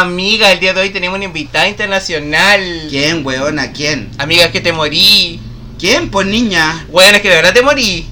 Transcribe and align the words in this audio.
Amiga, 0.00 0.50
el 0.50 0.58
día 0.58 0.72
de 0.72 0.80
hoy 0.80 0.88
tenemos 0.88 1.16
una 1.16 1.26
invitada 1.26 1.68
internacional. 1.68 2.86
¿Quién, 2.88 3.26
weona? 3.26 3.72
¿Quién? 3.72 4.08
Amiga, 4.16 4.46
es 4.46 4.50
que 4.50 4.62
te 4.62 4.72
morí. 4.72 5.38
¿Quién? 5.78 6.10
Pues 6.10 6.26
niña. 6.26 6.86
Weona, 6.88 7.16
es 7.16 7.22
que 7.22 7.28
de 7.28 7.34
verdad 7.34 7.52
te 7.52 7.60
morí. 7.60 8.08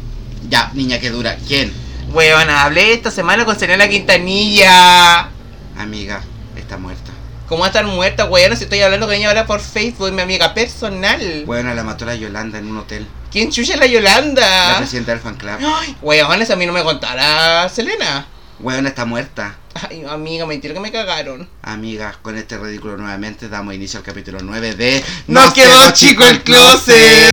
Ya, 0.50 0.70
niña 0.74 1.00
que 1.00 1.08
dura. 1.08 1.38
¿Quién? 1.48 1.72
Weona, 2.12 2.64
hablé 2.64 2.92
esta 2.92 3.10
semana 3.10 3.46
con 3.46 3.58
Selena 3.58 3.88
Quintanilla. 3.88 5.30
Amiga, 5.78 6.20
está 6.54 6.76
muerta. 6.76 7.12
¿Cómo 7.48 7.60
va 7.60 7.68
a 7.68 7.70
estar 7.70 7.86
muerta, 7.86 8.26
weona? 8.26 8.56
Si 8.56 8.64
estoy 8.64 8.82
hablando 8.82 9.06
con 9.06 9.14
ella 9.14 9.28
ahora 9.28 9.46
por 9.46 9.60
Facebook, 9.60 10.12
mi 10.12 10.20
amiga 10.20 10.52
personal. 10.52 11.44
Weona, 11.46 11.72
la 11.74 11.82
mató 11.82 12.04
la 12.04 12.14
Yolanda 12.14 12.58
en 12.58 12.68
un 12.68 12.76
hotel. 12.76 13.06
¿Quién 13.32 13.50
chucha 13.50 13.72
es 13.72 13.80
la 13.80 13.86
La 13.86 13.92
Yolanda? 13.92 14.76
presidenta 14.76 15.12
del 15.12 15.20
fan 15.22 15.36
club. 15.36 15.56
Ay, 15.64 15.96
weona, 16.02 16.44
eso 16.44 16.52
a 16.52 16.56
mí 16.56 16.66
no 16.66 16.74
me 16.74 16.82
contara 16.82 17.70
Selena. 17.70 18.26
Weona, 18.62 18.90
está 18.90 19.06
muerta. 19.06 19.56
Ay, 19.88 20.04
amiga, 20.04 20.44
mentira 20.44 20.74
que 20.74 20.80
me 20.80 20.92
cagaron. 20.92 21.48
Amiga, 21.62 22.18
con 22.20 22.36
este 22.36 22.58
ridículo 22.58 22.98
nuevamente 22.98 23.48
damos 23.48 23.72
inicio 23.74 23.98
al 23.98 24.04
capítulo 24.04 24.40
9 24.42 24.74
de 24.74 25.02
Nos 25.28 25.54
quedó 25.54 25.90
chico 25.92 26.26
el 26.26 26.42
closet. 26.42 27.30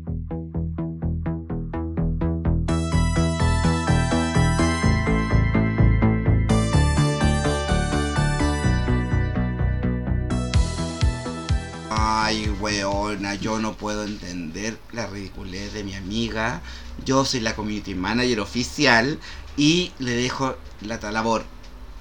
Ay, 11.89 12.47
weona, 12.61 13.35
yo 13.35 13.59
no 13.59 13.73
puedo 13.73 14.05
entender 14.05 14.77
la 14.93 15.07
ridiculez 15.07 15.73
de 15.73 15.83
mi 15.83 15.93
amiga. 15.93 16.61
Yo 17.03 17.25
soy 17.25 17.41
la 17.41 17.53
community 17.53 17.95
manager 17.95 18.39
oficial 18.39 19.19
y 19.57 19.91
le 19.99 20.11
dejo 20.11 20.55
la 20.81 20.97
labor 21.11 21.43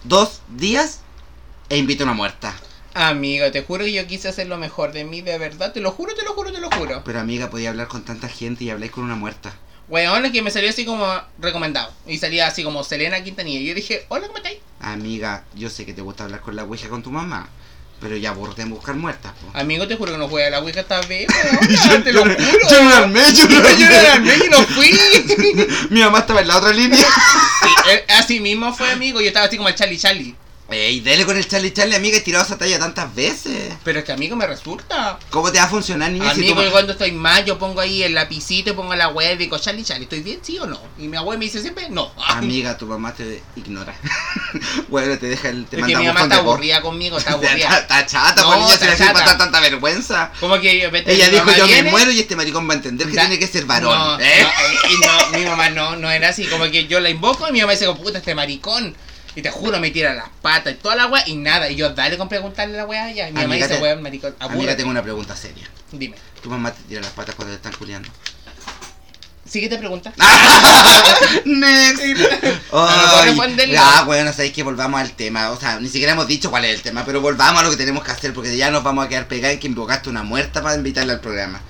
dos 0.05 0.43
días 0.49 1.01
e 1.69 1.79
invito 1.79 2.05
a 2.05 2.07
una 2.07 2.15
muerta. 2.15 2.55
Amiga, 2.95 3.51
te 3.51 3.63
juro 3.63 3.85
que 3.85 3.93
yo 3.93 4.07
quise 4.07 4.29
hacer 4.29 4.47
lo 4.47 4.57
mejor 4.57 4.93
de 4.93 5.05
mí, 5.05 5.21
de 5.21 5.37
verdad. 5.37 5.73
Te 5.73 5.81
lo 5.81 5.91
juro, 5.91 6.15
te 6.15 6.23
lo 6.23 6.33
juro, 6.33 6.53
te 6.53 6.61
lo 6.61 6.71
juro. 6.71 7.03
Pero 7.05 7.21
amiga, 7.21 7.51
podía 7.51 7.71
hablar 7.71 7.89
con 7.89 8.05
tanta 8.05 8.29
gente 8.29 8.65
y 8.65 8.71
habláis 8.71 8.93
con 8.93 9.05
una 9.05 9.17
muerta. 9.17 9.55
Weón, 9.89 10.25
es 10.25 10.33
que 10.33 10.43
me 10.43 10.51
salió 10.51 10.71
así 10.71 10.85
como 10.85 11.07
recomendado. 11.39 11.93
Y 12.07 12.19
salía 12.19 12.47
así 12.47 12.65
como 12.65 12.83
Selena 12.85 13.23
Quintanilla. 13.23 13.61
Y 13.61 13.67
yo 13.67 13.75
dije, 13.75 14.07
hola, 14.09 14.27
¿cómo 14.27 14.39
estáis? 14.39 14.59
Amiga, 14.81 15.45
yo 15.55 15.69
sé 15.69 15.85
que 15.85 15.93
te 15.93 16.03
gusta 16.03 16.25
hablar 16.25 16.41
con 16.41 16.57
la 16.57 16.65
ouija 16.65 16.89
con 16.89 17.03
tu 17.03 17.11
mamá, 17.11 17.49
pero 18.01 18.17
ya 18.17 18.35
en 18.59 18.71
buscar 18.71 18.95
muertas, 18.95 19.33
po. 19.33 19.59
Amigo, 19.59 19.87
te 19.89 19.97
juro 19.97 20.13
que 20.13 20.19
no 20.19 20.29
fui 20.29 20.43
a 20.43 20.51
la 20.51 20.61
Wicca 20.61 20.81
esta 20.81 21.01
vez, 21.03 21.27
weón. 21.29 22.05
te 22.05 22.13
lo 22.13 22.23
juro. 22.23 22.37
Yo 22.71 22.83
no 22.83 22.91
la 22.91 22.99
armé, 22.99 23.21
yo 23.35 23.49
no 23.49 23.61
la 23.61 23.73
Yo 23.73 23.87
era 23.87 24.13
armé. 24.15 24.35
y 24.45 24.49
no 24.51 24.59
fui. 24.65 24.99
Mi 25.91 26.01
mamá 26.01 26.19
estaba 26.21 26.41
en 26.43 26.49
la 26.49 26.59
otra 26.59 26.73
línea. 26.73 26.99
Sí, 26.99 27.69
eh, 27.91 28.05
así 28.09 28.41
mismo 28.41 28.75
fue, 28.75 28.91
amigo. 28.91 29.21
Yo 29.21 29.29
estaba 29.29 29.47
así 29.47 29.57
como 29.57 29.69
el 29.69 29.75
Charlie 29.75 29.99
Charlie. 29.99 30.35
Ey, 30.69 30.99
dele 30.99 31.25
con 31.25 31.37
el 31.37 31.47
Charlie 31.47 31.73
Charlie, 31.73 31.95
amiga, 31.95 32.17
he 32.17 32.21
tirado 32.23 32.45
esa 32.45 32.59
talla 32.59 32.77
tantas 32.81 33.15
veces. 33.15 33.73
Pero 33.85 34.01
es 34.01 34.05
que, 34.05 34.11
amigo, 34.11 34.35
me 34.35 34.49
resulta. 34.49 35.17
¿Cómo 35.31 35.53
te 35.53 35.59
va 35.59 35.65
a 35.65 35.69
funcionar, 35.69 36.11
niña? 36.11 36.35
si 36.35 36.41
Amigo, 36.41 36.57
tu 36.57 36.61
yo 36.63 36.67
ma- 36.67 36.73
cuando 36.73 36.93
estoy 36.93 37.13
mal, 37.13 37.45
yo 37.45 37.57
pongo 37.57 37.81
ahí 37.81 38.03
el 38.03 38.15
lapicito 38.15 38.71
y 38.71 38.73
pongo 38.73 38.93
la 38.97 39.07
web 39.09 39.35
y 39.37 39.45
digo, 39.45 39.59
Charlie 39.59 39.85
Charlie, 39.85 40.05
¿estoy 40.05 40.23
bien, 40.23 40.41
sí 40.43 40.59
o 40.59 40.67
no? 40.67 40.81
Y 40.99 41.07
mi 41.07 41.17
abuela 41.17 41.39
me 41.39 41.45
dice 41.45 41.61
siempre, 41.63 41.89
no. 41.89 42.11
Amiga, 42.27 42.77
tu 42.77 42.87
mamá 42.87 43.15
te 43.15 43.45
ignora. 43.55 43.95
bueno, 44.89 45.17
te 45.19 45.27
deja 45.27 45.51
el... 45.51 45.67
Te 45.67 45.77
Es 45.79 45.87
que 45.87 45.93
manda 45.93 45.99
mi 46.01 46.07
mamá 46.07 46.23
está 46.23 46.37
aburrida 46.39 46.81
conmigo, 46.83 47.19
está 47.19 47.33
aburrida. 47.35 47.79
está 47.79 48.05
chata, 48.07 48.43
No, 48.43 48.49
pues 48.49 48.59
niña, 48.61 48.77
si 48.77 48.85
le 48.87 48.97
chata. 48.97 49.13
pasar 49.13 49.39
tanta 49.39 49.61
vergüenza. 49.61 50.33
Como 50.41 50.61
que 50.61 50.89
vete, 50.89 51.13
Ella 51.13 51.29
dijo, 51.31 51.49
yo 51.53 51.65
me 51.67 51.73
viene, 51.75 51.91
muero 51.93 52.11
y 52.11 52.19
este 52.19 52.35
maricón 52.35 52.69
va 52.69 52.73
a 52.73 52.77
entender 52.79 53.07
que 53.09 53.15
Da- 53.15 53.23
tiene 53.23 53.39
que 53.39 53.47
ser 53.47 53.67
varón. 53.67 53.97
No, 53.97 54.19
¿eh? 54.21 54.43
no, 54.43 54.91
y 54.91 55.33
no, 55.33 55.39
mi 55.39 55.45
mamá 55.45 55.71
no, 55.71 55.95
no 55.95 56.11
era 56.11 56.31
así, 56.31 56.45
como 56.47 56.65
que 56.73 56.89
yo 56.89 56.99
la 56.99 57.09
invoco 57.09 57.49
y 57.49 57.53
mi 57.53 57.61
mamá 57.61 57.73
dice, 57.73 57.87
puta, 57.95 58.19
este 58.19 58.35
maricón. 58.35 58.97
Y 59.37 59.43
te 59.43 59.51
juro, 59.51 59.79
me 59.79 59.91
tira 59.91 60.15
las 60.15 60.31
patas 60.41 60.73
y 60.73 60.77
toda 60.77 60.97
la 60.97 61.07
weá 61.09 61.23
y 61.29 61.37
nada. 61.37 61.71
Y 61.71 61.77
yo, 61.77 61.91
dale 61.91 62.17
con 62.17 62.27
preguntarle 62.29 62.75
a 62.75 62.79
la 62.79 62.87
weá 62.87 63.05
allá. 63.05 63.29
Y 63.29 63.33
mi 63.33 63.41
mamá 63.43 63.53
Amiga, 63.55 63.69
dice, 63.69 63.83
weón, 63.83 64.03
maricón, 64.03 64.35
apúrate. 64.41 64.77
tengo 64.77 64.91
una 64.91 65.03
pregunta 65.03 65.37
seria. 65.37 65.69
Dime, 65.93 66.17
Tu 66.43 66.49
mamá 66.49 66.73
te 66.73 66.83
tira 66.85 67.03
las 67.03 67.11
patas 67.11 67.35
cuando 67.35 67.53
te 67.53 67.57
están 67.57 67.75
culiando. 67.79 68.09
siguiente 69.45 69.77
pregunta. 69.77 70.13
Next. 71.45 72.03
ya, 73.69 74.03
bueno, 74.05 74.33
sabéis 74.33 74.55
que 74.55 74.63
volvamos 74.63 75.01
al 75.01 75.13
tema. 75.13 75.51
O 75.51 75.61
sea, 75.61 75.79
ni 75.81 75.89
siquiera 75.89 76.13
hemos 76.13 76.27
dicho 76.27 76.51
cuál 76.51 76.65
es 76.65 76.75
el 76.75 76.83
tema, 76.83 77.05
pero 77.05 77.21
volvamos 77.21 77.61
a 77.61 77.65
lo 77.65 77.71
que 77.71 77.77
tenemos 77.77 78.03
que 78.05 78.13
hacer 78.13 78.33
porque 78.33 78.57
ya 78.57 78.71
nos 78.71 78.83
vamos 78.83 79.05
a 79.05 79.09
quedar 79.11 79.29
pegados 79.29 79.55
en 79.55 79.61
que 79.61 79.67
invocaste 79.67 80.09
una 80.09 80.23
muerta 80.23 80.63
para 80.63 80.77
invitarla 80.77 81.13
al 81.13 81.21
programa. 81.21 81.61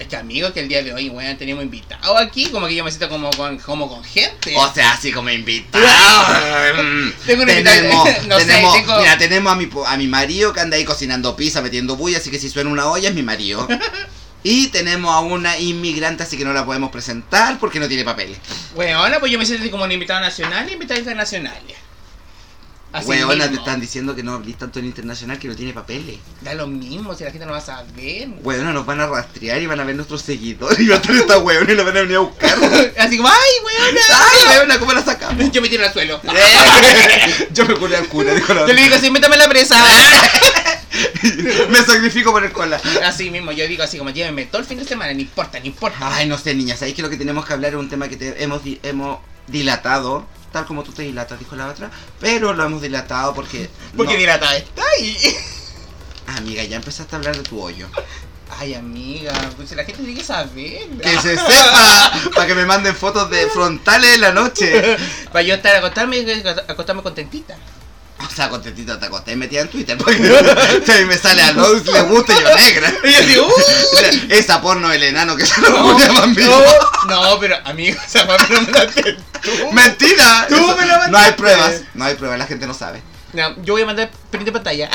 Es 0.00 0.08
que 0.08 0.16
amigo, 0.16 0.50
que 0.52 0.60
el 0.60 0.68
día 0.68 0.82
de 0.82 0.94
hoy, 0.94 1.10
weón, 1.10 1.36
tenemos 1.36 1.62
invitado 1.62 2.16
aquí, 2.16 2.46
como 2.46 2.66
que 2.66 2.74
yo 2.74 2.82
me 2.82 2.90
siento 2.90 3.10
como 3.10 3.28
con, 3.30 3.58
como 3.58 3.86
con 3.86 4.02
gente. 4.02 4.54
O 4.56 4.72
sea, 4.72 4.92
así 4.92 5.12
como 5.12 5.28
invitado. 5.28 5.84
Mm. 6.82 7.12
Tengo 7.26 7.42
una 7.42 7.52
tenemos, 7.52 8.08
invitada- 8.08 8.22
no 8.26 8.38
sé, 8.38 8.46
tenemos, 8.46 8.74
tengo- 8.74 8.98
mira, 8.98 9.18
tenemos 9.18 9.52
a 9.52 9.56
mi, 9.56 9.68
a 9.86 9.96
mi 9.98 10.06
marido 10.08 10.54
que 10.54 10.60
anda 10.60 10.76
ahí 10.78 10.84
cocinando 10.86 11.36
pizza, 11.36 11.60
metiendo 11.60 11.96
bulla, 11.96 12.16
así 12.16 12.30
que 12.30 12.38
si 12.38 12.48
suena 12.48 12.70
una 12.70 12.86
olla 12.90 13.10
es 13.10 13.14
mi 13.14 13.22
marido. 13.22 13.68
Y 14.42 14.68
tenemos 14.68 15.14
a 15.14 15.20
una 15.20 15.58
inmigrante, 15.58 16.22
así 16.22 16.38
que 16.38 16.46
no 16.46 16.54
la 16.54 16.64
podemos 16.64 16.90
presentar 16.90 17.58
porque 17.58 17.78
no 17.78 17.88
tiene 17.88 18.04
papeles. 18.04 18.38
Weona, 18.74 19.20
pues 19.20 19.30
yo 19.30 19.38
me 19.38 19.44
siento 19.44 19.70
como 19.70 19.84
un 19.84 19.92
invitado 19.92 20.18
nacional 20.20 20.66
y 20.66 20.72
invitado 20.72 20.98
internacional. 20.98 21.60
Así 22.92 23.06
Weona, 23.06 23.48
te 23.48 23.54
están 23.54 23.80
diciendo 23.80 24.16
que 24.16 24.24
no 24.24 24.32
hablís 24.34 24.58
tanto 24.58 24.80
en 24.80 24.86
internacional 24.86 25.38
que 25.38 25.46
no 25.46 25.54
tiene 25.54 25.72
papeles. 25.72 26.18
Da 26.40 26.54
lo 26.54 26.66
mismo, 26.66 27.14
si 27.14 27.22
la 27.22 27.30
gente 27.30 27.46
no 27.46 27.52
va 27.52 27.58
a 27.58 27.60
saber. 27.60 28.28
Weona, 28.42 28.72
nos 28.72 28.84
van 28.84 29.00
a 29.00 29.06
rastrear 29.06 29.62
y 29.62 29.66
van 29.66 29.78
a 29.78 29.84
ver 29.84 29.94
nuestros 29.94 30.22
seguidores 30.22 30.78
y 30.80 30.88
va 30.88 30.96
a 30.96 30.98
estar 30.98 31.14
esta 31.14 31.38
weona 31.38 31.72
y 31.72 31.76
la 31.76 31.84
van 31.84 31.96
a 31.96 32.00
venir 32.00 32.16
a 32.16 32.20
buscar. 32.20 32.50
Así 32.98 33.16
como, 33.16 33.28
ay, 33.28 33.50
weona. 33.64 34.00
¡Ay, 34.10 34.58
weona, 34.58 34.78
cómo 34.80 34.92
la 34.92 35.04
sacamos! 35.04 35.52
Yo 35.52 35.62
me 35.62 35.68
tiro 35.68 35.84
al 35.84 35.92
suelo. 35.92 36.20
Yo 37.52 37.64
me 37.66 37.74
curé 37.74 37.96
al 37.96 38.08
cura, 38.08 38.34
dijo 38.34 38.54
la 38.54 38.66
Yo 38.66 38.72
le 38.72 38.82
digo 38.82 38.94
así, 38.96 39.10
métame 39.10 39.36
la 39.36 39.48
presa. 39.48 39.76
Me 41.68 41.78
sacrifico 41.84 42.32
por 42.32 42.44
el 42.44 42.50
cola. 42.52 42.80
Así 43.04 43.30
mismo, 43.30 43.52
yo 43.52 43.66
digo 43.68 43.82
así 43.82 43.98
como, 43.98 44.10
llévenme 44.10 44.46
todo 44.46 44.60
el 44.60 44.66
fin 44.66 44.78
de 44.78 44.84
semana, 44.84 45.12
no 45.14 45.20
importa, 45.20 45.60
no 45.60 45.66
importa. 45.66 45.96
Ay, 46.00 46.26
no 46.26 46.36
sé, 46.38 46.54
niña, 46.54 46.76
¿sabéis 46.76 46.96
que 46.96 47.02
lo 47.02 47.10
que 47.10 47.16
tenemos 47.16 47.46
que 47.46 47.52
hablar 47.52 47.72
es 47.72 47.78
un 47.78 47.88
tema 47.88 48.08
que 48.08 48.16
te- 48.16 48.42
hemos, 48.42 48.62
hemos 48.82 49.18
dilatado? 49.46 50.26
Tal 50.52 50.66
como 50.66 50.82
tú 50.82 50.92
te 50.92 51.02
dilatas, 51.02 51.38
dijo 51.38 51.54
la 51.56 51.68
otra. 51.68 51.90
Pero 52.18 52.52
lo 52.52 52.64
hemos 52.64 52.82
dilatado 52.82 53.34
porque. 53.34 53.68
Porque 53.96 54.14
no- 54.14 54.18
dilatada 54.18 54.56
está 54.56 54.82
ahí. 54.98 55.16
Amiga, 56.26 56.62
ya 56.64 56.76
empezaste 56.76 57.14
a 57.14 57.18
hablar 57.18 57.36
de 57.36 57.42
tu 57.42 57.60
hoyo. 57.60 57.88
Ay, 58.58 58.74
amiga, 58.74 59.32
pues 59.56 59.68
si 59.68 59.74
la 59.76 59.84
gente 59.84 60.02
tiene 60.02 60.18
que 60.18 60.24
saber. 60.24 60.88
Que 61.00 61.10
se 61.20 61.36
sepa, 61.36 62.12
para 62.34 62.46
que 62.48 62.54
me 62.54 62.66
manden 62.66 62.94
fotos 62.96 63.30
de 63.30 63.46
frontales 63.48 64.16
en 64.16 64.20
la 64.20 64.32
noche. 64.32 64.96
Para 65.32 65.42
yo 65.42 65.54
estar 65.54 65.74
acostarme, 65.76 66.24
acostarme 66.68 67.02
contentita. 67.02 67.56
O 68.26 68.34
sea, 68.34 68.48
contentita 68.48 68.98
te 68.98 69.06
acosté 69.06 69.36
metida 69.36 69.62
en 69.62 69.68
Twitter. 69.68 69.96
Porque 69.98 70.16
a 70.92 70.96
mí 70.98 71.04
me 71.06 71.16
sale 71.16 71.42
a 71.42 71.52
Lois, 71.52 71.84
le 71.86 72.02
gusta 72.02 72.32
y 72.32 72.42
yo 72.42 72.54
negra. 72.56 72.92
Y 73.04 73.12
yo 73.12 73.22
digo, 73.22 73.46
uh, 73.48 74.26
Esa 74.28 74.60
porno 74.60 74.88
del 74.88 75.02
enano 75.02 75.36
que 75.36 75.46
se 75.46 75.60
lo 75.60 75.70
no, 75.70 75.98
llaman 75.98 76.34
no, 76.34 77.06
no, 77.06 77.38
pero 77.40 77.56
amigo, 77.64 77.98
esa 78.06 78.24
mamá 78.24 78.46
no 78.50 78.62
me 78.62 78.72
la. 78.72 78.86
Mentira. 79.72 80.46
Tú 80.48 80.56
Eso- 80.56 80.76
me 80.76 80.86
la 80.86 81.08
No 81.08 81.18
hay 81.18 81.32
pruebas. 81.32 81.82
No 81.94 82.04
hay 82.04 82.14
pruebas, 82.14 82.38
la 82.38 82.46
gente 82.46 82.66
no 82.66 82.74
sabe. 82.74 83.02
No, 83.32 83.62
yo 83.62 83.74
voy 83.74 83.82
a 83.82 83.86
mandar 83.86 84.10
print 84.30 84.46
de 84.46 84.52
pantalla. 84.52 84.90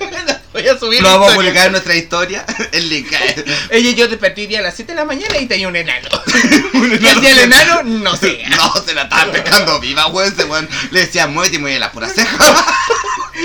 voy 0.52 0.66
a 0.66 0.78
subir. 0.78 1.02
Lo 1.02 1.08
vamos 1.08 1.32
a 1.32 1.34
publicar 1.34 1.66
en 1.66 1.72
nuestra 1.72 1.94
historia. 1.94 2.44
El 2.72 2.88
link. 2.88 3.08
Ella 3.70 3.90
y 3.90 3.94
yo 3.94 4.08
día 4.08 4.58
a 4.58 4.62
las 4.62 4.74
7 4.74 4.92
de 4.92 4.96
la 4.96 5.04
mañana 5.04 5.38
y 5.38 5.46
tenía 5.46 5.68
un 5.68 5.76
enano. 5.76 6.08
Un 6.74 6.90
Y 6.90 7.06
el 7.06 7.20
día 7.20 7.34
del 7.34 7.38
enano, 7.40 7.82
no 7.84 8.16
sé. 8.16 8.42
No, 8.56 8.72
se 8.84 8.94
la 8.94 9.02
estaban 9.02 9.30
pescando 9.30 9.78
viva, 9.80 10.08
weón. 10.08 10.34
Weón 10.48 10.68
le 10.90 11.00
decía 11.00 11.26
muévete 11.26 11.56
y 11.56 11.58
mueve 11.58 11.78
la 11.78 11.92
pura 11.92 12.08
ceja. 12.08 12.66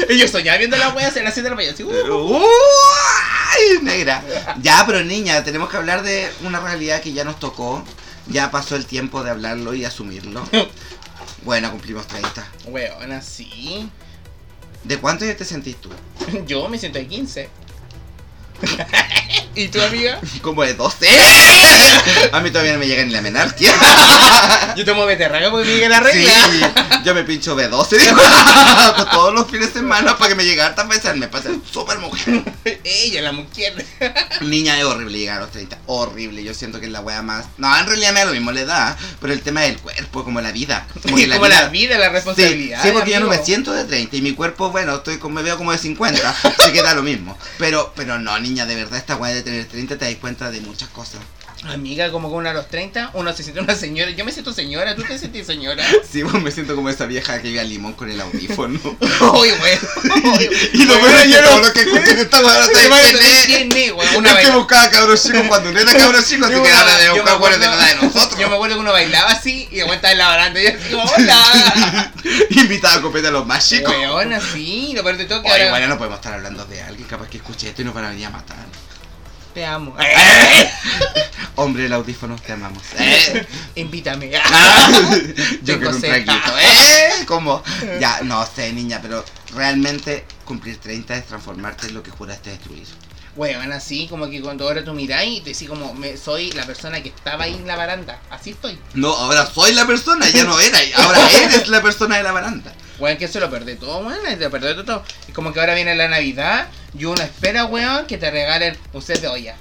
Y 0.10 0.18
yo 0.18 0.28
soñaba 0.28 0.58
viendo 0.58 0.78
las 0.78 0.94
weas 0.96 1.16
a 1.16 1.22
las 1.22 1.34
7 1.34 1.44
de 1.44 1.50
la 1.50 1.56
mañana. 1.56 1.74
Así, 1.74 1.84
uh, 1.84 1.90
Uy, 1.90 3.82
negra. 3.82 4.24
Ya, 4.62 4.84
pero 4.86 5.04
niña, 5.04 5.44
tenemos 5.44 5.70
que 5.70 5.78
hablar 5.78 6.04
de 6.04 6.32
una 6.44 6.60
realidad 6.60 7.02
que 7.02 7.14
ya 7.14 7.24
nos 7.24 7.40
tocó. 7.40 7.86
Ya 8.28 8.52
pasó 8.52 8.76
el 8.76 8.86
tiempo 8.86 9.24
de 9.24 9.32
hablarlo 9.32 9.74
y 9.74 9.86
asumirlo. 9.86 10.48
Bueno, 11.44 11.72
cumplimos 11.72 12.08
30. 12.08 12.48
Weón, 12.66 13.12
así. 13.12 13.90
¿De 14.84 15.00
cuánto 15.00 15.26
ya 15.26 15.36
te 15.36 15.46
sentís 15.46 15.80
tú? 15.82 16.00
Yo 16.46 16.68
me 16.70 16.78
siento 16.78 17.00
de 17.00 17.08
15. 17.08 17.61
¿Y 19.54 19.68
tu 19.68 19.82
amiga? 19.82 20.20
Como 20.42 20.64
de 20.64 20.74
12. 20.76 21.08
A 22.32 22.40
mí 22.40 22.52
todavía 22.52 22.74
no 22.74 22.80
me 22.80 22.88
llega 22.88 23.04
ni 23.04 23.12
la 23.12 23.22
menarquia. 23.22 23.72
Yo 24.78 24.86
tomo 24.86 25.06
beterraga 25.06 25.52
porque 25.52 25.68
me 25.68 25.74
llega 25.76 25.90
la 25.90 25.98
Sí, 26.10 26.26
regla. 26.26 27.02
yo 27.04 27.14
me 27.14 27.24
pincho 27.24 27.56
B12 27.56 27.90
digo, 27.98 28.16
todos 29.12 29.34
los 29.34 29.48
fines 29.52 29.68
de 29.74 29.80
semana 29.82 30.18
para 30.18 30.30
que 30.30 30.36
me 30.36 30.46
llegue 30.46 30.62
hartas 30.62 30.88
veces. 30.88 31.16
Me 31.18 31.28
pasa 31.28 31.50
súper 31.72 32.00
mujer. 32.00 32.44
Ella, 32.84 33.22
la 33.22 33.32
mujer. 33.34 33.86
Niña, 34.42 34.78
es 34.80 34.86
horrible 34.86 35.18
llegar 35.18 35.38
a 35.38 35.42
los 35.42 35.52
30. 35.52 35.78
Horrible. 35.86 36.44
Yo 36.44 36.54
siento 36.54 36.80
que 36.80 36.86
es 36.86 36.92
la 36.92 37.02
wea 37.02 37.22
más. 37.22 37.46
No, 37.58 37.78
en 37.78 37.86
realidad 37.86 38.14
me 38.14 38.20
da 38.22 38.26
lo 38.28 38.32
mismo 38.32 38.52
la 38.52 38.62
edad. 38.62 38.98
Pero 39.20 39.34
el 39.34 39.42
tema 39.42 39.62
del 39.62 39.78
cuerpo, 39.78 40.24
como 40.24 40.40
la 40.40 40.52
vida. 40.52 40.88
Como 41.04 41.18
que 41.18 41.30
Como 41.42 41.48
la 41.48 41.68
vida, 41.68 41.98
la 41.98 42.10
responsabilidad. 42.10 42.82
Sí, 42.82 42.88
sí, 42.88 42.94
porque 42.94 43.12
yo 43.12 43.20
no 43.20 43.28
me 43.28 43.36
amigo. 43.36 43.46
siento 43.46 43.74
de 43.74 43.84
30 43.84 44.16
y 44.16 44.22
mi 44.22 44.34
cuerpo, 44.34 44.72
bueno, 44.72 44.96
estoy 44.96 45.20
me 45.30 45.42
veo 45.44 45.58
como 45.58 45.72
de 45.72 45.78
50, 45.78 46.30
así 46.60 46.72
que 46.72 46.82
da 46.82 46.94
lo 46.94 47.04
mismo. 47.04 47.38
Pero, 47.58 47.94
pero 47.96 48.20
no, 48.20 48.38
niña, 48.40 48.51
de 48.56 48.76
verdad, 48.76 49.00
esta 49.00 49.16
weá 49.16 49.34
de 49.34 49.42
tener 49.42 49.66
30 49.66 49.98
te 49.98 50.06
das 50.06 50.16
cuenta 50.16 50.52
de 50.52 50.62
muchas 50.62 50.90
cosas. 50.90 51.22
Amiga, 51.64 52.12
como 52.12 52.30
con 52.30 52.40
uno 52.40 52.50
a 52.50 52.54
los 52.54 52.68
30, 52.70 53.12
uno 53.14 53.32
se 53.34 53.44
siente 53.44 53.62
una 53.62 53.76
señora. 53.76 54.10
Yo 54.12 54.26
me 54.26 54.32
siento 54.32 54.52
señora, 54.52 54.96
¿tú 54.96 55.04
te 55.04 55.18
sientes 55.20 55.46
señora? 55.46 55.86
Sí, 56.12 56.24
pues 56.24 56.42
me 56.44 56.52
siento 56.52 56.76
como 56.76 56.90
esa 56.90 57.06
vieja 57.06 57.42
que 57.42 57.50
iba 57.50 57.62
al 57.62 57.70
limón 57.70 57.94
con 57.94 58.10
el 58.10 58.20
audífono. 58.20 58.80
Uy, 59.00 59.50
güey. 59.52 59.80
y 60.74 60.86
lo 60.86 60.98
bueno 61.00 61.18
es 61.20 61.26
que 61.36 61.42
todo 61.44 61.60
lo 61.60 61.74
que 61.74 61.82
escuché 61.82 62.12
en 62.12 62.20
esta 62.20 62.42
weá 62.42 62.60
no 62.60 62.66
sabe 62.66 62.90
quién 62.90 63.18
es. 63.18 63.46
¿Quién 63.46 63.72
es, 63.72 63.92
güey? 63.94 64.08
Es 64.10 64.16
Una 64.16 64.30
que 64.32 64.36
baila- 64.48 64.56
buscaba 64.58 64.90
cabros 64.90 65.24
chicos 65.24 65.44
cuando 65.48 65.72
no 65.72 65.80
era 65.80 65.94
cabros 65.94 66.28
chicos, 66.28 66.50
así 66.52 66.62
que 66.62 66.72
ahora 66.72 66.98
de 66.98 67.10
buscar 67.12 67.38
buenos 67.40 67.60
de 67.60 67.66
nada 67.68 67.86
de 67.88 67.96
nosotros. 67.96 68.40
Yo 68.40 68.50
me 68.50 68.56
acuerdo 68.56 68.76
que 68.76 68.82
uno 68.82 68.92
bailaba 68.92 69.32
así 69.32 69.68
y 69.72 69.76
después 69.76 69.96
estaba 69.98 70.12
en 70.14 70.18
la 70.18 70.28
baranda 70.28 70.60
y 70.60 70.64
yo 70.66 70.70
así 70.72 70.90
como, 70.92 71.04
hola. 71.04 72.12
Invitaba 72.50 72.96
a 72.96 73.02
copete 73.02 73.28
a 73.28 73.32
los 73.32 73.46
más 73.46 73.68
chicos. 73.70 73.94
Weón, 73.96 74.34
así, 74.34 74.94
lo 74.96 75.04
peor 75.04 75.18
de 75.18 75.26
todo 75.26 75.42
que 75.44 75.48
Oye, 75.52 75.62
ahora 75.62 75.70
bueno, 75.72 75.88
no 75.88 75.98
podemos 75.98 76.18
estar 76.20 76.34
hablando 76.34 76.66
de 76.66 76.82
alguien 76.82 77.08
capaz 77.08 77.30
que 77.30 77.38
escuche 77.38 77.70
esto 77.70 77.82
y 77.84 77.86
nos 77.86 77.94
van 77.94 78.06
a 78.06 78.10
venir 78.10 78.26
a 78.26 78.30
matar. 78.32 78.58
Te 79.54 79.66
amo. 79.66 79.96
Hombre, 81.56 81.86
el 81.86 81.94
audífono, 81.94 82.36
te 82.38 82.54
amamos. 82.54 82.84
Eh. 82.98 83.46
Invítame. 83.76 84.32
Yo 85.64 85.78
quiero 85.78 85.92
un 85.92 86.02
traguito. 86.02 86.58
¿Eh? 86.60 87.10
¿Cómo? 87.28 87.62
Ya, 88.00 88.22
no 88.24 88.46
sé, 88.46 88.72
niña, 88.74 89.00
pero 89.02 89.24
realmente 89.54 90.26
cumplir 90.46 90.78
30 90.78 91.16
es 91.16 91.28
transformarte 91.28 91.88
en 91.88 91.94
lo 91.94 92.04
que 92.04 92.12
juraste 92.12 92.52
destruir. 92.52 92.88
Weón, 93.36 93.72
así 93.72 94.08
como 94.08 94.30
que 94.30 94.42
cuando 94.42 94.66
ahora 94.66 94.84
tú 94.84 94.94
miráis 94.94 95.38
y 95.38 95.42
te 95.42 95.52
decís 95.52 95.70
como, 95.70 95.94
me, 95.94 96.18
soy 96.18 96.52
la 96.52 96.66
persona 96.66 97.02
que 97.02 97.10
estaba 97.10 97.46
ahí 97.46 97.54
en 97.54 97.68
la 97.68 97.78
baranda. 97.78 98.20
Así 98.30 98.52
estoy. 98.52 98.78
No, 98.94 99.14
ahora 99.14 99.46
soy 99.46 99.74
la 99.74 99.86
persona, 99.88 100.30
ya 100.30 100.44
no 100.44 100.60
era. 100.60 100.78
Ahora 100.98 101.20
eres 101.44 101.68
la 101.70 101.82
persona 101.82 102.18
de 102.18 102.24
la 102.24 102.32
baranda. 102.32 102.74
Weón, 103.00 103.18
que 103.18 103.26
eso 103.26 103.40
lo 103.40 103.50
perdí 103.50 103.76
todo, 103.76 104.00
weón, 104.00 104.20
lo 104.40 104.52
perdí 104.52 104.84
todo. 104.84 105.04
Es 105.28 105.34
como 105.34 105.54
que 105.54 105.60
ahora 105.60 105.76
viene 105.76 105.96
la 105.96 106.08
Navidad 106.08 106.68
y 106.98 107.06
uno 107.06 107.22
espera, 107.22 107.66
weón, 107.66 108.06
que 108.08 108.18
te 108.18 108.30
regalen 108.32 108.78
un 108.94 109.02
set 109.02 109.22
de 109.22 109.28
olla. 109.28 109.56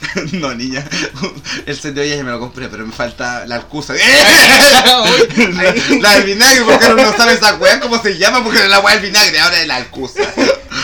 No, 0.32 0.54
niña. 0.54 0.82
El 1.66 1.76
set 1.78 1.94
de 1.94 2.00
olla 2.02 2.16
ya 2.16 2.24
me 2.24 2.30
lo 2.30 2.40
compré, 2.40 2.68
pero 2.68 2.86
me 2.86 2.92
falta 2.92 3.44
la 3.46 3.56
alcusa. 3.56 3.92
Uy, 3.92 4.00
ahí- 4.00 5.98
La 6.00 6.14
del 6.14 6.24
vinagre, 6.24 6.62
porque 6.64 6.88
no 6.88 7.12
sabe 7.16 7.34
esa 7.34 7.54
weá 7.56 7.78
cómo 7.80 8.00
se 8.02 8.16
llama, 8.16 8.42
porque 8.42 8.66
la 8.66 8.80
weá 8.80 8.94
del 8.96 9.04
vinagre, 9.10 9.38
ahora 9.40 9.60
es 9.60 9.66
la 9.66 9.76
alcusa. 9.76 10.22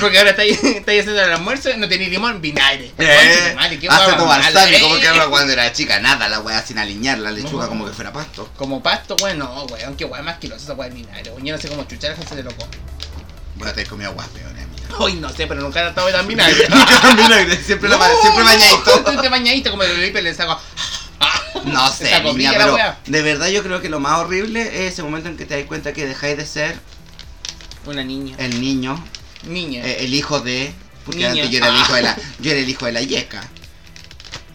Porque 0.01 0.19
ahora 0.19 0.31
estáis 0.31 0.63
estáis 0.63 1.01
haciendo 1.01 1.23
el 1.23 1.33
almuerzo 1.33 1.71
y 1.71 1.79
no 1.79 1.89
tenéis 1.89 2.11
limón, 2.11 2.43
vinagre. 2.43 2.93
Eh, 2.99 3.49
tu 3.51 3.57
madre, 3.57 3.79
qué 3.79 3.89
hace 3.89 4.11
como 4.17 4.27
balsámico, 4.27 4.87
eh. 4.87 4.89
porque 4.91 5.07
era 5.07 5.27
cuando 5.29 5.53
era 5.55 5.73
chica, 5.73 5.99
nada, 6.01 6.29
la 6.29 6.41
weá 6.41 6.63
sin 6.63 6.79
alinear, 6.79 7.19
la 7.19 7.31
lechuga 7.31 7.65
No. 7.65 7.69
como 7.71 7.87
que 7.87 7.93
fuera 7.93 8.13
pasto. 8.13 8.51
Como 8.59 8.83
pasto, 8.83 9.17
weón, 9.23 9.39
no, 9.39 9.65
weón, 9.65 9.97
qué 9.97 10.05
weón 10.05 10.25
más 10.27 10.35
asquerosa 10.35 10.65
esa 10.65 10.75
weá 10.75 10.89
del 10.91 10.99
vinagre. 10.99 11.31
Weón, 11.31 11.45
yo 11.47 11.55
no 11.57 11.61
sé 11.63 11.69
cómo 11.69 11.85
chuchar 11.85 12.11
a 12.13 12.29
se 12.29 12.35
de 12.37 12.43
loco. 12.43 12.67
Bueno, 13.55 13.73
te 13.73 13.81
he 13.83 13.87
comido 13.87 14.13
guas 14.13 14.29
peones, 14.29 14.63
amiga. 14.63 14.66
Hoy 14.99 15.15
no 15.15 15.29
sé, 15.31 15.47
pero 15.47 15.61
nunca 15.61 15.81
he 15.81 15.83
tratado 15.85 16.07
de 16.07 16.13
dar 16.15 16.27
vinagre. 16.27 16.69
Nunca 16.69 17.01
con 17.01 17.17
vinagre, 17.17 17.57
siempre, 17.57 17.89
la, 17.89 17.99
siempre 18.21 18.45
bañadito. 18.45 19.05
Siempre 19.05 19.29
bañadito, 19.29 19.71
como 19.71 19.83
el 19.83 19.91
Felipe 19.93 20.23
le 20.23 20.35
saco. 20.35 20.61
No 21.65 21.91
sé, 21.91 22.23
niña, 22.23 22.53
pero 22.57 22.77
de 23.07 23.23
verdad 23.23 23.49
yo 23.49 23.63
creo 23.63 23.81
que 23.81 23.89
lo 23.89 23.99
más 23.99 24.19
horrible 24.21 24.63
es 24.63 24.93
ese 24.93 25.03
momento 25.03 25.29
en 25.29 25.37
que 25.37 25.47
te 25.47 25.57
das 25.59 25.67
cuenta 25.67 25.93
que 25.93 26.07
dejáis 26.07 26.37
de 26.37 26.47
ser 26.47 26.79
Una 27.87 28.05
niña. 28.05 28.37
el 28.39 28.61
niño, 28.61 29.03
Niña. 29.45 29.85
eh, 29.85 30.05
el 30.05 30.15
hijo 30.15 30.41
de... 30.41 30.73
Porque 31.05 31.19
Niña. 31.21 31.31
antes 31.33 31.51
yo 31.51 31.59
era 31.59 31.69
el 31.69 31.77
hijo 31.77 31.95
de 31.95 32.03
la... 32.03 32.17
Yo 32.41 32.51
era 32.53 32.61
el 32.61 32.69
hijo 32.69 32.87
de 32.87 32.93
la 32.93 33.01
yeca. 33.03 33.43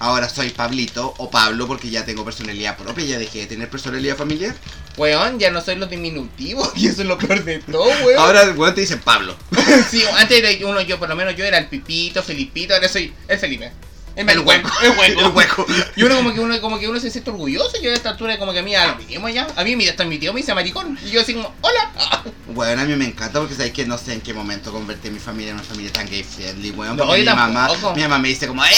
Ahora 0.02 0.28
soy 0.28 0.50
Pablito 0.50 1.14
o 1.20 1.30
Pablo 1.30 1.68
porque 1.68 1.92
ya 1.92 2.04
tengo 2.04 2.26
personalidad 2.26 2.76
propia, 2.76 3.06
ya 3.06 3.20
dejé 3.20 3.42
de 3.42 3.46
tener 3.46 3.70
personalidad 3.70 4.18
familiar. 4.18 4.56
Weón, 4.98 5.38
ya 5.38 5.52
no 5.52 5.62
soy 5.62 5.76
los 5.76 5.92
diminutivos 5.92 6.72
y 6.76 6.88
eso 6.88 7.04
es 7.04 7.08
lo 7.08 7.20
peor 7.20 7.44
de 7.44 7.60
todo, 7.60 7.88
weón. 8.04 8.18
Ahora 8.20 8.42
el 8.42 8.58
weón 8.58 8.74
te 8.74 8.82
dice 8.82 8.98
Pablo. 8.98 9.36
Sí, 9.92 10.04
antes 10.18 10.40
era 10.40 10.68
uno, 10.68 10.82
yo 10.82 10.98
por 10.98 11.08
lo 11.08 11.16
menos 11.16 11.36
yo 11.36 11.46
era 11.46 11.60
el 11.60 11.68
Pipito, 11.68 12.24
Felipito, 12.24 12.74
ahora 12.74 12.90
soy 12.90 13.14
el 13.28 13.38
Felipe. 13.38 13.72
El 14.16 14.40
hueco. 14.40 14.70
El 14.82 14.90
hueco. 14.98 15.20
El 15.22 15.28
hueco. 15.28 15.66
Y 15.96 16.04
uno 16.04 16.16
como 16.18 16.34
que 16.34 16.40
uno 16.40 16.62
como 16.62 16.80
que 16.80 16.88
uno 16.88 17.00
se 17.00 17.10
siente 17.10 17.30
orgulloso, 17.30 17.82
yo 17.82 17.92
a 17.92 17.94
esta 17.94 18.10
altura 18.10 18.38
como 18.38 18.54
que 18.54 18.60
a 18.60 18.64
mí 18.64 18.76
a 18.76 18.88
lo 18.88 19.30
ya. 19.30 19.48
A 19.56 19.64
mí 19.64 19.76
mira, 19.76 19.92
hasta 19.92 20.04
mi 20.06 20.18
tío 20.18 20.34
me 20.34 20.42
dice 20.42 20.54
maricón. 20.54 20.98
Y 21.06 21.12
yo 21.12 21.22
así 21.22 21.34
como, 21.34 21.54
hola. 21.62 21.92
Bueno, 22.54 22.82
a 22.82 22.86
mí 22.86 22.94
me 22.98 23.06
encanta 23.06 23.40
porque 23.40 23.56
sabéis 23.56 23.74
que 23.74 23.86
no 23.86 23.98
sé 23.98 24.12
en 24.12 24.20
qué 24.20 24.34
momento 24.34 24.74
convertí 24.74 25.10
mi 25.10 25.20
familia 25.20 25.52
en 25.52 25.56
una 25.56 25.64
familia 25.64 25.94
tan 25.94 26.06
gay 26.06 26.22
friendly, 26.22 26.72
weón. 26.72 26.98
Porque 26.98 27.20
mi 27.20 27.24
mamá, 27.24 27.70
mi 27.96 28.02
mamá 28.02 28.20
me 28.20 28.28
dice 28.28 28.46
como, 28.46 28.66
¡eh! 28.66 28.70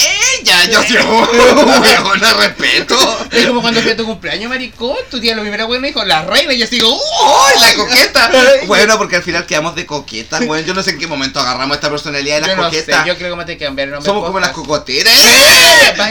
Ya, 0.44 0.64
yo 0.70 0.80
soy 0.84 0.96
weón, 1.02 2.20
no 2.20 2.34
respeto. 2.34 2.96
Es 3.32 3.46
como 3.46 3.62
cuando 3.62 3.82
fui 3.82 3.90
a 3.90 3.96
tu 3.96 4.04
cumpleaños, 4.04 4.48
maricón, 4.48 4.96
tu 5.10 5.20
tía 5.20 5.34
lo 5.34 5.42
primero 5.42 5.66
weón 5.66 5.82
me 5.82 5.88
dijo, 5.88 6.04
la 6.04 6.24
reina, 6.24 6.52
y 6.52 6.58
yo 6.58 6.88
¡uh! 6.88 7.00
¡Ay, 7.46 7.60
la 7.60 7.74
coqueta! 7.74 8.30
Bueno, 8.66 8.96
porque 8.96 9.16
al 9.16 9.24
final 9.24 9.44
quedamos 9.44 9.74
de 9.74 9.86
coquetas, 9.86 10.42
weón. 10.42 10.64
Yo 10.64 10.72
no 10.72 10.82
sé 10.82 10.90
en 10.90 10.98
qué 11.00 11.08
momento 11.08 11.40
agarramos 11.40 11.76
esta 11.76 11.90
personalidad 11.90 12.36
de 12.36 12.40
las 12.42 12.50
Yo 12.50 12.56
no 12.56 12.70
sé, 12.70 12.76
coquetas. 12.78 13.06
yo 13.06 13.16
creo 13.16 13.30
que 13.30 13.36
me 13.36 13.44
tengo 13.44 13.58
que 13.58 13.64
cambiar 13.64 13.88
el 13.88 13.94
nombre 13.94 14.08
Somos 14.08 14.24
como 14.24 14.38
las 14.38 14.50
cocoteras. 14.50 15.23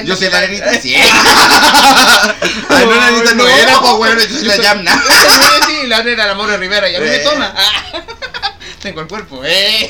Yo 0.06 0.16
soy 0.16 0.30
la 0.30 0.38
arenita, 0.40 0.74
sí. 0.80 0.96
Ay, 0.96 2.86
no, 2.86 2.96
la 2.96 3.08
arenita 3.08 3.34
no, 3.36 3.48
era, 3.48 3.80
pues, 3.80 3.94
weón. 3.94 4.20
Yo 4.20 4.38
soy 4.38 4.48
la 4.48 4.58
Yamna. 4.58 5.04
Sí, 5.68 5.88
la 5.88 6.00
era 6.00 6.28
la 6.28 6.36
Mauro 6.36 6.58
Rivera 6.58 6.90
y 6.90 6.96
a 6.96 7.00
mí 7.00 7.08
me 7.08 7.20
toma. 7.20 7.54
Tengo 8.82 9.02
el 9.02 9.08
cuerpo, 9.08 9.42
eh. 9.46 9.90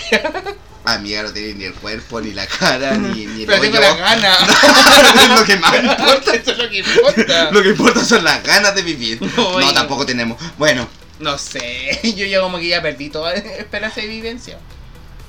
Amiga, 0.86 1.24
no 1.24 1.32
tiene 1.32 1.54
ni 1.54 1.64
el 1.64 1.74
cuerpo, 1.74 2.20
ni 2.20 2.34
la 2.34 2.46
cara, 2.46 2.92
ni, 2.98 3.26
ni 3.26 3.42
el 3.42 3.48
Pero 3.48 3.62
tengo 3.62 3.78
hoyo. 3.78 3.88
la 3.88 3.96
gana. 3.96 4.38
es 5.24 5.30
lo 5.30 5.46
que 5.46 5.56
más 5.58 5.74
importa. 5.84 6.34
Eso 6.36 6.52
es 6.52 6.58
lo 6.58 6.70
que 6.70 6.78
importa. 6.80 7.52
Lo 7.52 7.64
que 7.64 7.70
importa 7.70 8.04
son 8.06 8.24
las 8.24 8.44
ganas 8.44 8.76
de 8.76 8.82
vivir. 8.82 9.22
No, 9.22 9.60
No, 9.60 9.74
tampoco 9.74 10.06
tenemos. 10.06 10.38
Bueno, 10.58 10.88
No 11.20 11.38
sé, 11.38 12.00
yo 12.04 12.26
ya 12.26 12.42
como 12.42 12.58
que 12.60 12.68
ya 12.68 12.82
perdí 12.82 13.10
toda 13.10 13.34
esperanza 13.34 14.02
de 14.02 14.08
vivencia. 14.08 14.58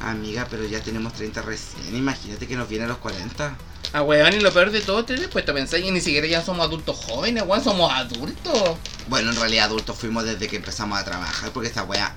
Amiga, 0.00 0.46
pero 0.50 0.64
ya 0.66 0.80
tenemos 0.80 1.12
30 1.14 1.42
recién. 1.42 1.96
Imagínate 1.96 2.46
que 2.46 2.56
nos 2.56 2.68
viene 2.68 2.84
a 2.84 2.88
los 2.88 2.98
40. 2.98 3.56
Ah, 3.92 4.02
weón, 4.02 4.34
y 4.34 4.40
lo 4.40 4.52
peor 4.52 4.70
de 4.70 4.80
todo, 4.80 5.04
te 5.04 5.16
puesto 5.28 5.52
a 5.52 5.54
pensar 5.54 5.80
y 5.80 5.90
ni 5.90 6.00
siquiera 6.00 6.26
ya 6.26 6.42
somos 6.44 6.66
adultos 6.66 6.96
jóvenes, 6.96 7.44
weón, 7.46 7.62
somos 7.62 7.92
adultos. 7.92 8.76
Bueno, 9.08 9.30
en 9.30 9.36
realidad 9.36 9.66
adultos 9.66 9.96
fuimos 9.96 10.24
desde 10.24 10.48
que 10.48 10.56
empezamos 10.56 10.98
a 10.98 11.04
trabajar, 11.04 11.50
porque 11.52 11.68
esta 11.68 11.84
wea, 11.84 12.14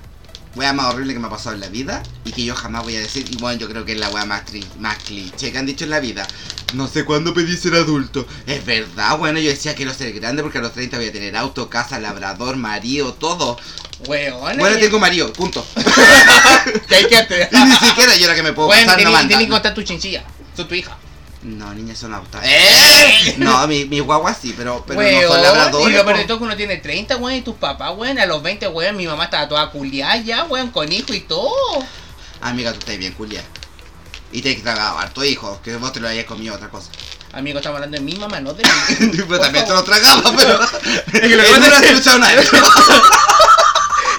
wea 0.56 0.72
más 0.72 0.86
horrible 0.92 1.12
que 1.12 1.20
me 1.20 1.28
ha 1.28 1.30
pasado 1.30 1.54
en 1.54 1.60
la 1.60 1.68
vida 1.68 2.02
y 2.24 2.32
que 2.32 2.44
yo 2.44 2.54
jamás 2.56 2.82
voy 2.82 2.96
a 2.96 3.00
decir, 3.00 3.26
y 3.30 3.36
bueno, 3.36 3.60
yo 3.60 3.68
creo 3.68 3.84
que 3.84 3.92
es 3.92 3.98
la 4.00 4.08
wea 4.10 4.24
más, 4.24 4.44
tri- 4.46 4.66
más 4.78 4.96
cliché 4.98 5.52
que 5.52 5.58
han 5.58 5.66
dicho 5.66 5.84
en 5.84 5.90
la 5.90 6.00
vida. 6.00 6.26
No 6.74 6.88
sé 6.88 7.04
cuándo 7.04 7.32
pedí 7.32 7.56
ser 7.56 7.74
adulto. 7.74 8.26
Es 8.46 8.64
verdad, 8.66 9.16
bueno, 9.16 9.38
yo 9.38 9.48
decía 9.50 9.74
quiero 9.74 9.94
ser 9.94 10.12
grande 10.12 10.42
porque 10.42 10.58
a 10.58 10.62
los 10.62 10.72
30 10.72 10.96
voy 10.98 11.06
a 11.06 11.12
tener 11.12 11.36
auto, 11.36 11.70
casa, 11.70 12.00
labrador, 12.00 12.56
marido, 12.56 13.14
todo. 13.14 13.56
Weón, 14.06 14.56
Bueno, 14.58 14.78
tengo 14.78 14.98
marido, 14.98 15.32
punto. 15.32 15.64
que 16.88 16.94
hay 16.96 17.06
que 17.08 17.16
hacer. 17.16 17.48
y 17.50 17.56
ni 17.56 17.76
siquiera 17.76 18.14
yo 18.16 18.24
era 18.26 18.34
que 18.34 18.42
me 18.42 18.52
puedo 18.52 18.68
Bueno, 18.68 18.82
pasar, 18.86 18.96
no 19.02 19.10
tienes 19.10 19.12
manda. 19.12 19.38
que 19.38 19.48
contar 19.48 19.74
tu 19.74 19.82
chinchilla, 19.82 20.22
son 20.56 20.68
tu 20.68 20.74
hija. 20.74 20.96
No, 21.42 21.72
niña, 21.72 21.94
son 21.94 22.12
autas. 22.14 22.42
¡Eh! 22.44 23.34
No, 23.38 23.66
mi, 23.68 23.84
mi 23.84 24.00
guagua 24.00 24.34
sí, 24.34 24.54
pero, 24.56 24.84
pero 24.86 25.00
no 25.00 25.28
son 25.28 25.42
labradores. 25.42 25.88
y 25.88 25.96
lo 25.96 26.04
peor 26.04 26.16
de 26.16 26.22
po. 26.22 26.26
todo 26.26 26.36
es 26.36 26.38
que 26.40 26.44
uno 26.44 26.56
tiene 26.56 26.76
30, 26.78 27.16
weón, 27.16 27.36
y 27.38 27.42
tus 27.42 27.54
papás, 27.56 27.92
weón, 27.96 28.18
a 28.18 28.26
los 28.26 28.42
20, 28.42 28.66
weón, 28.68 28.96
mi 28.96 29.06
mamá 29.06 29.24
estaba 29.24 29.48
toda 29.48 29.70
culiada 29.70 30.16
ya, 30.16 30.44
weón, 30.44 30.70
con 30.70 30.90
hijo 30.92 31.12
y 31.14 31.20
todo. 31.20 31.50
Amiga, 32.40 32.72
tú 32.72 32.80
estás 32.80 32.98
bien, 32.98 33.14
Julia. 33.16 33.42
Y 34.32 34.42
te 34.42 34.54
tragado 34.56 34.98
harto 34.98 35.24
hijo, 35.24 35.60
que 35.62 35.74
vos 35.76 35.92
te 35.92 36.00
lo 36.00 36.08
hayas 36.08 36.24
comido 36.26 36.54
otra 36.54 36.68
cosa. 36.70 36.90
Amigo, 37.32 37.58
estamos 37.58 37.76
hablando 37.76 37.96
de 37.98 38.02
mi 38.02 38.14
mamá, 38.16 38.40
no 38.40 38.52
de 38.54 38.62
mí. 39.00 39.10
pero 39.28 39.38
también 39.40 39.64
te 39.64 39.72
lo 39.72 39.82
tragaba, 39.84 40.32
pero. 40.36 40.58
que 41.12 41.28
lo 41.36 41.42
que 41.44 41.48
en 41.54 41.54
pasa 41.54 41.66
una 41.66 41.76
es 41.76 41.80
que- 41.80 41.86
se 41.86 41.92
lo 41.92 41.98
echaba 41.98 42.18
nadie. 42.18 42.36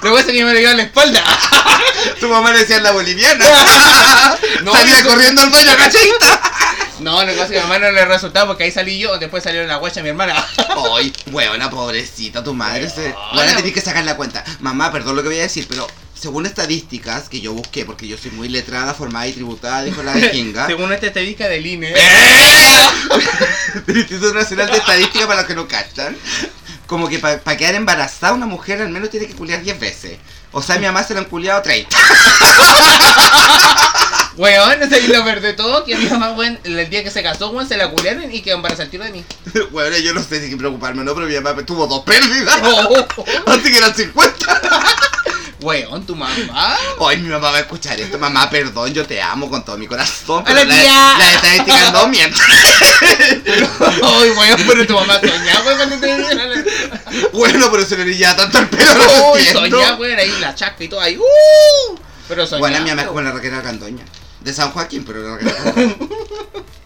Lo 0.02 0.09
que 0.09 0.09
pasa 0.20 0.32
que 0.32 0.46
me 0.46 0.54
dio 0.54 0.70
en 0.70 0.78
la 0.78 0.84
espalda. 0.84 1.24
Tu 2.20 2.28
mamá 2.28 2.52
le 2.52 2.60
decía 2.60 2.80
la 2.80 2.92
boliviana. 2.92 3.46
No, 4.64 4.74
Salía 4.74 5.04
corriendo 5.04 5.42
al 5.42 5.50
baño, 5.50 5.72
cachita. 5.78 6.42
No, 7.00 7.24
lo 7.24 7.32
que 7.32 7.38
pasa 7.38 7.46
es 7.46 7.52
que 7.52 7.60
a 7.60 7.62
mi 7.62 7.70
mamá 7.70 7.80
no 7.80 7.92
le 7.94 8.04
resultaba 8.04 8.48
porque 8.48 8.66
ahí 8.66 8.72
salí 8.72 9.00
yo, 9.00 9.18
después 9.18 9.42
salió 9.42 9.66
la 9.66 9.78
guacha 9.78 10.04
mi 10.04 10.10
hermana. 10.10 10.46
Ay, 10.98 11.14
weona, 11.32 11.70
pobrecita, 11.70 12.44
tu 12.44 12.54
madre. 12.54 12.90
Se... 12.90 13.02
Weona. 13.04 13.34
Bueno, 13.34 13.56
tenés 13.56 13.74
que 13.74 13.80
sacar 13.80 14.04
la 14.04 14.18
cuenta. 14.18 14.44
Mamá, 14.60 14.92
perdón 14.92 15.16
lo 15.16 15.22
que 15.22 15.30
voy 15.30 15.40
a 15.40 15.44
decir, 15.44 15.66
pero 15.70 15.88
según 16.14 16.46
estadísticas 16.46 17.30
que 17.30 17.40
yo 17.40 17.54
busqué, 17.54 17.86
porque 17.86 18.06
yo 18.06 18.18
soy 18.18 18.32
muy 18.32 18.50
letrada, 18.50 18.94
formada 18.94 19.28
y 19.28 19.32
tributada, 19.32 19.84
dijo 19.84 20.04
la 20.04 20.12
de 20.12 20.30
Kinga. 20.30 20.68
Según 20.68 20.92
esta 20.92 21.08
estadística 21.08 21.48
del 21.48 21.66
INE. 21.66 21.94
del 23.88 23.98
Instituto 23.98 24.34
Nacional 24.34 24.70
de 24.70 24.78
Estadística 24.78 25.26
para 25.26 25.40
los 25.40 25.48
que 25.48 25.56
no 25.56 25.70
cachan. 25.70 26.18
Como 26.90 27.08
que 27.08 27.20
para 27.20 27.56
quedar 27.56 27.76
embarazada 27.76 28.34
una 28.34 28.48
mujer 28.48 28.82
al 28.82 28.90
menos 28.90 29.12
tiene 29.12 29.28
que 29.28 29.36
culiar 29.36 29.62
10 29.62 29.80
veces. 29.80 30.18
O 30.52 30.60
sea, 30.60 30.80
mi 30.80 30.88
mamá 30.88 31.04
se 31.04 31.14
la 31.14 31.20
han 31.20 31.28
culiado 31.28 31.62
30. 31.62 31.96
Weón, 34.38 34.90
sea, 34.90 34.98
y 34.98 35.08
lo 35.08 35.24
peor 35.24 35.40
de 35.42 35.54
todo, 35.54 35.84
que 35.84 35.96
mi 35.96 36.06
mamá, 36.06 36.32
weón, 36.32 36.58
el 36.64 36.90
día 36.90 37.04
que 37.04 37.12
se 37.12 37.22
casó, 37.22 37.50
weón, 37.50 37.68
se 37.68 37.78
la 37.78 37.92
culiaron 37.92 38.34
y 38.34 38.42
quedó 38.42 38.56
embarazada 38.56 38.86
al 38.86 38.90
tiro 38.90 39.04
de 39.04 39.12
mí. 39.12 39.24
bueno, 39.72 39.98
yo 39.98 40.14
no 40.14 40.24
sé 40.24 40.48
si 40.48 40.56
preocuparme 40.56 41.04
no, 41.04 41.14
pero 41.14 41.28
mi 41.28 41.36
mamá 41.40 41.62
tuvo 41.64 41.86
dos 41.86 42.04
pérdidas. 42.04 42.58
Oh, 42.64 43.06
Así 43.52 43.72
que 43.72 43.78
eran 43.78 43.94
50. 43.94 44.60
Weón, 45.62 46.06
tu 46.06 46.16
mamá. 46.16 46.78
Hoy 47.00 47.18
mi 47.18 47.30
mamá 47.30 47.52
va 47.52 47.58
a 47.58 47.62
escuchar 47.62 48.00
esto. 48.00 48.18
Mamá, 48.18 48.50
perdón, 48.50 48.94
yo 48.94 49.06
te 49.06 49.22
amo 49.22 49.50
con 49.50 49.64
todo 49.66 49.78
mi 49.78 49.88
corazón. 49.88 50.44
¡Hola, 50.48 50.62
Pero 50.62 50.66
la, 50.66 51.16
la 51.18 51.32
estadística 51.34 51.92
no 51.92 52.08
miente. 52.10 52.40
Ay, 54.04 54.30
weón, 54.32 54.62
pero 54.68 54.88
tu 54.88 54.94
mamá 54.94 55.20
soñaba, 55.20 55.66
weón, 55.66 55.78
cuando 55.78 55.98
te 56.00 57.28
Bueno, 57.34 57.68
pero 57.72 57.86
se 57.86 57.98
le 57.98 58.04
brillaba 58.04 58.38
tanto 58.38 58.60
el 58.60 58.68
pelo. 58.70 58.94
lo 58.94 59.32
Uy, 59.34 59.46
soñaba, 59.46 59.96
weón, 59.98 60.20
ahí 60.20 60.32
la 60.40 60.56
chasca 60.56 60.84
y 60.84 60.88
todo 60.88 61.02
ahí. 61.02 61.18
¡Uh! 61.18 61.98
Pero 62.28 62.46
soñaba. 62.46 62.60
Bueno, 62.70 62.84
mi 62.84 62.90
mamá 62.92 63.02
es 63.04 63.08
como 63.08 63.22
la 63.22 63.32
Raquel 63.32 63.62
Candoña. 63.62 64.06
De 64.42 64.54
San 64.54 64.72
Joaquín, 64.72 65.04
pero 65.06 65.22
la 65.22 65.38
Candoña. 65.38 65.96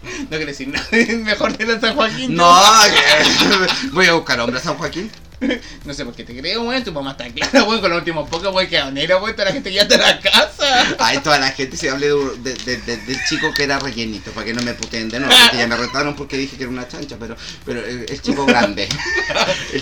No 0.04 0.28
quiero 0.36 0.46
decir 0.46 0.68
nada 0.68 0.86
mejor 0.92 1.56
de 1.56 1.64
la 1.66 1.80
San 1.80 1.94
Joaquín. 1.96 2.34
No, 2.36 2.54
que- 2.84 3.88
voy 3.90 4.06
a 4.06 4.12
buscar 4.12 4.38
hombre 4.40 4.60
a 4.60 4.62
San 4.62 4.76
Joaquín. 4.76 5.10
No 5.84 5.92
sé 5.92 6.04
por 6.04 6.14
qué 6.14 6.24
te 6.24 6.36
creo, 6.38 6.62
weón. 6.62 6.82
Tu 6.84 6.92
mamá 6.92 7.12
está 7.12 7.28
clara, 7.28 7.64
weón, 7.64 7.80
con 7.80 7.90
los 7.90 7.98
últimos 7.98 8.28
pocos, 8.28 8.54
weón, 8.54 8.68
que 8.68 8.80
onera, 8.80 9.16
weón. 9.18 9.32
Toda 9.34 9.46
la 9.46 9.52
gente 9.52 9.72
ya 9.72 9.82
está 9.82 9.94
en 9.96 10.00
la 10.02 10.20
casa. 10.20 10.96
Ay, 10.98 11.18
toda 11.18 11.38
la 11.38 11.50
gente 11.50 11.76
se 11.76 11.90
hable 11.90 12.08
de, 12.08 12.14
de- 12.38 12.54
de- 12.54 12.76
de- 12.78 12.96
del 12.98 13.18
chico 13.28 13.52
que 13.54 13.64
era 13.64 13.78
rellenito, 13.78 14.30
para 14.32 14.46
que 14.46 14.54
no 14.54 14.62
me 14.62 14.74
puteen 14.74 15.08
de 15.08 15.20
nuevo, 15.20 15.34
porque 15.42 15.56
ya 15.58 15.66
me 15.66 15.76
retaron 15.76 16.14
porque 16.16 16.36
dije 16.36 16.56
que 16.56 16.62
era 16.64 16.72
una 16.72 16.88
chancha, 16.88 17.16
pero, 17.18 17.36
pero 17.64 17.84
el, 17.84 18.06
el 18.08 18.22
chico 18.22 18.46
grande. 18.46 18.88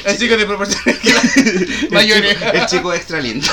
El 0.04 0.18
chico, 0.18 0.36
de 0.36 0.46
proporciones 0.46 0.98
que 0.98 1.10
el 1.86 1.88
mayores. 1.90 2.36
el 2.54 2.66
chico 2.66 2.92
extra 2.92 3.20
lindo. 3.20 3.46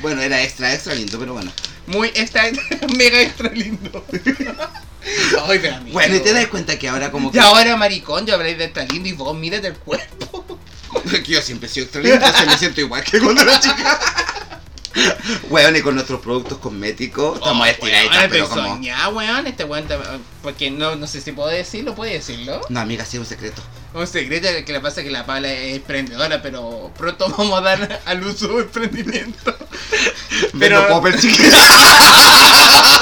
Bueno, 0.00 0.20
era 0.22 0.42
extra, 0.42 0.72
extra 0.72 0.94
lindo, 0.94 1.18
pero 1.18 1.32
bueno. 1.34 1.52
Muy 1.86 2.08
extra, 2.14 2.44
mega 2.96 3.20
extra 3.20 3.50
lindo. 3.50 4.04
Ay, 5.46 5.58
pero 5.60 5.74
amigo. 5.76 5.92
Bueno, 5.92 6.16
y 6.16 6.20
te 6.20 6.32
das 6.32 6.46
cuenta 6.46 6.78
que 6.78 6.88
ahora 6.88 7.10
como 7.10 7.30
que... 7.30 7.36
Y 7.36 7.40
ahora, 7.40 7.76
maricón, 7.76 8.24
yo 8.26 8.34
habláis 8.34 8.56
de 8.56 8.64
extra 8.64 8.84
lindo 8.84 9.08
y 9.08 9.12
vos 9.12 9.36
mírate 9.36 9.66
el 9.68 9.74
cuerpo. 9.74 10.58
que 11.24 11.32
yo 11.32 11.42
siempre 11.42 11.68
he 11.68 11.72
sido 11.72 11.84
extra 11.84 12.02
lindo, 12.02 12.16
entonces 12.16 12.46
me 12.46 12.58
siento 12.58 12.80
igual 12.80 13.02
que 13.04 13.20
cuando 13.20 13.42
era 13.42 13.60
chica. 13.60 14.00
Bueno, 15.48 15.76
y 15.76 15.82
con 15.82 15.94
nuestros 15.96 16.20
productos 16.20 16.58
cosméticos 16.58 17.38
estamos 17.38 17.66
estiraditas, 17.66 18.16
Weón, 18.16 18.30
pero 18.30 18.48
como... 18.48 18.68
soñada, 18.68 19.08
weón. 19.08 19.46
Este 19.48 19.64
weón, 19.64 19.86
porque 20.42 20.70
no, 20.70 20.94
no 20.94 21.06
sé 21.08 21.20
si 21.20 21.32
puedo 21.32 21.48
decirlo, 21.48 21.94
¿puede 21.96 22.12
decirlo? 22.12 22.60
No, 22.68 22.78
amiga, 22.80 23.04
sí 23.04 23.16
es 23.16 23.20
un 23.20 23.26
secreto. 23.26 23.60
Un 23.92 24.06
secreto 24.06 24.48
que 24.64 24.72
le 24.72 24.80
pasa 24.80 25.00
es 25.00 25.06
que 25.06 25.12
la 25.12 25.26
Paula 25.26 25.52
es 25.52 25.76
emprendedora, 25.76 26.42
pero 26.42 26.92
pronto 26.96 27.28
vamos 27.36 27.58
a 27.58 27.62
dar 27.62 28.02
al 28.04 28.24
uso 28.24 28.48
de 28.48 28.62
emprendimiento. 28.62 29.56
Pero 30.58 30.82
Pero- 30.82 30.88
popper 30.88 31.20
chiquita. 31.20 31.56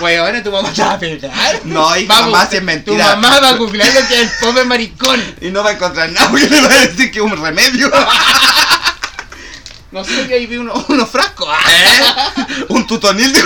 Weón, 0.00 0.42
tu 0.42 0.50
mamá 0.50 0.72
te 0.72 0.82
va 0.82 0.92
a 0.92 0.98
pegar. 0.98 1.60
No, 1.64 1.88
a 1.88 1.98
mamá, 2.00 2.46
si 2.46 2.56
es 2.56 2.60
Tu 2.60 2.66
mentira. 2.66 3.16
mamá 3.16 3.40
va 3.40 3.48
a 3.50 3.52
googlear 3.54 3.88
lo 3.94 4.06
que 4.08 4.14
es 4.14 4.20
el 4.22 4.30
pobre 4.40 4.64
maricón. 4.64 5.22
Y 5.40 5.50
no 5.50 5.62
va 5.64 5.70
a 5.70 5.72
encontrar 5.74 6.10
nada 6.10 6.28
porque 6.30 6.48
le 6.48 6.60
va 6.60 6.68
a 6.72 6.78
decir 6.86 7.10
que 7.10 7.18
es 7.18 7.24
un 7.24 7.36
remedio. 7.42 7.90
No 9.92 10.04
sé, 10.04 10.28
yo 10.28 10.34
ahí 10.34 10.46
vi 10.46 10.56
uno- 10.58 10.84
unos 10.88 11.08
frascos. 11.08 11.48
¿Eh? 11.70 12.00
Un 12.68 12.86
tutonil 12.86 13.32
de... 13.32 13.42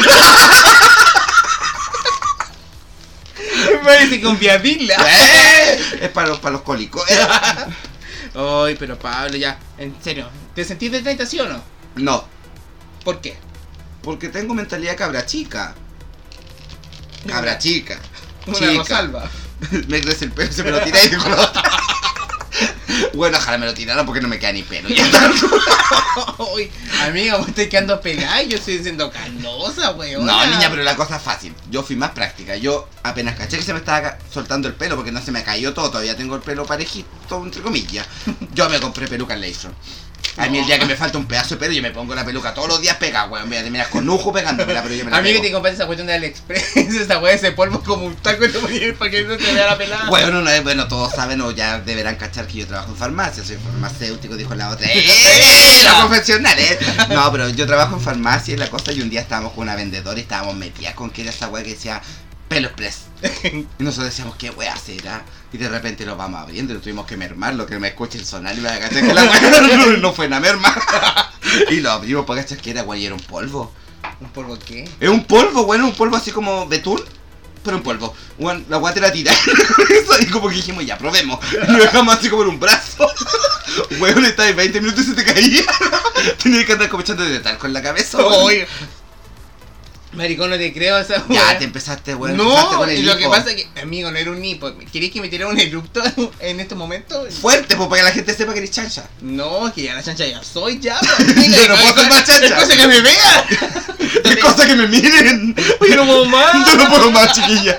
Me 3.72 3.78
parece 3.84 4.26
un 4.26 4.38
viadila. 4.38 4.96
¿Eh? 5.08 5.98
Es 6.02 6.08
para 6.10 6.28
los, 6.28 6.38
para 6.40 6.52
los 6.52 6.62
cólicos. 6.62 7.02
Ay, 8.34 8.76
pero 8.78 8.98
Pablo, 8.98 9.36
ya, 9.36 9.58
en 9.78 9.94
serio, 10.02 10.28
¿te 10.54 10.64
sentís 10.64 10.92
de 10.92 11.02
30 11.02 11.26
sí 11.26 11.40
o 11.40 11.46
no? 11.48 11.62
No, 11.96 12.24
¿Por 13.04 13.20
qué? 13.20 13.36
porque 14.02 14.28
tengo 14.28 14.54
mentalidad 14.54 14.96
cabra 14.96 15.26
chica. 15.26 15.74
Cabra 17.26 17.58
chica. 17.58 17.98
Una 18.46 18.56
Chica. 18.58 18.72
rosalba. 18.74 19.30
Me 19.88 20.00
crece 20.00 20.24
el 20.26 20.32
pelo, 20.32 20.52
se 20.52 20.62
me 20.64 20.70
lo 20.70 20.80
tira 20.80 21.02
y 21.04 21.08
dijo 21.08 21.28
lo 21.28 21.40
otro. 21.40 21.62
Bueno, 23.14 23.38
ojalá 23.38 23.56
me 23.56 23.66
lo 23.66 23.72
tiraran 23.72 24.04
porque 24.04 24.20
no 24.20 24.28
me 24.28 24.38
queda 24.38 24.52
ni 24.52 24.62
pelo. 24.62 24.88
Ay, 24.88 26.70
amiga, 27.00 27.36
vos 27.36 27.48
estás 27.48 27.66
quedando 27.68 28.00
pegada 28.00 28.42
y 28.42 28.48
yo 28.48 28.58
estoy 28.58 28.82
siendo 28.82 29.10
canosa, 29.10 29.92
weón. 29.92 30.26
No, 30.26 30.46
niña, 30.46 30.68
pero 30.70 30.82
la 30.82 30.96
cosa 30.96 31.16
es 31.16 31.22
fácil. 31.22 31.54
Yo 31.70 31.82
fui 31.82 31.96
más 31.96 32.10
práctica. 32.10 32.56
Yo 32.56 32.88
apenas 33.02 33.36
caché 33.36 33.56
que 33.56 33.62
se 33.62 33.72
me 33.72 33.78
estaba 33.78 34.18
soltando 34.32 34.68
el 34.68 34.74
pelo 34.74 34.96
porque 34.96 35.12
no 35.12 35.22
se 35.22 35.30
me 35.32 35.42
cayó 35.42 35.72
todo. 35.72 35.90
Todavía 35.90 36.16
tengo 36.16 36.34
el 36.36 36.42
pelo 36.42 36.66
parejito, 36.66 37.42
entre 37.42 37.62
comillas. 37.62 38.06
Yo 38.54 38.68
me 38.68 38.80
compré 38.80 39.08
peluca 39.08 39.34
en. 39.34 39.72
A 40.36 40.48
mí 40.48 40.58
el 40.58 40.66
día 40.66 40.78
que 40.78 40.86
me 40.86 40.96
falta 40.96 41.18
un 41.18 41.26
pedazo 41.26 41.54
de 41.54 41.60
pelo 41.60 41.72
yo 41.72 41.82
me 41.82 41.90
pongo 41.90 42.14
la 42.14 42.24
peluca 42.24 42.54
todos 42.54 42.68
los 42.68 42.80
días 42.80 42.96
pegada, 42.96 43.26
weón. 43.28 43.48
Voy 43.48 43.58
a 43.58 43.62
terminar 43.62 43.88
con 43.90 44.06
lujo 44.06 44.32
pegándomela, 44.32 44.82
pero 44.82 44.94
yo 44.94 45.04
me 45.04 45.10
la 45.10 45.18
Amiga, 45.18 45.34
pego. 45.34 45.44
te 45.44 45.52
compraste 45.52 45.76
esa 45.76 45.86
cuestión 45.86 46.06
de 46.06 46.14
AliExpress, 46.14 46.76
esa 46.76 47.18
weá, 47.18 47.32
ese 47.34 47.52
polvo 47.52 47.82
como 47.82 48.06
un 48.06 48.14
taco 48.16 48.44
ponías 48.60 48.96
para 48.96 49.10
que 49.10 49.24
no 49.24 49.36
te 49.36 49.52
vea 49.52 49.66
la 49.66 49.78
pelada. 49.78 50.08
Bueno, 50.08 50.40
no, 50.40 50.62
bueno, 50.62 50.88
todos 50.88 51.12
saben 51.12 51.40
o 51.40 51.50
ya 51.50 51.80
deberán 51.80 52.16
cachar 52.16 52.46
que 52.46 52.58
yo 52.58 52.66
trabajo 52.66 52.90
en 52.90 52.96
farmacia, 52.96 53.44
soy 53.44 53.56
farmacéutico, 53.56 54.36
dijo 54.36 54.54
la 54.54 54.70
otra. 54.70 54.86
¡Eh! 54.92 55.80
La 55.84 56.06
profesional, 56.06 56.58
¿eh? 56.58 56.78
No, 57.10 57.30
pero 57.32 57.48
yo 57.50 57.66
trabajo 57.66 57.96
en 57.96 58.00
farmacia 58.00 58.54
y 58.54 58.56
la 58.56 58.68
cosa, 58.68 58.92
y 58.92 59.00
un 59.00 59.10
día 59.10 59.20
estábamos 59.20 59.52
con 59.52 59.64
una 59.64 59.74
vendedora 59.74 60.18
y 60.18 60.22
estábamos 60.22 60.54
metidas 60.56 60.94
con 60.94 61.10
que 61.10 61.22
era 61.22 61.30
esa 61.30 61.48
weá 61.48 61.62
que 61.62 61.70
decía 61.70 62.00
pelo 62.50 62.66
express. 62.66 63.04
Y 63.78 63.82
nosotros 63.82 64.10
decíamos, 64.10 64.36
¿qué 64.36 64.50
weá 64.50 64.76
será? 64.76 65.24
Y 65.52 65.56
de 65.56 65.68
repente 65.68 66.04
lo 66.04 66.16
vamos 66.16 66.40
abriendo 66.40 66.72
y 66.72 66.76
lo 66.76 66.82
tuvimos 66.82 67.06
que 67.06 67.16
mermar, 67.16 67.54
lo 67.54 67.64
que 67.64 67.78
me 67.78 67.88
escuche 67.88 68.18
el 68.18 68.26
sonar 68.26 68.56
y 68.58 68.60
me 68.60 68.68
agaché 68.68 69.00
que 69.00 69.14
la 69.14 69.24
weá 69.24 69.96
no, 70.00 70.12
fue 70.12 70.26
una 70.26 70.40
merma. 70.40 70.74
Y 71.70 71.80
lo 71.80 71.90
abrimos 71.90 72.26
para 72.26 72.42
cachar 72.42 72.58
que 72.58 72.70
era 72.70 72.82
weá 72.82 73.00
y 73.00 73.06
era 73.06 73.14
un 73.14 73.20
polvo. 73.20 73.72
¿Un 74.20 74.28
polvo 74.30 74.58
qué? 74.58 74.88
Es 75.00 75.08
un 75.08 75.24
polvo, 75.24 75.64
bueno, 75.64 75.86
un 75.86 75.94
polvo 75.94 76.16
así 76.16 76.30
como 76.30 76.66
betún, 76.68 77.02
pero 77.64 77.78
un 77.78 77.82
polvo. 77.82 78.14
La 78.68 78.76
guata 78.76 79.00
la 79.00 79.10
tira. 79.10 79.32
Y 80.20 80.26
como 80.26 80.48
que 80.48 80.56
dijimos, 80.56 80.84
ya, 80.84 80.98
probemos. 80.98 81.40
Y 81.52 81.72
lo 81.72 81.78
dejamos 81.78 82.14
así 82.14 82.28
como 82.28 82.42
en 82.42 82.50
un 82.50 82.60
brazo. 82.60 83.08
Weón, 83.98 84.24
está 84.24 84.44
de 84.44 84.52
20 84.52 84.80
minutos 84.80 85.04
y 85.04 85.08
se 85.08 85.14
te 85.14 85.24
caía. 85.24 85.64
Tenía 86.42 86.64
que 86.64 86.72
andar 86.72 86.88
como 86.88 87.02
echando 87.02 87.24
de 87.24 87.40
talco 87.40 87.66
en 87.66 87.72
la 87.72 87.82
cabeza. 87.82 88.18
weón. 88.18 88.44
Oye. 88.44 88.68
Maricón, 90.12 90.50
no 90.50 90.56
te 90.56 90.72
creo 90.72 90.98
esa 90.98 91.24
Ya 91.28 91.58
te 91.58 91.64
empezaste, 91.64 92.14
weón. 92.14 92.36
No, 92.36 92.76
con 92.76 92.88
el 92.88 92.98
y 92.98 93.02
lo 93.02 93.16
que 93.16 93.28
pasa 93.28 93.50
es 93.50 93.56
que, 93.56 93.80
amigo, 93.80 94.10
no 94.10 94.18
era 94.18 94.30
un 94.30 94.44
hipo. 94.44 94.72
¿Queréis 94.92 95.12
que 95.12 95.20
me 95.20 95.28
tirara 95.28 95.50
un 95.50 95.58
eructo 95.58 96.02
en 96.40 96.60
este 96.60 96.74
momento? 96.74 97.26
Fuerte, 97.30 97.76
pues, 97.76 97.88
para 97.88 98.00
que 98.00 98.08
la 98.08 98.12
gente 98.12 98.34
sepa 98.34 98.52
que 98.52 98.58
eres 98.58 98.70
chancha. 98.72 99.08
No, 99.20 99.68
es 99.68 99.74
que 99.74 99.82
ya 99.82 99.94
la 99.94 100.02
chancha 100.02 100.26
ya 100.26 100.42
soy 100.42 100.80
ya. 100.80 100.98
Yo 101.18 101.68
no 101.68 101.76
puedo 101.76 101.94
ser 101.94 102.08
más 102.08 102.24
chancha. 102.24 102.40
Es 102.50 102.52
cosa 102.52 102.76
que 102.76 102.88
me 102.88 103.00
vea. 103.00 103.46
Qué 104.24 104.38
cosa 104.38 104.66
que 104.66 104.74
me 104.74 104.86
miren. 104.88 105.54
Yo 105.56 105.96
no 105.96 106.06
puedo 106.06 106.24
más. 106.24 106.70
Yo 106.70 106.76
no 106.76 106.88
puedo 106.88 107.10
más, 107.10 107.32
chiquilla. 107.32 107.78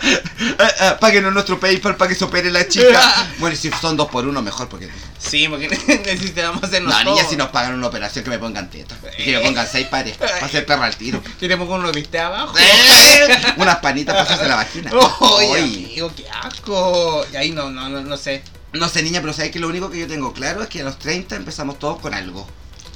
Ah, 0.59 0.71
ah, 0.79 0.97
Páguenos 1.00 1.33
nuestro 1.33 1.59
PayPal 1.59 1.95
para 1.97 2.09
que 2.09 2.15
se 2.15 2.23
opere 2.23 2.51
la 2.51 2.67
chica. 2.67 3.29
Bueno, 3.39 3.55
y 3.55 3.57
si 3.57 3.69
son 3.81 3.97
dos 3.97 4.09
por 4.09 4.25
uno, 4.25 4.41
mejor, 4.41 4.69
porque 4.69 4.89
Sí, 5.19 5.47
porque 5.47 5.69
necesitamos 5.69 6.63
hacernos 6.63 6.93
No, 6.93 7.11
niña, 7.11 7.23
si 7.27 7.35
nos 7.35 7.50
pagan 7.50 7.75
una 7.75 7.88
operación 7.88 8.23
que 8.23 8.29
me 8.29 8.39
pongan 8.39 8.69
tetas. 8.69 8.97
Y 9.17 9.25
que 9.25 9.38
me 9.38 9.39
pongan 9.41 9.67
seis 9.67 9.88
pares. 9.88 10.17
Para 10.17 10.45
hacer 10.45 10.65
perra 10.65 10.85
al 10.85 10.95
tiro. 10.95 11.21
Que 11.39 11.47
te 11.47 11.57
pongo 11.57 11.75
uno 11.75 11.91
abajo. 12.27 12.57
¡Eh! 12.57 13.37
Unas 13.57 13.77
panitas 13.77 14.15
para 14.15 14.25
hacerse 14.25 14.47
la 14.47 14.55
vagina. 14.55 14.91
Oye, 15.19 15.47
Oy. 15.47 15.85
amigo, 15.85 16.11
qué 16.15 16.25
asco. 16.29 17.25
Y 17.31 17.35
ahí 17.35 17.51
no, 17.51 17.69
no, 17.69 17.89
no, 17.89 18.01
no 18.01 18.17
sé. 18.17 18.43
No 18.73 18.87
sé, 18.87 19.03
niña, 19.03 19.19
pero 19.21 19.33
sabes 19.33 19.51
que 19.51 19.59
lo 19.59 19.67
único 19.67 19.89
que 19.89 19.99
yo 19.99 20.07
tengo 20.07 20.31
claro 20.33 20.63
es 20.63 20.69
que 20.69 20.81
a 20.81 20.83
los 20.85 20.97
30 20.97 21.35
empezamos 21.35 21.77
todos 21.77 21.99
con 21.99 22.13
algo. 22.13 22.47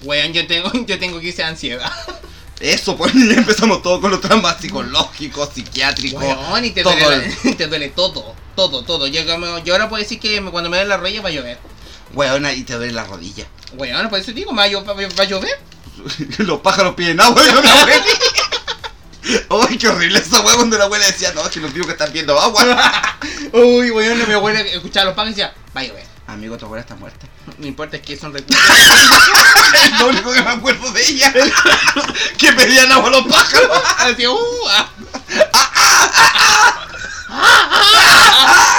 Weón, 0.03 0.34
yo 0.34 0.48
tengo, 0.48 0.72
yo 0.86 1.00
tengo 1.00 1.20
que 1.20 1.27
irse 1.27 1.44
ansiedad. 1.44 1.91
Eso, 2.60 2.96
pues 2.96 3.13
niña, 3.13 3.36
empezamos 3.36 3.82
todos 3.82 4.00
con 4.00 4.12
los 4.12 4.22
traumas 4.22 4.58
psicológicos, 4.62 5.50
psiquiátricos. 5.53 6.24
Weón, 6.24 6.63
y 6.63 6.72
te 6.72 6.84
todo 6.84 6.96
duele, 6.96 7.36
te 7.58 7.67
duele 7.67 7.89
todo, 7.89 8.34
todo, 8.55 8.84
todo. 8.84 9.08
Yo, 9.08 9.22
yo 9.63 9.74
ahora 9.74 9.89
puedo 9.89 10.01
decir 10.01 10.20
que 10.20 10.41
cuando 10.44 10.70
me 10.70 10.77
duele 10.77 10.89
la 10.89 10.98
rodilla 10.98 11.22
va 11.22 11.29
a 11.29 11.34
llover. 11.34 11.58
Weón, 12.13 12.46
ahí 12.46 12.63
te 12.63 12.75
duele 12.75 12.94
la 12.94 13.03
rodilla. 13.03 13.46
Weón, 13.74 14.10
por 14.10 14.20
eso 14.20 14.32
digo, 14.32 14.55
va 14.55 14.63
a, 14.63 14.67
llover. 14.67 15.60
los 16.38 16.60
pájaros 16.62 16.96
piden 16.96 17.20
agua, 17.20 17.41
abuela. 19.50 19.67
Ay, 19.70 19.77
qué 19.77 19.88
horrible 19.88 20.20
esa 20.20 20.41
weá 20.41 20.55
cuando 20.55 20.77
la 20.77 20.86
abuela 20.86 21.05
decía, 21.05 21.32
no, 21.34 21.50
que 21.50 21.60
los 21.60 21.74
digo 21.74 21.86
que 21.86 21.94
están 21.94 22.12
viendo 22.12 22.39
agua. 22.39 22.63
Uy, 23.53 23.91
weón, 23.91 24.27
mi 24.27 24.34
abuela 24.34 24.60
escuchaba 24.62 25.05
los 25.05 25.13
pájaros 25.15 25.32
y 25.38 25.41
decía, 25.41 25.53
va 25.75 25.82
a 25.82 25.84
llover. 25.84 26.05
Amigo, 26.27 26.58
tu 26.58 26.65
abuela 26.65 26.82
está 26.82 26.96
muerta. 26.96 27.27
No 27.60 27.67
importa, 27.67 27.98
es 27.98 28.01
que 28.03 28.17
son 28.17 28.34
recursos. 28.34 28.63
Es 29.84 30.00
lo 30.00 30.08
único 30.08 30.32
que 30.34 30.41
me 30.41 30.50
acuerdo 30.50 30.91
de 30.91 31.08
ella. 31.08 31.32
que 32.38 32.51
pedían 32.53 32.91
agua 32.91 33.10
a 33.10 33.12
los 33.12 33.27
pájaros. 33.27 33.70
Así, 34.00 34.25
uh, 34.25 34.38
ah. 34.70 34.89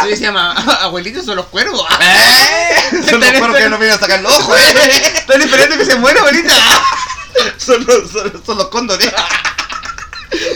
Yo 0.02 0.08
decía, 0.10 0.32
"Ma- 0.32 0.52
abuelito, 0.82 1.22
son 1.22 1.36
los 1.36 1.46
cuervos. 1.46 1.84
¡Eh! 2.00 3.02
Son 3.08 3.20
los 3.20 3.28
perros 3.30 3.56
que 3.56 3.68
no 3.68 3.78
vienen 3.78 3.96
a 3.96 4.00
sacar 4.00 4.20
los 4.20 4.32
ojos, 4.38 4.58
¿eh? 4.58 5.12
Están 5.16 5.40
esperando 5.42 5.76
que 5.78 5.84
se 5.84 5.96
muera, 5.96 6.20
abuelita. 6.20 6.52
Son 7.58 7.84
los, 7.86 8.10
son, 8.10 8.42
son 8.44 8.58
los 8.58 8.68
cóndores. 8.68 9.12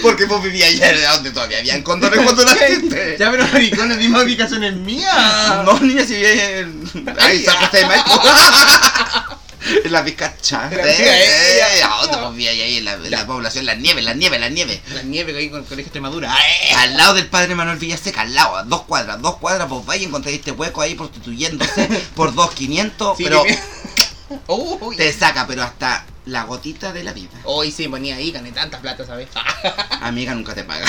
Porque 0.03 0.25
vos 0.27 0.43
vivías 0.43 0.69
allá 0.81 1.13
donde 1.15 1.31
todavía 1.31 1.59
habían 1.59 1.83
cóndores 1.83 2.21
cuando 2.23 2.45
naciste. 2.45 3.17
Ya, 3.19 3.31
pero 3.31 3.47
maricón, 3.49 3.89
la 3.89 3.97
misma 3.97 4.23
ubicación 4.23 4.65
es 4.65 4.75
mía. 4.75 5.63
No, 5.65 5.79
niña, 5.81 6.05
si 6.05 6.15
vivías 6.15 6.39
en. 6.39 7.15
Ay, 7.19 7.43
San 7.45 7.71
de 7.71 7.87
Maipo. 7.87 8.11
En 9.85 9.93
la 9.93 10.01
Vizcacha. 10.01 10.69
Vizca, 10.69 10.87
Eh, 10.87 11.59
eh. 11.59 11.83
¿A 11.85 12.01
dónde 12.03 12.17
vos 12.17 12.35
vivías 12.35 12.55
ahí 12.55 12.79
en 12.79 12.85
la, 12.87 12.95
en 12.95 13.11
la 13.11 13.27
población? 13.27 13.67
Las 13.67 13.79
nieves, 13.79 14.03
las 14.03 14.17
nieves, 14.17 14.41
las 14.41 14.51
nieves. 14.51 14.81
La 14.95 15.03
nieve 15.03 15.33
que 15.33 15.39
hay 15.39 15.51
con 15.51 15.61
el 15.61 15.67
colegio 15.67 15.85
Extremadura. 15.85 16.35
Al 16.79 16.97
lado 16.97 17.15
del 17.15 17.27
padre 17.27 17.55
Manuel 17.55 17.77
Villaseca, 17.79 18.23
al 18.23 18.35
lado, 18.35 18.57
a 18.57 18.63
dos 18.65 18.83
cuadras, 18.83 19.21
dos 19.21 19.37
cuadras, 19.37 19.69
vos 19.69 19.85
vais 19.85 20.01
y 20.01 20.07
encontráis 20.07 20.39
este 20.39 20.53
hueco 20.53 20.81
ahí 20.81 20.95
prostituyéndose 20.95 21.87
por 22.17 22.35
dos 22.35 22.53
quinientos, 22.53 23.17
pero 23.19 23.45
te 24.97 25.13
saca, 25.13 25.47
pero 25.47 25.63
hasta 25.63 26.07
la 26.27 26.45
gotita 26.45 26.93
de 26.93 27.03
la 27.05 27.13
vida. 27.13 27.31
Hoy 27.45 27.73
sí 27.73 27.89
ponía 27.89 28.17
ahí, 28.17 28.31
gané 28.31 28.53
tanta 28.53 28.79
plata, 28.81 29.05
¿sabes? 29.07 29.29
Amiga 30.03 30.35
nunca 30.35 30.55
te 30.55 30.65
paga. 30.65 30.87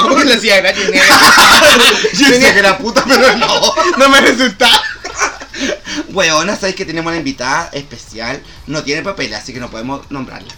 ¿Cómo 0.00 0.16
que 0.16 0.24
lo 0.24 0.34
hacía 0.34 0.60
gratis? 0.60 0.84
Tenía- 0.86 1.02
Yo 2.14 2.28
decía 2.28 2.52
que 2.52 2.58
era 2.58 2.78
puta, 2.78 3.04
pero 3.06 3.36
no. 3.36 3.74
No 3.98 4.08
me 4.08 4.20
resultaba. 4.20 4.82
Weona, 6.12 6.56
sabes 6.56 6.74
que 6.74 6.84
tenemos 6.84 7.10
una 7.10 7.18
invitada 7.18 7.70
especial. 7.72 8.42
No 8.66 8.82
tiene 8.82 9.02
papel, 9.02 9.32
así 9.34 9.52
que 9.52 9.60
no 9.60 9.70
podemos 9.70 10.10
nombrarla. 10.10 10.52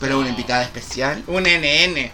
Pero 0.00 0.18
una 0.18 0.28
invitada 0.28 0.62
especial. 0.62 1.22
Un 1.26 1.42
NN. 1.44 2.10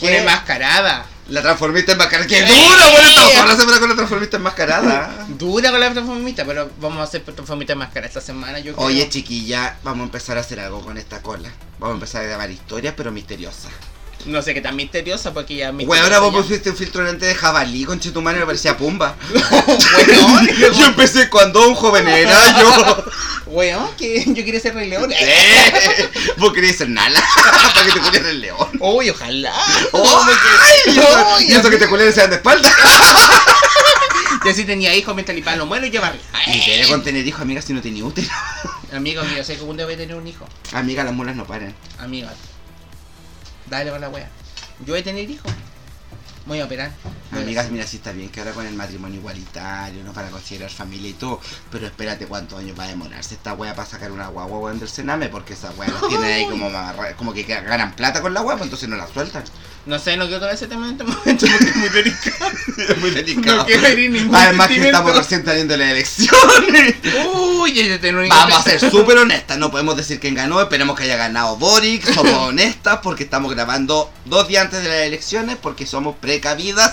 Una 0.00 0.16
enmascarada. 0.16 1.06
La 1.30 1.42
transformista 1.42 1.92
enmascarada. 1.92 2.26
¡Qué 2.26 2.42
dura, 2.42 2.86
weón! 2.88 3.28
Estamos 3.28 3.48
la 3.48 3.56
semana 3.56 3.78
con 3.78 3.88
la 3.88 3.94
transformista 3.94 4.36
enmascarada. 4.36 5.26
Dura 5.28 5.70
con 5.70 5.78
la 5.78 5.92
transformista, 5.92 6.44
pero 6.44 6.70
vamos 6.80 6.98
a 6.98 7.02
hacer 7.04 7.22
transformista 7.22 7.76
más 7.76 7.90
cara 7.90 8.06
esta 8.06 8.20
semana, 8.20 8.58
yo 8.58 8.74
creo. 8.74 8.86
Oye, 8.86 9.08
chiquilla, 9.08 9.76
vamos 9.84 10.00
a 10.00 10.04
empezar 10.06 10.36
a 10.38 10.40
hacer 10.40 10.58
algo 10.58 10.80
con 10.80 10.98
esta 10.98 11.22
cola. 11.22 11.48
Vamos 11.78 11.94
a 11.94 11.96
empezar 11.98 12.22
a 12.22 12.24
grabar 12.26 12.50
historias, 12.50 12.94
pero 12.96 13.12
misteriosas. 13.12 13.70
No 14.26 14.42
sé 14.42 14.54
qué 14.54 14.60
tan 14.60 14.76
misteriosa, 14.76 15.32
porque 15.32 15.56
ya... 15.56 15.70
Güey, 15.70 16.00
ahora 16.00 16.18
vos 16.20 16.34
pusiste 16.34 16.70
un 16.70 16.76
filtro 16.76 17.02
delante 17.02 17.26
de 17.26 17.34
jabalí 17.34 17.84
con 17.84 17.98
chetumano 17.98 18.36
y 18.36 18.40
me 18.40 18.46
parecía 18.46 18.76
pumba. 18.76 19.16
Weón, 19.32 20.48
yo 20.78 20.86
empecé 20.86 21.28
cuando 21.30 21.66
un 21.68 21.74
joven 21.74 22.06
era 22.06 22.60
yo. 22.60 23.04
weón, 23.46 23.88
que 23.96 24.24
yo 24.26 24.44
quería 24.44 24.60
ser 24.60 24.74
Rey 24.74 24.88
León. 24.88 25.10
Eh, 25.12 26.10
Vos 26.36 26.52
querías 26.52 26.76
ser 26.76 26.88
Nala 26.88 27.22
para 27.74 27.86
que 27.86 27.92
te 27.92 28.00
culieran 28.00 28.28
el 28.30 28.40
león. 28.40 28.68
Uy, 28.78 29.10
ojalá. 29.10 29.52
¡Ay! 29.92 31.48
Y 31.48 31.52
eso 31.52 31.70
que 31.70 31.78
te 31.78 31.88
culieran 31.88 32.14
sean 32.14 32.30
de 32.30 32.36
espalda. 32.36 32.70
Y 34.44 34.48
así 34.48 34.64
tenía 34.64 34.94
hijos 34.94 35.14
mientras 35.14 35.36
lipaban 35.36 35.58
los 35.58 35.68
muelos 35.68 35.88
y 35.88 35.90
llevarlos. 35.90 36.22
Y 36.46 36.64
te 36.64 36.88
con 36.88 37.02
tener 37.02 37.26
hijos, 37.26 37.42
amiga, 37.42 37.60
si 37.60 37.72
no 37.72 37.82
tenía 37.82 38.04
útero. 38.04 38.28
Amigo 38.92 39.22
mío, 39.24 39.44
sé 39.44 39.56
que 39.56 39.62
un 39.62 39.76
día 39.76 39.84
voy 39.84 39.94
a 39.94 39.98
tener 39.98 40.16
un 40.16 40.26
hijo. 40.26 40.46
Amiga, 40.72 41.04
las 41.04 41.12
mulas 41.12 41.36
no 41.36 41.44
paran. 41.44 41.74
Amiga. 41.98 42.32
Dale 43.70 43.90
con 43.90 44.00
la 44.00 44.08
wea. 44.08 44.28
Yo 44.80 44.94
voy 44.94 45.00
a 45.00 45.04
tener 45.04 45.30
hijos. 45.30 45.52
Voy 46.46 46.60
a 46.60 46.64
operar. 46.64 46.90
Voy 47.30 47.42
Amigas, 47.42 47.70
mira, 47.70 47.86
sí 47.86 47.98
está 47.98 48.12
bien 48.12 48.28
que 48.28 48.40
ahora 48.40 48.52
con 48.52 48.66
el 48.66 48.74
matrimonio 48.74 49.20
igualitario, 49.20 50.02
no 50.02 50.12
para 50.12 50.30
considerar 50.30 50.70
familia 50.70 51.10
y 51.10 51.12
todo, 51.12 51.40
pero 51.70 51.86
espérate 51.86 52.26
cuántos 52.26 52.58
años 52.58 52.78
va 52.78 52.84
a 52.84 52.88
demorarse 52.88 53.34
esta 53.34 53.54
wea 53.54 53.74
para 53.74 53.88
sacar 53.88 54.10
una 54.10 54.28
guagua 54.28 54.58
weón 54.58 54.78
del 54.78 54.88
cename, 54.88 55.28
porque 55.28 55.52
esa 55.52 55.70
wea 55.72 55.88
la 55.88 56.08
tiene 56.08 56.32
ahí 56.32 56.46
como 57.16 57.32
que 57.32 57.42
ganan 57.44 57.94
plata 57.94 58.20
con 58.20 58.34
la 58.34 58.42
wea, 58.42 58.56
pues 58.56 58.66
entonces 58.66 58.88
no 58.88 58.96
la 58.96 59.06
sueltan. 59.06 59.44
No 59.86 59.98
sé, 59.98 60.16
no 60.18 60.26
quiero 60.26 60.40
tocar 60.40 60.54
ese 60.54 60.66
tema 60.66 60.86
en 60.86 60.92
este 60.92 61.04
momento 61.04 61.46
porque 61.46 61.70
es 61.70 61.76
muy 61.76 61.88
delicado. 61.88 62.50
es 62.88 62.98
muy 62.98 63.10
delicado. 63.10 63.56
No 63.56 63.64
quiero 63.64 63.86
herir 63.86 64.10
ningún 64.10 64.34
Además 64.34 64.68
que 64.68 64.82
estamos 64.82 65.16
recién 65.16 65.44
saliendo 65.44 65.74
las 65.76 65.90
elecciones. 65.90 66.94
Uy, 67.34 67.72
ya 67.72 67.98
tener 67.98 68.16
un. 68.16 68.28
Vamos 68.28 68.58
a 68.58 68.62
ser 68.62 68.78
súper 68.78 69.16
honestas, 69.16 69.56
no 69.56 69.70
podemos 69.70 69.96
decir 69.96 70.20
quién 70.20 70.34
ganó, 70.34 70.60
esperemos 70.60 70.98
que 70.98 71.04
haya 71.04 71.16
ganado 71.16 71.56
Boric, 71.56 72.04
somos 72.12 72.32
honestas 72.48 73.00
porque 73.02 73.24
estamos 73.24 73.54
grabando 73.54 74.12
dos 74.26 74.48
días 74.48 74.66
antes 74.66 74.82
de 74.82 74.88
las 74.88 74.98
elecciones 74.98 75.56
porque 75.56 75.86
somos 75.86 76.16
precavidas 76.30 76.92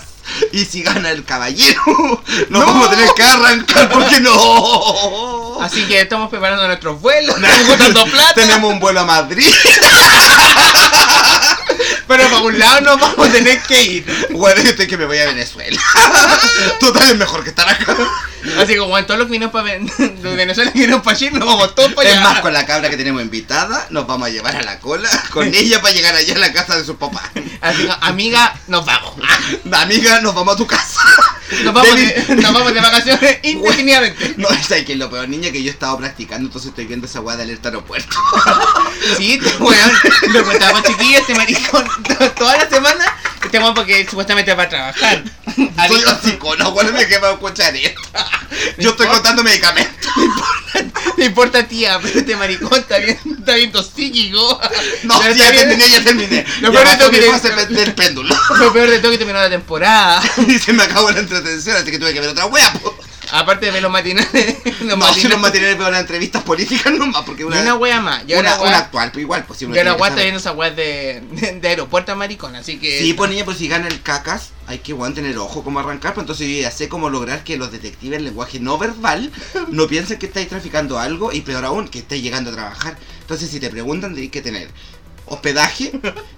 y 0.51 0.65
si 0.65 0.81
gana 0.81 1.11
el 1.11 1.23
caballero 1.23 1.79
nos 2.49 2.59
No. 2.61 2.65
vamos 2.65 2.87
a 2.87 2.89
tener 2.89 3.09
que 3.15 3.21
arrancar 3.23 3.87
porque 3.89 4.19
no. 4.19 5.59
Así 5.61 5.83
que 5.85 6.01
estamos 6.01 6.29
preparando 6.29 6.65
nuestros 6.65 6.99
vuelos, 6.99 7.35
estamos 7.79 8.09
plata. 8.09 8.33
Tenemos 8.33 8.71
un 8.73 8.79
vuelo 8.79 9.01
a 9.01 9.05
Madrid, 9.05 9.47
Pero 12.07 12.23
para 12.29 12.41
un 12.41 12.57
lado 12.57 12.81
nos 12.81 12.99
vamos 12.99 13.27
a 13.27 13.31
tener 13.31 13.61
que 13.63 13.83
ir. 13.83 14.27
bueno, 14.31 14.59
yo 14.61 14.69
estoy 14.71 14.87
que 14.87 14.97
me 14.97 15.05
voy 15.05 15.19
a 15.19 15.25
Venezuela. 15.27 15.79
Total 16.79 17.11
es 17.11 17.17
mejor 17.17 17.43
que 17.43 17.49
estar 17.51 17.69
acá. 17.69 17.95
Así 18.59 18.75
como 18.77 18.97
en 18.97 19.05
todos 19.05 19.19
los 19.19 19.27
que 19.27 19.31
vinieron 19.31 19.51
para 19.51 19.67
de 19.69 20.35
Venezuela 20.35 20.71
que 20.71 20.79
vinieron 20.79 21.01
para 21.01 21.15
allí, 21.17 21.29
nos 21.31 21.45
vamos 21.45 21.75
todos 21.75 21.93
para 21.93 22.09
allá. 22.09 22.17
Es 22.19 22.23
más, 22.23 22.39
con 22.41 22.53
la 22.53 22.65
cabra 22.65 22.89
que 22.89 22.97
tenemos 22.97 23.21
invitada, 23.21 23.87
nos 23.89 24.07
vamos 24.07 24.27
a 24.27 24.31
llevar 24.31 24.55
a 24.55 24.61
la 24.61 24.79
cola 24.79 25.09
con 25.31 25.47
ella 25.53 25.81
para 25.81 25.93
llegar 25.93 26.15
allá 26.15 26.35
a 26.35 26.39
la 26.39 26.53
casa 26.53 26.77
de 26.77 26.85
sus 26.85 26.95
papás. 26.97 27.23
Así 27.61 27.85
que, 27.85 27.93
amiga, 28.01 28.55
nos 28.67 28.85
vamos. 28.85 29.13
Amiga, 29.71 30.21
nos 30.21 30.33
vamos 30.35 30.55
a 30.55 30.57
tu 30.57 30.67
casa. 30.67 30.99
Nos 31.63 31.73
vamos, 31.73 31.95
de, 31.95 32.25
nos 32.35 32.53
vamos 32.53 32.73
de 32.73 32.81
vacaciones 32.81 33.37
indefinidamente. 33.43 34.33
No, 34.37 34.49
es 34.49 34.67
que 34.85 34.95
lo 34.95 35.09
peor, 35.09 35.29
niña, 35.29 35.51
que 35.51 35.63
yo 35.63 35.69
he 35.69 35.73
estado 35.73 35.97
practicando, 35.97 36.47
entonces 36.47 36.69
estoy 36.69 36.85
viendo 36.85 37.05
esa 37.07 37.21
weá 37.21 37.37
de 37.37 37.43
alerta 37.43 37.69
aeropuerto. 37.69 38.17
Sí, 39.17 39.39
weón, 39.59 39.91
lo 40.33 40.43
contaba 40.43 40.73
con 40.73 40.83
chiquillos, 40.83 41.21
este 41.21 41.35
maricón, 41.35 41.87
to- 42.03 42.31
toda 42.31 42.57
la 42.57 42.69
semana, 42.69 43.05
este 43.47 43.59
weón 43.59 43.73
porque 43.73 44.05
supuestamente 44.07 44.53
va 44.53 44.63
a 44.63 44.69
trabajar. 44.69 45.23
Soy 45.55 45.71
Adicto. 45.77 46.11
hocicona, 46.13 46.69
weón, 46.69 46.93
me 46.93 47.07
quema 47.07 47.31
escuchar 47.31 47.75
esto. 47.75 48.01
Yo 48.77 48.91
estoy 48.91 49.07
contando 49.07 49.43
medicamentos. 49.43 49.95
No 51.17 51.23
importa 51.25 51.67
tía, 51.67 51.97
pero 51.99 52.19
este 52.19 52.35
maricón 52.35 52.77
está 52.79 52.99
bien, 52.99 53.17
está 53.39 53.55
bien 53.55 53.71
psíquico. 53.95 54.61
No, 55.03 55.19
Pero 55.19 55.33
ya 55.33 55.49
bien- 55.49 55.67
terminé, 55.67 55.89
ya 55.89 56.03
terminé. 56.03 56.45
Lo 56.61 56.71
peor 56.71 56.87
de 56.87 56.95
todo 56.97 57.09
que- 57.09 57.19
pe- 57.21 57.65
del 57.73 57.93
péndulo. 57.95 58.35
Lo 58.59 58.71
peor 58.71 58.87
de 58.89 58.99
todo 58.99 59.11
que 59.11 59.17
terminó 59.17 59.39
la 59.39 59.49
temporada. 59.49 60.21
Y 60.47 60.59
se 60.59 60.73
me 60.73 60.83
acabó 60.83 61.09
la 61.09 61.19
entretención, 61.19 61.75
así 61.77 61.89
que 61.89 61.97
tuve 61.97 62.13
que 62.13 62.19
ver 62.19 62.29
otra 62.29 62.45
wea, 62.45 62.71
po. 62.73 62.95
Aparte 63.31 63.65
de 63.67 63.71
ver 63.73 63.81
los 63.81 63.91
matinales. 63.91 64.57
Los 64.81 64.81
No, 64.81 64.89
si 64.91 64.95
matinales. 64.97 65.29
los 65.31 65.39
materiales 65.41 65.77
veo 65.77 65.91
las 65.91 66.01
entrevistas 66.01 66.43
políticas 66.43 66.93
nomás, 66.97 67.23
porque 67.23 67.41
Y 67.43 67.45
una, 67.45 67.61
una 67.61 67.75
wea 67.75 67.99
más. 68.01 68.25
Yo 68.27 68.39
una, 68.39 68.55
una 68.55 68.63
wea, 68.63 68.77
actual, 68.77 69.11
pues 69.11 69.21
igual, 69.23 69.43
pues 69.45 69.59
si 69.59 69.65
uno 69.65 69.75
yo 69.75 69.83
la 69.83 69.93
wea 69.95 70.09
está 70.09 70.21
viendo 70.21 70.39
esa 70.39 70.51
wea 70.53 70.69
de, 70.71 71.21
de, 71.31 71.59
de 71.59 71.67
aeropuerto 71.67 72.15
maricón, 72.15 72.55
así 72.55 72.77
que. 72.77 72.99
Sí, 72.99 73.13
pues 73.13 73.29
niña, 73.29 73.43
pues 73.45 73.57
si 73.57 73.67
gana 73.67 73.87
el 73.87 74.01
cacas, 74.01 74.51
hay 74.67 74.79
que 74.79 74.93
weón, 74.93 75.13
tener 75.13 75.37
ojo 75.37 75.63
cómo 75.63 75.79
arrancar, 75.79 76.13
pues 76.13 76.23
entonces 76.23 76.47
yo 76.47 76.61
ya 76.61 76.71
sé 76.71 76.87
cómo 76.89 77.09
lograr 77.09 77.43
que 77.43 77.57
los 77.57 77.71
detectives 77.71 78.17
en 78.19 78.25
lenguaje 78.25 78.59
no 78.59 78.77
verbal 78.77 79.31
no 79.69 79.87
piensen 79.87 80.19
que 80.19 80.25
estáis 80.27 80.47
traficando 80.47 80.99
algo 80.99 81.31
y 81.33 81.41
peor 81.41 81.65
aún, 81.65 81.87
que 81.87 81.99
estáis 81.99 82.21
llegando 82.23 82.51
a 82.51 82.53
trabajar. 82.53 82.97
Entonces 83.21 83.49
si 83.49 83.59
te 83.59 83.69
preguntan 83.69 84.13
tenéis 84.13 84.31
que 84.31 84.41
tener 84.41 84.69
hospedaje, 85.27 85.91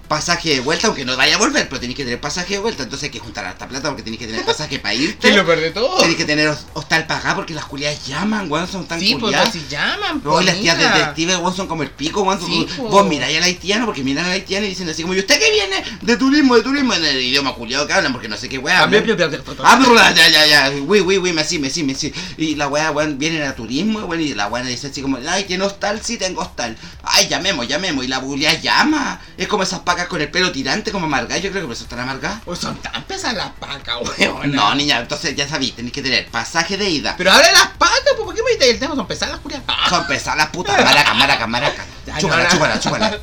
pasaje 0.08 0.50
de 0.50 0.60
vuelta, 0.60 0.88
aunque 0.88 1.04
no 1.04 1.16
vaya 1.16 1.36
a 1.36 1.38
volver, 1.38 1.68
pero 1.68 1.80
tenéis 1.80 1.96
que 1.96 2.04
tener 2.04 2.20
pasaje 2.20 2.54
de 2.54 2.58
vuelta, 2.60 2.82
entonces 2.82 3.04
hay 3.04 3.10
que 3.10 3.20
juntar 3.20 3.44
harta 3.44 3.68
plata 3.68 3.88
porque 3.88 4.02
tenéis 4.02 4.18
que 4.20 4.26
tener 4.26 4.44
pasaje 4.44 4.78
para 4.80 4.94
¿Qué 4.94 5.02
irte. 5.02 5.28
es 5.30 5.36
lo 5.36 5.46
peor 5.46 5.60
de 5.60 5.70
todo? 5.70 5.98
Tenéis 5.98 6.16
que 6.16 6.24
tener 6.24 6.48
hos- 6.48 6.66
hostal 6.74 7.06
pagado 7.06 7.36
porque 7.36 7.54
las 7.54 7.64
culiadas 7.66 8.04
llaman, 8.06 8.50
weón, 8.50 8.66
son 8.66 8.86
tan 8.86 8.98
Sí, 8.98 9.12
pues 9.12 9.22
culiadas. 9.24 9.48
así 9.50 9.64
llaman, 9.70 10.20
Hoy 10.24 10.44
las 10.44 10.58
tías 10.60 10.78
detectives, 10.78 11.36
weón, 11.38 11.54
son 11.54 11.66
como 11.68 11.82
el 11.84 11.90
pico, 11.90 12.22
weón. 12.22 12.40
Sí, 12.44 12.66
po. 12.76 12.84
vos 12.88 13.06
miráis 13.06 13.36
al 13.38 13.44
haitiano 13.44 13.86
porque 13.86 14.02
miran 14.02 14.24
al 14.24 14.32
haitiano 14.32 14.66
y 14.66 14.70
dicen 14.70 14.88
así 14.88 15.02
como, 15.02 15.14
¿y 15.14 15.20
usted 15.20 15.38
qué 15.38 15.50
viene? 15.52 15.84
De 16.02 16.16
turismo, 16.16 16.56
de 16.56 16.62
turismo, 16.62 16.92
en 16.94 17.04
el 17.04 17.20
idioma 17.22 17.54
culiado 17.54 17.86
que 17.86 17.92
hablan 17.92 18.12
porque 18.12 18.28
no 18.28 18.36
sé 18.36 18.48
qué. 18.48 18.56
Ah, 18.68 18.80
hablan. 18.82 19.04
bla, 19.04 19.14
bla, 19.14 19.28
bla, 19.28 19.38
bla, 19.38 19.54
bla. 19.54 20.06
Ah, 20.08 20.12
ya, 20.14 20.28
ya, 20.28 20.46
ya, 20.46 20.72
uy, 20.82 21.00
uy, 21.00 21.18
uy, 21.18 21.32
me 21.32 21.44
sí, 21.44 21.58
me 21.60 21.70
sí, 21.70 21.82
me 21.84 21.94
sí. 21.94 22.12
Y 22.36 22.56
la 22.56 22.66
weá, 22.66 22.90
weón, 22.90 23.18
vienen 23.18 23.42
a 23.42 23.54
turismo, 23.54 24.00
weón, 24.00 24.20
y 24.22 24.34
la 24.34 24.48
weá 24.48 24.64
dice 24.64 24.88
así 24.88 25.02
como, 25.02 25.18
ay, 25.28 25.44
¿tiene 25.44 25.62
hostal? 25.64 26.00
Sí, 26.02 26.16
tengo 26.18 26.40
hostal. 26.42 26.76
Ay, 27.04 27.28
llamemos, 27.28 27.68
llamemos. 27.68 28.04
Y 28.04 28.08
la 28.08 28.18
bulia 28.18 28.60
llama. 28.80 29.20
Es 29.36 29.48
como 29.48 29.62
esas 29.62 29.80
pacas 29.80 30.06
con 30.06 30.20
el 30.20 30.30
pelo 30.30 30.52
tirante, 30.52 30.92
como 30.92 31.06
amargadas. 31.06 31.42
Yo 31.42 31.50
creo 31.50 31.62
que 31.62 31.66
por 31.68 31.74
eso 31.74 31.84
están 31.84 32.00
amargadas. 32.00 32.40
Pues 32.44 32.58
son 32.58 32.76
tan 32.76 33.02
pesadas 33.04 33.36
las 33.36 33.50
pacas, 33.52 33.96
weón. 34.18 34.52
No, 34.52 34.74
niña, 34.74 34.98
entonces 34.98 35.34
ya 35.36 35.48
sabí, 35.48 35.72
tenéis 35.72 35.94
que 35.94 36.02
tener 36.02 36.26
pasaje 36.28 36.76
de 36.76 36.90
ida. 36.90 37.14
Pero 37.16 37.32
de 37.36 37.52
las 37.52 37.68
pacas, 37.78 38.00
pues, 38.16 38.24
¿por 38.24 38.34
qué 38.34 38.42
me 38.42 38.52
dices 38.52 38.68
el 38.68 38.78
tema? 38.78 38.94
Son 38.94 39.06
pesadas 39.06 39.32
las 39.32 39.40
curias. 39.42 39.62
Son 39.88 40.06
pesadas 40.06 40.38
las 40.38 40.48
putas. 40.48 40.84
Maraca, 40.84 41.14
maraca, 41.14 41.46
maraca. 41.46 41.84
Chúpala, 42.18 42.48
chúpala, 42.48 42.80
chúpala. 42.84 43.18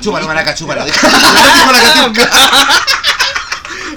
Chúpalo, 0.00 0.26
maraca, 0.26 0.54
chúpalo. 0.54 0.84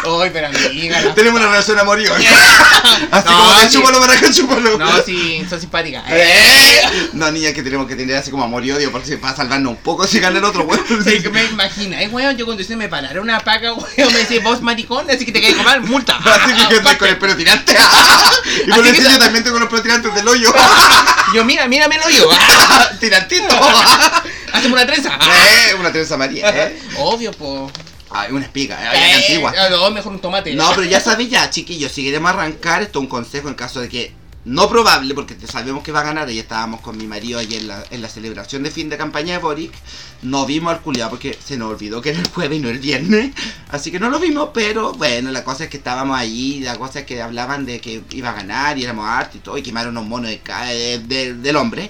Ay, 0.05 0.29
pero 0.33 0.47
amiga. 0.47 1.13
Tenemos 1.15 1.39
una 1.39 1.49
relación 1.49 1.79
amor 1.79 1.99
y 2.01 2.07
odio. 2.07 2.13
Así 3.11 3.29
No, 3.29 3.37
como 3.37 3.53
de 3.53 3.67
sí. 3.69 3.77
chúpalo, 3.77 3.99
maraca, 3.99 4.31
chúpalo. 4.31 4.77
No, 4.77 5.01
sí, 5.03 5.45
son 5.49 5.59
simpáticas. 5.59 6.03
Eh. 6.13 7.09
No, 7.13 7.31
niña, 7.31 7.53
que 7.53 7.63
tenemos 7.63 7.87
que 7.87 7.95
tener 7.95 8.15
así 8.17 8.29
como 8.31 8.43
amor 8.43 8.65
y 8.65 8.71
odio 8.71 8.91
porque 8.91 9.17
para 9.17 9.35
salvarnos 9.35 9.71
un 9.71 9.77
poco 9.77 10.05
si 10.07 10.19
gana 10.19 10.37
el 10.39 10.43
otro, 10.45 10.63
weón. 10.63 10.83
Sí, 11.03 11.21
que 11.21 11.29
me 11.29 11.43
imagináis, 11.45 12.11
weón, 12.11 12.35
yo 12.37 12.45
cuando 12.45 12.61
usted 12.61 12.75
me 12.75 12.87
parara 12.89 13.19
una 13.21 13.39
paca, 13.39 13.73
weón, 13.73 14.13
me 14.13 14.19
dice, 14.19 14.39
vos 14.39 14.61
maricón, 14.61 15.09
así 15.09 15.25
que 15.25 15.31
te 15.31 15.41
caigo 15.41 15.63
mal, 15.63 15.81
multa. 15.81 16.17
Así 16.17 16.53
que 16.53 16.75
yo 16.75 16.97
con 16.97 17.07
el 17.07 17.17
pelo 17.17 17.35
tirante. 17.35 17.75
Y 18.65 18.69
con 18.69 18.85
el 18.85 18.95
yo 18.95 19.19
también 19.19 19.43
tengo 19.43 19.59
los 19.59 19.69
pelos 19.69 19.83
tirantes 19.83 20.13
del 20.13 20.27
hoyo. 20.27 20.53
Yo, 21.33 21.43
mira, 21.45 21.67
míramelo 21.67 22.09
yo. 22.09 22.29
Tirantito. 22.99 23.55
Hacemos 24.53 24.77
una 24.79 24.85
trenza. 24.85 25.17
Eh, 25.21 25.73
una 25.79 25.91
trenza 25.91 26.17
María, 26.17 26.49
eh. 26.49 26.79
Obvio, 26.97 27.31
po. 27.31 27.71
Ay, 28.13 28.31
una 28.31 28.45
espiga, 28.45 28.77
eh, 28.95 29.13
antigua. 29.13 29.53
Eh, 29.55 29.69
no, 29.71 29.89
mejor 29.91 30.13
un 30.13 30.19
tomate. 30.19 30.53
No, 30.55 30.69
pero 30.75 30.83
ya 30.83 30.99
sabéis 30.99 31.29
ya, 31.29 31.49
chiquillos, 31.49 31.91
si 31.91 32.03
queremos 32.03 32.31
arrancar, 32.31 32.81
esto 32.81 32.99
es 32.99 33.03
un 33.03 33.09
consejo 33.09 33.47
en 33.49 33.55
caso 33.55 33.79
de 33.81 33.89
que, 33.89 34.13
no 34.45 34.67
probable, 34.67 35.13
porque 35.13 35.37
sabemos 35.47 35.83
que 35.83 35.93
va 35.93 36.01
a 36.01 36.03
ganar, 36.03 36.29
y 36.29 36.37
estábamos 36.37 36.81
con 36.81 36.97
mi 36.97 37.07
marido 37.07 37.39
ayer 37.39 37.61
en 37.61 37.67
la, 37.69 37.81
en 37.91 38.01
la 38.01 38.09
celebración 38.09 38.61
de 38.61 38.71
fin 38.71 38.89
de 38.89 38.97
campaña 38.97 39.33
de 39.35 39.39
Boric, 39.39 39.71
no 40.21 40.45
vimos 40.45 40.73
al 40.73 40.81
culiado 40.81 41.11
porque 41.11 41.37
se 41.41 41.55
nos 41.55 41.71
olvidó 41.71 42.01
que 42.01 42.09
era 42.09 42.19
el 42.19 42.27
jueves 42.27 42.59
y 42.59 42.61
no 42.61 42.67
el 42.69 42.79
viernes, 42.79 43.31
así 43.71 43.89
que 43.89 44.01
no 44.01 44.09
lo 44.09 44.19
vimos, 44.19 44.49
pero 44.53 44.91
bueno, 44.93 45.31
la 45.31 45.45
cosa 45.45 45.63
es 45.63 45.69
que 45.69 45.77
estábamos 45.77 46.17
ahí, 46.19 46.59
la 46.59 46.75
cosa 46.77 46.99
es 46.99 47.05
que 47.05 47.21
hablaban 47.21 47.65
de 47.65 47.79
que 47.79 48.03
iba 48.11 48.31
a 48.31 48.33
ganar 48.33 48.77
y 48.77 48.83
éramos 48.83 49.07
hartos 49.07 49.37
y 49.37 49.39
todo, 49.39 49.57
y 49.57 49.63
quemaron 49.63 49.91
unos 49.97 50.09
monos 50.09 50.29
de, 50.29 50.39
ca- 50.39 50.65
de- 50.65 50.99
de- 50.99 51.35
del 51.35 51.55
hombre. 51.55 51.89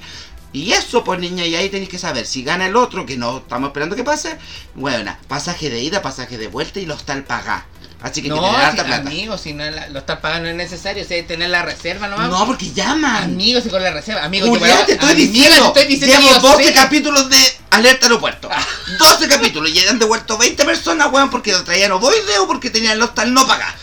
Y 0.53 0.71
eso, 0.71 1.03
pues 1.03 1.19
niña, 1.19 1.45
y 1.45 1.55
ahí 1.55 1.69
tenéis 1.69 1.89
que 1.89 1.97
saber, 1.97 2.25
si 2.27 2.43
gana 2.43 2.67
el 2.67 2.75
otro, 2.75 3.05
que 3.05 3.17
no 3.17 3.37
estamos 3.39 3.69
esperando 3.69 3.95
que 3.95 4.03
pase, 4.03 4.37
bueno, 4.75 5.15
pasaje 5.27 5.69
de 5.71 5.81
ida, 5.81 6.01
pasaje 6.03 6.37
de 6.37 6.47
vuelta 6.47 6.79
y 6.79 6.85
los 6.85 7.03
tal 7.05 7.23
pagar. 7.23 7.65
Así 8.03 8.21
que 8.21 8.27
No, 8.27 8.35
tener 8.35 8.55
harta 8.59 8.83
si, 8.83 8.87
plata. 8.87 9.07
amigo, 9.09 9.37
si 9.37 9.53
no 9.53 9.63
la- 9.71 9.87
lo 9.87 9.99
estás 9.99 10.19
pagando 10.19 10.49
es 10.49 10.55
necesario, 10.55 11.03
o 11.03 11.07
sea, 11.07 11.25
tener 11.25 11.49
la 11.49 11.61
reserva 11.63 12.07
nomás. 12.09 12.29
No, 12.29 12.45
porque 12.45 12.69
llaman. 12.71 13.23
Amigo, 13.23 13.61
si 13.61 13.69
con 13.69 13.81
la 13.81 13.91
reserva, 13.91 14.23
amigo, 14.25 14.45
Julián, 14.47 14.77
yo- 14.79 14.85
te 14.85 14.91
estoy 14.93 15.15
diciendo. 15.15 15.71
te 15.71 15.79
estoy 15.81 15.95
diciendo 15.95 16.17
Llevo 16.19 16.27
que 16.41 16.47
yo 16.47 16.51
12 16.51 16.63
sé. 16.65 16.73
capítulos 16.73 17.29
de 17.29 17.37
Alerta 17.71 18.05
Aeropuerto. 18.07 18.49
Ah. 18.51 18.61
12 18.99 19.27
capítulos 19.29 19.71
y 19.71 19.79
han 19.87 19.97
devuelto 19.99 20.37
20 20.37 20.65
personas, 20.65 21.07
weón, 21.11 21.29
porque 21.29 21.53
traían 21.65 21.93
o 21.93 21.99
video 21.99 22.45
porque 22.45 22.69
tenían 22.69 22.93
el 22.97 23.01
hostal 23.01 23.33
no 23.33 23.47
pagar. 23.47 23.73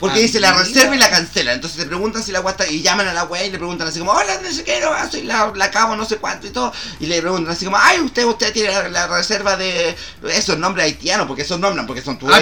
Porque 0.00 0.20
dice 0.20 0.40
la 0.40 0.52
reserva 0.54 0.96
y 0.96 0.98
la 0.98 1.10
cancela. 1.10 1.52
Entonces 1.52 1.78
te 1.78 1.86
preguntan 1.86 2.22
si 2.22 2.32
la 2.32 2.38
agua 2.38 2.52
está. 2.52 2.66
Y 2.66 2.82
llaman 2.82 3.06
a 3.06 3.12
la 3.12 3.24
wea 3.24 3.44
y 3.44 3.50
le 3.50 3.58
preguntan 3.58 3.86
así 3.86 3.98
como, 3.98 4.12
hola, 4.12 4.40
no 4.42 4.50
sé 4.50 4.64
qué, 4.64 4.80
no, 4.80 4.88
soy 5.10 5.22
la, 5.22 5.52
la 5.54 5.70
cabo, 5.70 5.94
no 5.96 6.04
sé 6.04 6.16
cuánto 6.16 6.46
y 6.46 6.50
todo. 6.50 6.72
Y 6.98 7.06
le 7.06 7.20
preguntan 7.20 7.52
así 7.52 7.64
como, 7.66 7.76
ay, 7.78 8.00
usted, 8.00 8.24
usted 8.24 8.52
tiene 8.52 8.70
la, 8.72 8.88
la 8.88 9.06
reserva 9.08 9.56
de 9.56 9.94
esos 10.30 10.58
nombres 10.58 10.86
haitianos, 10.86 11.26
porque 11.26 11.42
esos 11.42 11.60
nombres, 11.60 11.86
porque 11.86 12.02
son 12.02 12.18
todos 12.18 12.32
Ah, 12.34 12.40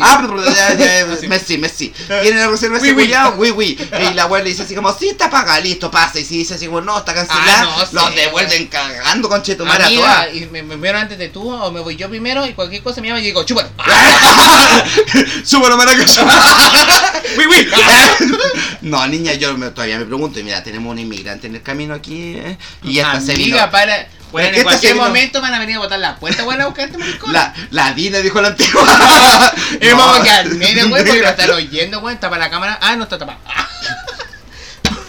Ah. 0.00 1.26
Messi, 1.28 1.58
Messi. 1.58 1.88
¿Tiene 2.22 2.40
la 2.40 2.48
reserva 2.48 2.78
ese 2.78 2.92
Oui, 2.92 3.50
oui. 3.50 3.52
Oui. 3.56 3.78
Y 4.10 4.14
la 4.14 4.26
wea 4.26 4.42
le 4.42 4.50
dice 4.50 4.62
así 4.62 4.74
como, 4.74 4.92
sí, 4.98 5.08
está 5.08 5.30
pagada, 5.30 5.60
listo, 5.60 5.90
pasa. 5.90 6.18
Y 6.18 6.24
si 6.24 6.38
dice 6.38 6.54
así 6.54 6.66
como, 6.66 6.80
no, 6.80 6.98
está 6.98 7.14
cancelada, 7.14 7.68
Ah, 7.76 7.88
los 7.92 8.14
devuelven 8.14 8.66
cagando 8.66 9.28
con 9.28 9.42
chetumara 9.42 9.84
a 9.84 9.86
Amiga, 9.86 10.26
todas. 10.26 10.34
y 10.34 10.46
me, 10.46 10.62
vieron 10.76 11.02
antes 11.02 11.18
de 11.18 11.28
tú 11.28 11.50
o 11.52 11.70
me 11.70 11.80
voy 11.80 11.96
yo 11.96 12.08
primero 12.08 12.44
y 12.46 12.52
cualquier 12.54 12.82
cosa 12.82 13.00
me 13.00 13.08
llama 13.08 13.20
y 13.20 13.24
digo, 13.24 13.44
chúpalo. 13.44 13.68
¡Súbalo, 15.44 15.76
maracayo! 15.76 16.22
¡Oui, 17.38 17.44
oui! 17.48 17.68
No, 18.82 19.06
niña, 19.06 19.32
yo 19.34 19.56
me- 19.56 19.70
todavía 19.70 19.98
me 19.98 20.04
pregunto, 20.04 20.38
y 20.38 20.44
mira, 20.44 20.62
tenemos 20.62 20.92
un 20.92 20.98
inmigrante 20.98 21.46
en 21.46 21.54
el 21.56 21.62
camino 21.62 21.94
aquí, 21.94 22.34
eh, 22.36 22.58
y 22.82 22.98
esta 22.98 23.20
se 23.20 23.34
vino... 23.34 23.56
Amiga, 23.56 23.70
para. 23.70 24.08
Bueno, 24.30 24.56
en 24.56 24.62
cualquier 24.64 24.96
momento 24.96 25.40
van 25.40 25.54
a 25.54 25.58
venir 25.60 25.76
a 25.76 25.78
botar 25.78 25.98
la 26.00 26.16
puerta, 26.16 26.44
weón, 26.44 26.60
a 26.60 26.66
buscarte 26.66 26.98
maricón. 26.98 27.32
La, 27.32 27.54
la 27.70 27.92
Dina 27.92 28.18
dijo 28.18 28.40
la 28.42 28.48
antigua. 28.48 28.82
Y 29.80 29.88
vamos 29.88 30.18
a 30.18 30.22
quedar 30.22 30.48
weón, 30.48 30.90
porque 30.90 31.20
lo 31.20 31.28
están 31.28 31.50
oyendo, 31.52 32.02
tapa 32.20 32.36
la 32.36 32.50
cámara. 32.50 32.78
Ah, 32.82 32.96
no 32.96 33.04
está 33.04 33.16
tapada. 33.16 33.38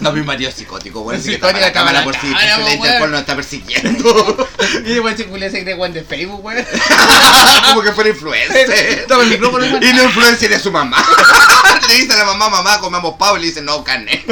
No, 0.05 0.13
mi 0.13 0.21
marido 0.23 0.49
es 0.49 0.55
psicótico, 0.55 1.01
bueno, 1.01 1.19
así 1.19 1.31
que 1.31 1.37
tapa 1.37 1.59
la 1.59 1.73
cámara 1.73 2.03
por 2.03 2.15
si 2.15 2.27
si 2.27 2.33
weón. 2.33 2.71
Interpol 2.73 3.11
nos 3.11 3.19
está 3.21 3.35
persiguiendo. 3.35 4.47
Y 4.85 4.93
después 4.93 5.15
se 5.17 5.25
culé 5.25 5.49
se 5.49 5.63
cree 5.63 5.75
weón 5.75 5.93
de 5.93 6.03
Facebook, 6.03 6.43
weón. 6.43 6.65
Como 7.69 7.81
que 7.81 7.91
fuera 7.91 8.09
influencer. 8.09 9.05
Toma 9.07 9.23
el 9.23 9.29
micrófono, 9.29 9.65
weón. 9.65 9.83
Y 9.83 9.93
no 9.93 10.03
influencer 10.03 10.51
es 10.53 10.61
su 10.61 10.71
mamá. 10.71 11.03
Le 11.89 11.95
dice 11.95 12.13
a 12.13 12.17
la 12.17 12.25
mamá, 12.25 12.49
mamá, 12.49 12.79
comemos 12.79 13.15
pavo. 13.17 13.37
Y 13.37 13.41
le 13.41 13.45
dice, 13.47 13.61
no, 13.61 13.83
carne. 13.83 14.25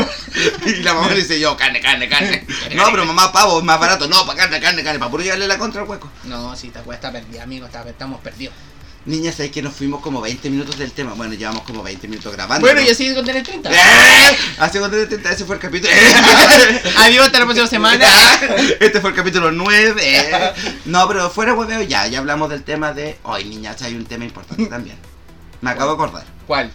Y 0.66 0.76
la 0.78 0.94
mamá 0.96 1.10
le 1.10 1.18
dice, 1.18 1.40
yo, 1.40 1.56
carne, 1.56 1.80
carne, 1.82 2.10
carne. 2.10 2.46
No, 2.74 2.86
pero 2.90 3.06
mamá, 3.06 3.32
pavo 3.32 3.60
es 3.60 3.64
más 3.64 3.80
barato. 3.80 4.08
No, 4.08 4.26
para 4.26 4.40
carne, 4.40 4.60
carne, 4.60 4.84
carne. 4.84 4.98
Para 4.98 5.12
puro 5.12 5.22
llevarle 5.24 5.48
la 5.48 5.58
contra 5.60 5.82
al 5.82 5.88
hueco. 5.88 6.10
No, 6.24 6.56
sí, 6.56 6.68
esta 6.68 6.80
weón 6.82 6.96
está 6.96 7.12
perdida, 7.12 7.44
amigo, 7.44 7.68
está- 7.68 7.88
estamos 7.88 8.22
perdidos. 8.22 8.56
Niña, 9.06 9.34
sabes 9.34 9.52
que 9.52 9.62
nos 9.62 9.76
fuimos 9.76 10.00
como 10.02 10.22
20 10.22 10.50
minutos 10.50 10.78
del 10.78 10.94
tema. 10.94 11.14
Bueno, 11.14 11.34
llevamos 11.34 11.64
como 11.64 11.84
20 11.84 12.08
minutos 12.08 12.32
grabando. 12.32 12.66
Bueno, 12.66 12.80
¿no? 12.80 12.88
y 12.88 12.90
así 12.90 13.14
con 13.14 13.26
tener 13.26 13.44
30. 13.44 13.70
¡Eh! 13.70 14.38
Hace 14.60 14.80
cuánto 14.80 14.96
de 14.96 15.08
30, 15.08 15.32
ese 15.32 15.44
fue 15.44 15.56
el 15.56 15.62
capítulo. 15.62 15.92
Adiós, 17.00 17.26
hasta 17.26 17.40
la 17.40 17.46
próxima 17.46 17.68
semana. 17.68 18.08
Este 18.80 19.02
fue 19.02 19.10
el 19.10 19.16
capítulo 19.16 19.52
9. 19.52 20.54
No, 20.86 21.06
pero 21.08 21.30
fuera 21.30 21.54
hueveo 21.54 21.82
ya, 21.82 22.08
ya 22.08 22.20
hablamos 22.20 22.50
del 22.50 22.64
tema 22.64 22.94
de. 22.94 23.18
Hoy, 23.24 23.44
niñas, 23.44 23.82
hay 23.82 23.96
un 23.96 24.06
tema 24.06 24.24
importante 24.24 24.68
también. 24.68 24.96
Me 25.60 25.72
acabo 25.72 25.96
de 25.96 25.96
acordar. 25.96 26.26
¿Cuál? 26.48 26.72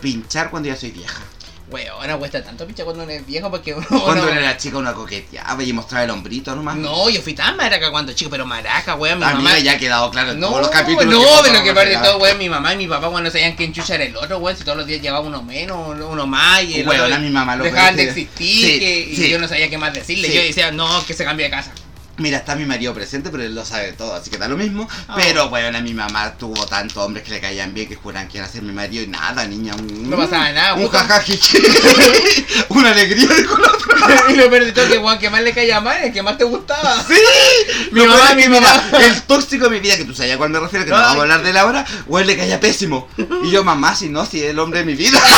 Pinchar 0.00 0.50
cuando 0.50 0.68
ya 0.68 0.76
soy 0.76 0.92
vieja. 0.92 1.22
Weón, 1.70 1.96
ahora 2.00 2.16
cuesta 2.16 2.42
tanto 2.42 2.64
pinche 2.66 2.82
cuando 2.82 3.02
uno 3.02 3.12
es 3.12 3.26
viejo 3.26 3.50
porque 3.50 3.74
uno. 3.74 3.86
Cuando 3.88 4.22
uno- 4.24 4.32
era 4.32 4.56
chica 4.56 4.78
una 4.78 4.94
coqueteaba 4.94 5.62
y 5.62 5.70
mostraba 5.74 6.04
el 6.04 6.10
hombrito 6.10 6.56
nomás. 6.56 6.76
No, 6.76 7.10
yo 7.10 7.20
fui 7.20 7.34
tan 7.34 7.56
maraca 7.58 7.90
cuando 7.90 8.12
chico, 8.14 8.30
pero 8.30 8.46
maraca, 8.46 8.94
weón, 8.94 9.18
mi 9.18 9.24
A 9.26 9.34
mí 9.34 9.44
ya 9.62 9.72
ha 9.72 9.78
quedado 9.78 10.10
claro 10.10 10.30
en 10.32 10.40
No, 10.40 10.48
todos 10.48 10.60
los 10.62 10.70
capítulos. 10.70 11.06
no, 11.12 11.20
que 11.42 11.50
pero 11.50 11.64
que 11.64 11.74
parte 11.74 11.90
de 11.90 11.98
todo, 11.98 12.16
weón, 12.18 12.38
mi 12.38 12.48
mamá 12.48 12.72
y 12.72 12.78
mi 12.78 12.86
papá, 12.86 13.08
no 13.20 13.30
sabían 13.30 13.54
quién 13.54 13.74
chucha 13.74 13.96
era 13.96 14.04
el 14.04 14.16
otro, 14.16 14.38
weón, 14.38 14.56
si 14.56 14.64
todos 14.64 14.78
los 14.78 14.86
días 14.86 15.02
llegaba 15.02 15.20
uno 15.20 15.42
menos, 15.42 15.94
uno 16.00 16.26
más, 16.26 16.62
y 16.62 16.80
el 16.80 16.88
Weón, 16.88 17.02
otro 17.02 17.14
a 17.16 17.18
mi 17.18 17.28
mamá 17.30 17.54
lo 17.56 17.64
dejaban 17.64 17.96
de 17.96 18.04
existir, 18.04 18.66
Sí, 18.66 18.78
que- 18.78 19.00
y 19.10 19.28
yo 19.30 19.38
no 19.38 19.46
sabía 19.46 19.68
qué 19.68 19.76
más 19.76 19.92
decirle, 19.92 20.28
Sí. 20.28 20.34
yo 20.34 20.40
decía, 20.42 20.70
no, 20.70 21.04
que 21.04 21.12
se 21.12 21.24
cambie 21.24 21.44
de 21.46 21.50
casa. 21.50 21.70
Mira, 22.18 22.38
está 22.38 22.54
mi 22.56 22.64
marido 22.64 22.92
presente, 22.94 23.30
pero 23.30 23.42
él 23.44 23.54
lo 23.54 23.64
sabe 23.64 23.92
todo, 23.92 24.14
así 24.14 24.28
que 24.30 24.38
da 24.38 24.48
lo 24.48 24.56
mismo. 24.56 24.88
Ah. 25.08 25.14
Pero, 25.16 25.48
bueno, 25.48 25.78
a 25.78 25.80
mi 25.80 25.94
mamá 25.94 26.34
tuvo 26.36 26.66
tantos 26.66 26.96
hombres 26.98 27.24
que 27.24 27.30
le 27.30 27.40
caían 27.40 27.72
bien 27.74 27.88
que 27.88 27.94
juraban 27.96 28.28
que 28.28 28.38
iba 28.38 28.46
a 28.46 28.50
ser 28.50 28.62
mi 28.62 28.72
marido 28.72 29.02
y 29.04 29.06
nada, 29.06 29.46
niña. 29.46 29.74
Un, 29.74 30.10
No 30.10 30.16
pasaba 30.16 30.50
nada, 30.52 30.74
Un 30.74 30.88
jajajiji. 30.88 31.58
Una 32.70 32.90
alegría, 32.90 33.28
dijo 33.36 33.56
la 33.58 33.68
otra. 33.68 34.30
y 34.30 34.34
lo 34.34 34.50
peor 34.50 34.64
de 34.64 34.72
todo 34.72 34.88
que, 34.88 34.98
weón, 34.98 35.18
que 35.18 35.30
más 35.30 35.42
le 35.42 35.52
caía 35.52 35.80
mal, 35.80 36.02
el 36.02 36.12
que 36.12 36.22
más 36.22 36.36
te 36.38 36.44
gustaba. 36.44 36.96
¡Sí! 37.06 37.14
Mi 37.92 38.04
mamá, 38.06 38.34
mi 38.34 38.48
mamá. 38.48 38.82
El 39.00 39.22
tóxico 39.22 39.64
de 39.64 39.70
mi 39.70 39.80
vida, 39.80 39.96
que 39.96 40.04
tú 40.04 40.14
sabes 40.14 40.34
a 40.34 40.38
cuál 40.38 40.50
me 40.50 40.60
refiero, 40.60 40.84
que 40.84 40.90
no 40.90 40.96
vamos 40.98 41.18
a 41.18 41.22
hablar 41.22 41.42
de 41.42 41.52
la 41.52 41.64
hora, 41.66 41.86
él 42.18 42.26
le 42.26 42.36
caía 42.36 42.60
pésimo. 42.60 43.08
Y 43.44 43.50
yo, 43.50 43.64
mamá, 43.64 43.94
si 43.94 44.08
no, 44.10 44.26
si 44.26 44.42
es 44.42 44.50
el 44.50 44.58
hombre 44.58 44.80
de 44.80 44.84
mi 44.86 44.94
vida. 44.94 45.18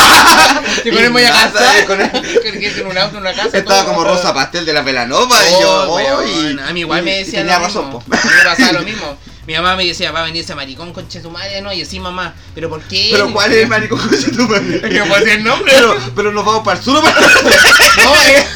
Si 0.82 0.90
con 0.90 0.98
él 1.02 1.10
voy 1.10 1.24
a 1.24 1.30
casar, 1.30 1.84
con 1.86 2.00
él- 2.00 2.10
con 2.10 2.86
un 2.90 2.98
auto, 2.98 3.16
en 3.16 3.22
una 3.22 3.32
casa. 3.34 3.56
Estaba 3.58 3.82
todo. 3.82 3.92
como 3.94 4.04
Rosa 4.04 4.32
Pastel 4.32 4.64
de 4.64 4.72
la 4.72 4.82
Velanova 4.82 5.36
y 5.48 5.52
yo, 5.62 5.84
Oh, 5.90 5.96
weón, 5.96 6.24
"Uy". 6.24 6.60
A 6.70 6.72
mí 6.72 6.80
igual 6.80 7.00
Y- 7.00 7.04
me 7.04 7.16
decía 7.18 7.40
tenía 7.40 7.58
lo 7.58 7.66
razón, 7.66 7.84
mismo. 7.86 8.00
po. 8.00 8.14
A 8.16 8.16
mí 8.24 8.30
me 8.38 8.44
pasaba 8.44 8.72
lo 8.72 8.80
mismo. 8.84 9.16
Mi 9.46 9.54
mamá 9.54 9.74
me 9.74 9.84
decía, 9.84 10.12
va 10.12 10.20
a 10.20 10.24
venir 10.24 10.44
ese 10.44 10.54
maricón 10.54 10.92
con 10.92 11.08
tu 11.08 11.30
madre, 11.30 11.60
no, 11.60 11.72
y 11.72 11.82
así 11.82 11.98
mamá, 11.98 12.34
pero 12.54 12.68
¿por 12.68 12.80
qué? 12.82 13.08
Pero 13.10 13.32
¿cuál 13.32 13.50
es 13.50 13.58
el 13.62 13.68
maricón 13.68 13.98
con 13.98 14.36
tu 14.36 14.48
madre? 14.48 14.76
Es 14.76 14.82
que 14.82 15.02
decir 15.02 15.28
el 15.28 15.42
nombre. 15.42 15.72
Pero, 15.74 15.96
pero 16.14 16.30
nos 16.32 16.44
vamos 16.44 16.62
para 16.64 16.78
el 16.78 16.84
sur 16.84 17.02
para. 17.02 17.20
No, 17.20 18.14
eh. 18.28 18.46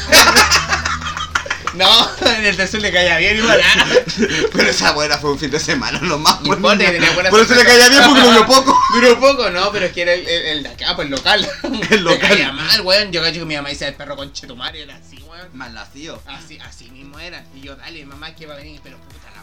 No, 1.75 2.09
en 2.27 2.45
el 2.45 2.55
tercer 2.55 2.81
le 2.81 2.91
caía 2.91 3.17
bien 3.17 3.37
igual. 3.37 3.59
ah. 3.63 3.85
Pero 4.53 4.69
esa 4.69 4.91
buena 4.93 5.17
fue 5.17 5.31
un 5.31 5.39
fin 5.39 5.51
de 5.51 5.59
semana 5.59 5.99
nomás. 5.99 6.41
No 6.41 6.53
importa, 6.53 6.77
niña. 6.77 6.91
tenía 6.91 7.11
buena 7.11 7.29
Por 7.29 7.41
eso 7.41 7.55
le 7.55 7.63
caía 7.65 7.89
bien 7.89 8.01
porque 8.05 8.21
vio 8.21 8.45
poco. 8.47 8.79
Duró 8.93 9.19
poco, 9.19 9.49
no, 9.49 9.71
pero 9.71 9.85
es 9.87 9.91
que 9.93 10.01
era 10.03 10.13
el, 10.13 10.27
el, 10.27 10.45
el 10.45 10.63
de 10.63 10.69
acá, 10.69 10.95
pues 10.95 11.05
el 11.05 11.11
local. 11.11 11.47
El 11.89 12.03
local. 12.03 12.19
Le 12.21 12.35
caía 12.35 12.51
mal, 12.51 12.81
weón. 12.81 13.11
Yo 13.11 13.21
cacho 13.21 13.39
que 13.39 13.45
mi 13.45 13.55
mamá 13.55 13.69
decía 13.69 13.87
el 13.89 13.95
perro 13.95 14.15
con 14.15 14.31
chetumare, 14.33 14.81
era 14.83 14.95
así, 14.95 15.17
weón. 15.23 15.49
Mal 15.53 15.73
nacido. 15.73 16.21
Así, 16.27 16.57
así 16.59 16.89
mismo 16.91 17.19
era. 17.19 17.43
Y 17.55 17.61
yo, 17.61 17.75
dale, 17.75 18.05
mamá, 18.05 18.33
que 18.35 18.45
va 18.45 18.53
a 18.53 18.57
venir, 18.57 18.79
pero 18.83 18.97
puta 18.97 19.27
la 19.35 19.41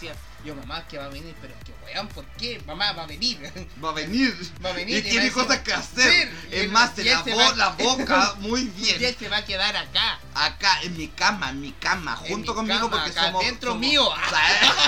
decía. 0.00 0.14
Yo, 0.42 0.54
mamá, 0.54 0.88
que 0.88 0.96
va 0.96 1.04
a 1.04 1.08
venir, 1.08 1.34
pero 1.42 1.52
es 1.52 1.62
que 1.64 1.72
weón, 1.84 2.08
¿por 2.08 2.24
qué? 2.38 2.62
Mamá, 2.66 2.92
va 2.92 3.02
a 3.02 3.06
venir. 3.06 3.38
Va 3.84 3.90
a 3.90 3.92
venir. 3.92 4.34
Va 4.64 4.70
a 4.70 4.72
venir, 4.72 4.96
Y 5.04 5.08
y 5.08 5.10
tiene 5.10 5.30
cosas 5.30 5.58
que 5.58 5.70
hacer. 5.74 6.32
Y 6.50 6.54
Es 6.54 6.62
él- 6.62 6.70
más, 6.70 6.92
y 6.92 7.02
se 7.02 7.02
él 7.02 7.08
lavó 7.26 7.36
va- 7.36 7.56
la 7.56 7.68
boca 7.70 8.34
muy 8.38 8.62
Y 8.62 8.64
bien. 8.70 9.04
él 9.04 9.16
se 9.18 9.28
va 9.28 9.36
a 9.36 9.44
quedar 9.44 9.76
acá. 9.76 10.18
Acá, 10.34 10.80
en 10.82 10.96
mi 10.96 11.08
cama, 11.08 11.50
en 11.50 11.60
mi 11.60 11.72
cama, 11.72 12.18
En 12.24 12.30
junto 12.32 12.52
mi 12.52 12.56
conmigo 12.56 12.88
cama, 12.88 12.90
porque 13.04 13.10
acá 13.10 13.26
somos. 13.26 13.44
dentro 13.44 13.72
somos- 13.72 13.80
mío. 13.86 14.08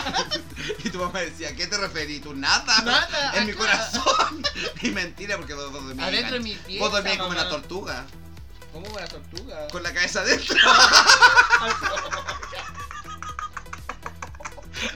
y 0.84 0.88
tu 0.88 0.98
mamá 1.00 1.20
decía, 1.20 1.50
¿a 1.50 1.52
qué 1.52 1.66
te 1.66 1.76
referí? 1.76 2.20
¿Tú 2.20 2.34
nada? 2.34 2.80
Nada, 2.82 3.32
En 3.34 3.46
mi 3.46 3.52
corazón. 3.52 4.42
y 4.82 4.90
mentira, 4.90 5.36
porque 5.36 5.52
vos, 5.52 5.70
dormías. 5.70 6.08
Adentro 6.08 6.32
de 6.34 6.40
mi 6.40 6.54
pieza, 6.54 6.82
Vos 6.82 6.92
dormías 6.92 7.18
como 7.18 7.28
una 7.30 7.48
tortuga. 7.50 8.06
¿Cómo 8.72 8.86
una 8.88 9.06
tortuga? 9.06 9.68
Con 9.68 9.82
la 9.82 9.92
cabeza 9.92 10.20
adentro. 10.20 10.56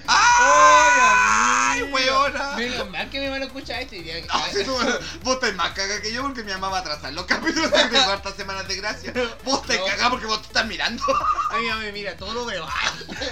¡Ay, 0.09 1.83
weona! 1.85 2.53
Menos 2.57 2.91
mal 2.91 3.11
que 3.11 3.19
mi 3.21 3.27
hermano 3.27 3.45
escucha 3.47 3.81
esto 3.81 3.95
y 3.95 3.99
diría 3.99 4.23
que. 4.23 4.65
Tú, 4.65 4.77
vos 5.23 5.35
estás 5.35 5.55
más 5.55 5.73
cagada 5.73 6.01
que 6.01 6.13
yo 6.13 6.23
porque 6.23 6.43
mi 6.43 6.53
mamá 6.53 6.69
va 6.69 6.79
a 6.79 6.81
atrasar 6.81 7.13
los 7.13 7.27
capítulos 7.27 7.71
de 7.71 7.89
cuartas 8.05 8.35
semanas 8.37 8.67
de 8.69 8.77
gracia. 8.77 9.13
Vos 9.45 9.63
te 9.67 9.77
No. 9.79 9.85
cagás 9.85 10.11
porque 10.11 10.27
vos 10.27 10.41
te 10.43 10.49
estás 10.49 10.67
mirando. 10.67 11.03
A 11.51 11.59
mi 11.59 11.69
mamá 11.69 11.81
me 11.83 11.93
mira, 11.93 12.17
todo 12.17 12.33
lo 12.35 12.45
veo. 12.47 12.67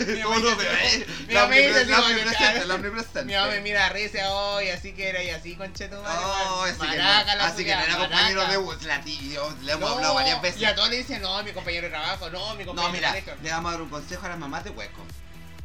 Mi 0.06 0.20
mamá 0.20 0.34
Todo 0.36 0.40
lo 0.40 0.50
dice, 0.56 0.64
ve. 0.68 1.06
Mi 1.28 1.34
mamá 1.34 1.54
dice, 1.54 1.70
omnipre- 1.70 1.86
la 1.86 1.96
"Sí, 1.96 2.02
omnipresente, 2.02 2.66
la 2.66 2.74
omnipresente. 2.74 3.24
Mi 3.24 3.34
mamá 3.34 3.46
me 3.48 3.60
mira, 3.60 3.88
reza 3.88 4.30
hoy, 4.32 4.68
así 4.70 4.92
que 4.92 5.08
era 5.08 5.22
y 5.22 5.30
así, 5.30 5.56
concheto 5.56 6.02
Oh, 6.06 6.62
así 6.64 6.78
que 6.78 6.96
no, 6.98 7.44
así 7.44 7.64
que 7.64 7.74
no 7.74 7.82
era 7.82 7.96
compañero 7.96 8.46
de 8.46 8.86
la 8.86 9.00
tío, 9.00 9.56
le 9.62 9.72
hemos 9.72 9.90
hablado 9.90 10.14
varias 10.14 10.40
veces. 10.42 10.60
Y 10.60 10.64
a 10.64 10.74
todos 10.74 10.90
le 10.90 10.96
dicen, 10.98 11.22
no, 11.22 11.42
mi 11.42 11.52
compañero 11.52 11.84
de 11.84 11.90
trabajo, 11.90 12.30
no, 12.30 12.54
mi 12.54 12.64
compañero 12.64 12.88
No, 12.88 12.92
mira, 12.92 13.12
de 13.12 13.24
le 13.42 13.50
vamos 13.50 13.68
a 13.68 13.72
dar 13.72 13.82
un 13.82 13.88
consejo 13.90 14.26
a 14.26 14.28
las 14.30 14.38
mamás 14.38 14.64
de 14.64 14.70
hueco. 14.70 15.04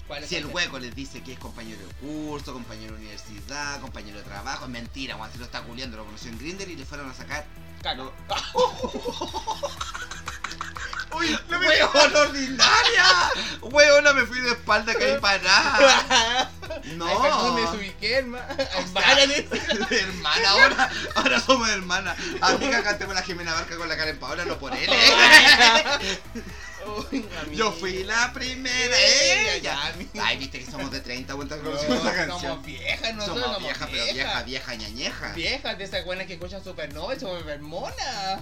¿Cuál 0.10 0.24
es 0.24 0.30
Si 0.30 0.36
el 0.38 0.48
hueco 0.48 0.80
les 0.80 0.96
dice 0.96 1.22
que 1.22 1.34
es 1.34 1.40
compañero 1.40 1.78
de 1.78 2.08
curso, 2.08 2.52
compañero 2.52 2.94
de 2.94 2.98
universidad, 2.98 3.80
compañero 3.80 4.18
de 4.18 4.24
trabajo, 4.24 4.66
es 4.66 4.72
mentira, 4.72 5.14
Juan, 5.14 5.32
si 5.32 5.38
lo 5.38 5.46
está 5.46 5.62
culiando, 5.62 5.98
lo 5.98 6.06
conoció 6.06 6.32
en 6.32 6.40
Grinder 6.40 6.68
y 6.68 6.76
le 6.76 6.84
fueron 6.84 7.12
a 7.12 7.14
sacar. 7.14 7.46
¡Uy, 11.16 11.40
no 11.48 11.60
me 11.60 11.68
¡Hueón 11.68 12.16
ordinaria! 12.16 13.06
¡Hueona, 13.62 14.14
me 14.14 14.26
fui 14.26 14.40
de 14.40 14.50
espalda 14.50 14.96
que 14.96 15.12
hay 15.12 15.18
para 15.22 15.44
nada! 15.44 16.52
No. 16.96 17.06
Ay, 17.06 17.18
perdón, 17.22 17.56
me 17.56 17.62
desubiqué. 17.62 18.18
Hermana, 18.18 18.48
hermana, 19.92 20.50
ahora, 20.50 20.90
ahora 21.14 21.40
somos 21.40 21.70
hermanas. 21.70 22.18
Amiga, 22.42 22.82
cantemos 22.82 23.14
la 23.14 23.22
Jimena 23.22 23.54
Barca 23.54 23.78
con 23.78 23.88
la 23.88 23.96
Karen 23.96 24.18
Paola, 24.18 24.44
no 24.46 24.58
por 24.58 24.76
él, 24.76 24.90
¿eh? 24.92 26.20
Yo 27.54 27.72
fui 27.72 28.04
la 28.04 28.32
primera, 28.34 28.96
Ella, 28.98 29.58
ya, 29.58 29.94
mi- 29.98 30.08
Ay, 30.22 30.38
viste 30.38 30.60
que 30.64 30.70
somos 30.72 30.92
de 30.92 31.02
30 31.02 31.34
vueltas 31.34 31.60
No, 31.60 31.66
conocimos 31.66 31.98
esa 32.00 32.04
somos 32.12 32.28
canción. 32.42 32.64
viejas, 32.64 33.16
nosotros 33.16 33.42
Somos 33.44 33.44
somos 33.56 33.60
viejas, 33.64 33.90
pero 33.92 34.14
vieja, 34.14 34.44
vieja, 34.44 34.76
ñañeja. 34.76 35.34
Viejas 35.34 35.78
de 35.78 35.84
esas 35.84 36.06
buenas 36.06 36.28
que 36.28 36.34
escuchan 36.34 36.64
Supernova 36.64 37.16
y 37.16 37.20
somos 37.20 37.46
hermonas. 37.46 38.42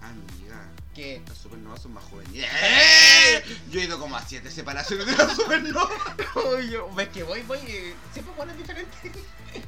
Amiga. 0.00 0.68
¿Qué? 0.94 1.22
Las 1.26 1.38
supernovas 1.38 1.80
son 1.80 1.94
más 1.94 2.04
juveniles. 2.04 2.50
¡Eh! 2.62 3.42
Yo 3.70 3.80
he 3.80 3.84
ido 3.84 3.98
como 3.98 4.16
a 4.16 4.22
7 4.26 4.50
separaciones 4.50 5.06
de 5.06 5.16
las 5.16 5.34
supernovas. 5.36 5.90
Yo, 6.70 6.92
ves 6.94 7.08
que 7.08 7.22
voy, 7.22 7.40
voy, 7.42 7.58
eh, 7.66 7.94
siempre 8.12 8.34
buenas 8.36 8.56
diferentes. 8.58 8.98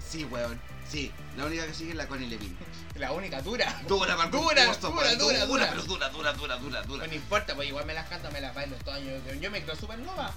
Sí, 0.07 0.25
weón. 0.25 0.61
Sí, 0.89 1.11
la 1.37 1.47
única 1.47 1.67
que 1.67 1.75
sigue 1.75 1.91
es 1.91 1.97
la 1.97 2.07
Connie 2.07 2.29
Levin. 2.29 2.57
La 2.97 3.13
única 3.13 3.43
dura. 3.43 3.83
Dura, 3.89 4.17
el 4.23 4.31
Dura, 4.31 4.67
dura, 4.67 4.67
weón. 4.67 5.19
dura, 5.19 5.47
dura. 5.47 5.69
pero 5.71 5.83
dura, 5.83 6.09
dura, 6.11 6.33
dura, 6.33 6.57
dura, 6.57 6.83
dura. 6.83 7.07
No 7.07 7.15
importa, 7.15 7.55
pues 7.55 7.69
igual 7.69 7.87
me 7.87 7.95
las 7.95 8.09
canto, 8.09 8.31
me 8.31 8.41
las 8.41 8.55
bailo 8.55 8.77
todo 8.77 8.95
año. 8.95 9.11
Yo, 9.27 9.35
yo 9.35 9.51
me 9.51 9.63
creo 9.63 9.75
Supernova. 9.77 10.33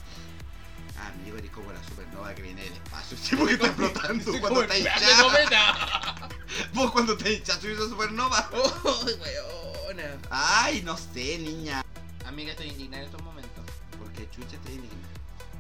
Ah, 1.00 1.08
amigo, 1.10 1.38
eres 1.38 1.52
como 1.52 1.72
la 1.72 1.84
supernova 1.84 2.34
que 2.34 2.42
viene 2.42 2.64
del 2.64 2.74
espacio. 2.74 3.16
Sí, 3.22 3.36
porque 3.36 3.54
está 3.54 3.68
explotando 3.68 4.40
cuando 4.42 4.62
está 4.64 4.78
hinchada. 4.80 6.30
Vos 6.74 6.92
cuando 6.92 7.16
te 7.16 7.34
hinchas 7.34 7.60
subiste 7.60 7.84
supernova. 7.88 8.50
¡Oh, 8.54 9.06
weona! 9.06 10.18
Ay, 10.32 10.82
no 10.82 10.98
sé, 10.98 11.38
niña. 11.38 11.84
Amiga, 12.26 12.52
estoy 12.52 12.70
indignada 12.70 13.04
en 13.04 13.10
estos 13.10 13.22
momentos. 13.22 13.64
¿Por 14.00 14.12
qué 14.14 14.28
chucha 14.32 14.58
te 14.66 14.72
indigna? 14.74 15.08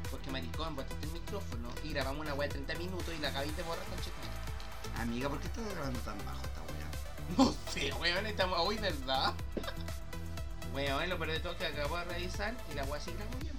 Porque 0.10 0.32
maricón, 0.32 0.76
botaste 0.76 1.06
el 1.06 1.12
micrófono 1.12 1.70
y 1.84 1.90
grabamos 1.94 2.22
una 2.22 2.34
weá 2.34 2.48
de 2.48 2.56
30 2.56 2.76
minutos 2.76 3.14
y 3.16 3.22
la 3.22 3.30
acabiste 3.30 3.62
borrar 3.62 3.86
con 3.86 3.98
chico. 4.00 4.16
Amiga, 5.00 5.30
¿por 5.30 5.40
qué 5.40 5.48
estás 5.48 5.64
grabando 5.74 6.00
tan 6.00 6.18
bajo 6.26 6.42
esta 6.44 6.62
weá? 6.62 7.38
No 7.38 7.56
sé, 7.72 7.94
weón, 7.94 8.26
estamos 8.26 8.60
hoy, 8.60 8.78
¿verdad? 8.78 9.34
Weón, 10.74 11.10
lo 11.10 11.18
peor 11.18 11.32
de 11.32 11.40
todo 11.40 11.54
es 11.54 11.58
que 11.58 11.66
acabo 11.66 11.98
de 11.98 12.06
revisar 12.06 12.54
y 12.72 12.76
la 12.76 12.84
weá 12.86 13.00
sí 13.00 13.12
grabó 13.12 13.38
bien. 13.40 13.58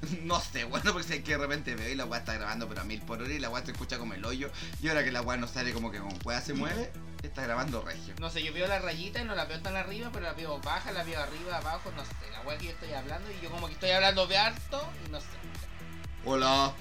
No 0.26 0.40
sé, 0.40 0.64
bueno, 0.64 0.92
porque 0.92 1.08
sé 1.08 1.22
que 1.22 1.32
de 1.32 1.38
repente 1.38 1.74
veo 1.74 1.88
y 1.88 1.94
la 1.94 2.04
weá 2.04 2.20
está 2.20 2.34
grabando 2.34 2.68
pero 2.68 2.80
a 2.80 2.84
mil 2.84 3.00
por 3.02 3.20
hora 3.20 3.32
y 3.32 3.38
la 3.38 3.50
weá 3.50 3.64
se 3.64 3.72
escucha 3.72 3.98
como 3.98 4.14
el 4.14 4.24
hoyo. 4.24 4.50
Y 4.80 4.88
ahora 4.88 5.04
que 5.04 5.12
la 5.12 5.22
weá 5.22 5.36
no 5.36 5.46
sale 5.46 5.72
como 5.72 5.90
que 5.90 5.98
con 5.98 6.16
weá 6.24 6.40
se 6.40 6.54
mueve, 6.54 6.90
está 7.22 7.42
grabando 7.42 7.82
regio. 7.82 8.14
No 8.20 8.30
sé, 8.30 8.42
yo 8.42 8.52
veo 8.52 8.66
la 8.66 8.78
rayita 8.78 9.20
y 9.20 9.24
no 9.24 9.34
la 9.34 9.44
veo 9.44 9.60
tan 9.60 9.76
arriba, 9.76 10.10
pero 10.12 10.24
la 10.24 10.32
veo 10.32 10.58
baja, 10.60 10.92
la 10.92 11.04
veo 11.04 11.20
arriba, 11.20 11.56
abajo, 11.56 11.92
no 11.96 12.04
sé. 12.04 12.12
La 12.32 12.40
weá 12.42 12.56
que 12.58 12.66
yo 12.66 12.70
estoy 12.72 12.92
hablando 12.92 13.30
y 13.30 13.40
yo 13.42 13.50
como 13.50 13.66
que 13.66 13.74
estoy 13.74 13.90
hablando 13.90 14.26
de 14.26 14.38
harto 14.38 14.82
y 15.06 15.10
no 15.10 15.20
sé. 15.20 15.26
Hola. 16.24 16.72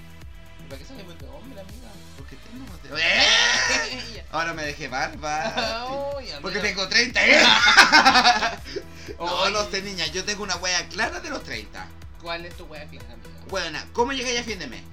¿Y 0.68 0.70
¿Para 0.70 0.82
qué 0.82 0.86
sale 0.86 1.04
muy 1.06 1.16
de 1.16 1.28
hombre, 1.30 1.62
amiga? 1.62 1.88
¿Por 2.18 2.28
qué 2.28 2.36
tengo 2.36 2.66
más 2.68 2.84
de... 2.84 4.14
Ya. 4.14 4.26
Ahora 4.32 4.54
me 4.54 4.64
dejé 4.66 4.90
barba. 4.90 5.46
Amiga. 6.18 6.40
Porque 6.42 6.60
tengo 6.60 6.90
30, 6.90 7.26
¿eh? 7.26 7.42
No, 9.18 9.46
Ay. 9.46 9.54
no 9.54 9.64
sé, 9.72 9.82
niña, 9.82 10.06
yo 10.08 10.26
tengo 10.26 10.44
una 10.44 10.58
wea 10.58 10.86
clara 10.90 11.22
de 11.22 11.30
los 11.30 11.42
30. 11.44 11.88
¿Cuál 12.22 12.46
es 12.46 12.58
tu 12.58 12.66
wea 12.66 12.86
clara, 12.86 13.14
amiga? 13.14 13.46
Buena, 13.48 13.88
¿cómo 13.94 14.12
llegué 14.12 14.38
a 14.38 14.44
fin 14.44 14.60
de 14.60 14.68
mes? 14.68 14.84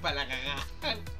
Para 0.00 0.14
la 0.14 0.28
cagada. 0.28 0.66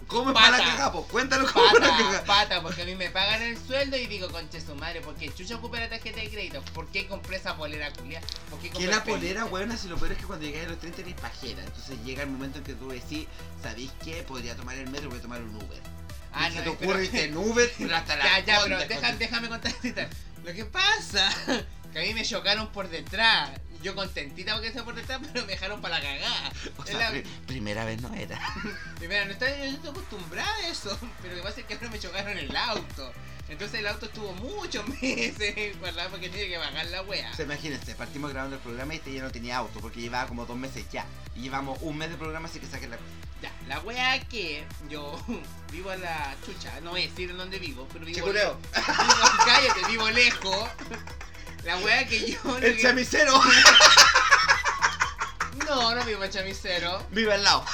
¿Cómo 0.07 0.31
es 0.31 0.35
Pata. 0.35 0.47
para 0.47 0.59
la 0.59 0.65
cagada? 0.65 0.93
Pues 0.93 1.07
cuéntalo 1.07 1.53
cómo 1.53 1.67
es 1.67 1.73
para 1.73 1.87
la 1.87 1.93
Pata, 1.93 2.03
cagada. 2.05 2.25
pata, 2.25 2.63
porque 2.63 2.83
a 2.83 2.85
mí 2.85 2.95
me 2.97 3.11
pagan 3.11 3.43
el 3.43 3.57
sueldo 3.59 3.97
y 3.97 4.07
digo, 4.07 4.29
conche 4.31 4.61
su 4.61 4.75
madre, 4.75 5.01
porque 5.03 5.33
chucha 5.33 5.57
ocupé 5.57 5.79
la 5.81 5.89
tarjeta 5.89 6.21
de 6.21 6.31
crédito. 6.31 6.63
¿Por 6.75 6.89
qué 6.89 7.07
compré 7.07 7.37
esa 7.37 7.57
polera 7.57 7.93
culia? 7.93 8.21
¿Por 8.49 8.59
qué 8.59 8.69
Que 8.69 8.73
compré 8.75 8.91
la 8.91 9.05
polera, 9.05 9.45
weona, 9.45 9.77
si 9.77 9.89
lo 9.89 9.97
peor 9.99 10.13
es 10.13 10.19
que 10.19 10.25
cuando 10.25 10.47
llegáis 10.47 10.67
a 10.67 10.71
los 10.71 10.79
30 10.81 11.03
eres 11.03 11.15
pajera. 11.15 11.63
Entonces 11.63 11.97
llega 12.05 12.23
el 12.23 12.31
momento 12.31 12.59
en 12.59 12.65
que 12.65 12.75
tú 12.75 12.89
decís, 12.89 13.27
¿sabéis 13.63 13.91
qué? 14.05 14.23
Podría 14.25 14.57
tomar 14.57 14.77
el 14.77 14.89
metro, 14.89 15.11
voy 15.11 15.19
a 15.19 15.23
tomar 15.23 15.41
un 15.43 15.55
Uber. 15.55 15.81
Ah, 16.33 16.49
y 16.49 16.53
se 16.53 16.59
no, 16.59 16.65
te 16.65 16.71
ocurre 16.71 17.05
irte 17.05 17.25
en 17.25 17.37
Uber, 17.37 17.73
pero 17.79 17.97
hasta 17.97 18.17
la 18.17 18.25
Ya, 18.25 18.39
ya, 18.45 18.61
pero 18.65 18.79
deja- 18.79 19.13
déjame 19.17 19.49
contar. 19.49 19.73
Lo 20.45 20.53
que 20.55 20.65
pasa, 20.65 21.29
que 21.93 21.99
a 21.99 22.03
mí 22.03 22.15
me 22.15 22.25
chocaron 22.25 22.73
por 22.73 22.89
detrás. 22.89 23.51
Yo 23.83 23.95
contentita 23.95 24.53
porque 24.55 24.69
por 24.85 24.95
detrás, 24.95 25.21
pero 25.33 25.47
me 25.47 25.53
dejaron 25.53 25.81
para 25.81 25.99
la 25.99 26.03
cagada. 26.05 26.53
O 26.77 26.83
Es 26.85 26.91
sea, 26.91 26.99
la- 26.99 27.11
pri- 27.11 27.23
primera 27.47 27.85
vez 27.85 28.01
no 28.03 28.13
era. 28.15 28.39
Primero, 28.99 29.25
no 29.27 29.33
yo 29.65 29.71
no 29.71 29.77
estoy 29.77 29.91
acostumbrada 29.91 30.55
a 30.57 30.69
eso, 30.69 30.99
pero 31.23 31.35
lo 31.35 31.41
que 31.43 31.49
pasa 31.49 31.61
es 31.61 31.67
que 31.67 31.75
ahora 31.75 31.89
me 31.91 31.99
chocaron 31.99 32.37
el 32.39 32.55
auto. 32.57 33.13
Entonces 33.49 33.81
el 33.81 33.87
auto 33.89 34.07
estuvo 34.07 34.33
muchos 34.35 34.87
meses, 34.87 35.81
¿verdad? 35.81 36.09
Porque 36.09 36.29
tiene 36.29 36.49
que 36.49 36.57
bajar 36.59 36.87
la 36.87 37.03
wea. 37.03 37.31
O 37.33 37.35
sea, 37.35 37.45
imagínense, 37.47 37.97
partimos 37.97 38.31
grabando 38.31 38.55
el 38.57 38.63
programa 38.63 38.95
y 38.95 38.99
este 38.99 39.13
ya 39.13 39.23
no 39.23 39.33
tenía 39.33 39.57
auto 39.57 39.81
porque 39.81 40.01
llevaba 40.01 40.29
como 40.29 40.47
dos 40.47 40.57
meses 40.57 40.85
ya. 40.93 41.05
Y 41.35 41.41
llevamos 41.41 41.77
un 41.83 41.97
mes 41.99 42.11
de 42.11 42.17
programa, 42.17 42.49
así 42.49 42.61
que 42.61 42.67
saqué 42.67 42.87
la. 42.87 42.97
Ya, 43.43 43.51
la 43.67 43.81
wea 43.81 44.21
que 44.29 44.65
yo 44.89 45.21
vivo 45.73 45.91
a 45.91 45.97
la 45.97 46.37
chucha, 46.47 46.79
no 46.83 46.91
voy 46.91 47.03
a 47.05 47.09
decir 47.09 47.31
en 47.31 47.39
dónde 47.39 47.59
vivo, 47.59 47.89
pero 47.93 48.05
vivo 48.05 48.19
Chicureo. 48.19 48.57
Vivo, 48.57 49.31
cállate, 49.47 49.81
vivo 49.89 50.11
lejos. 50.11 50.69
La 51.65 51.77
wea 51.79 52.07
que 52.07 52.33
yo. 52.33 52.57
¡El 52.59 52.77
que- 52.77 52.83
chamisero! 52.83 53.41
No, 55.67 55.95
no 55.95 56.05
vivo 56.05 56.25
en 56.25 56.31
Chamicero. 56.33 57.07
Vive 57.11 57.33
al 57.33 57.45
lado. 57.45 57.65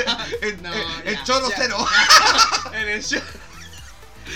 el, 0.42 0.62
No, 0.62 0.70
ya, 1.04 1.24
choro 1.24 1.48
ya. 1.48 1.54
cero. 1.56 1.86
En 2.72 2.88
el 2.88 3.02
show. 3.02 3.22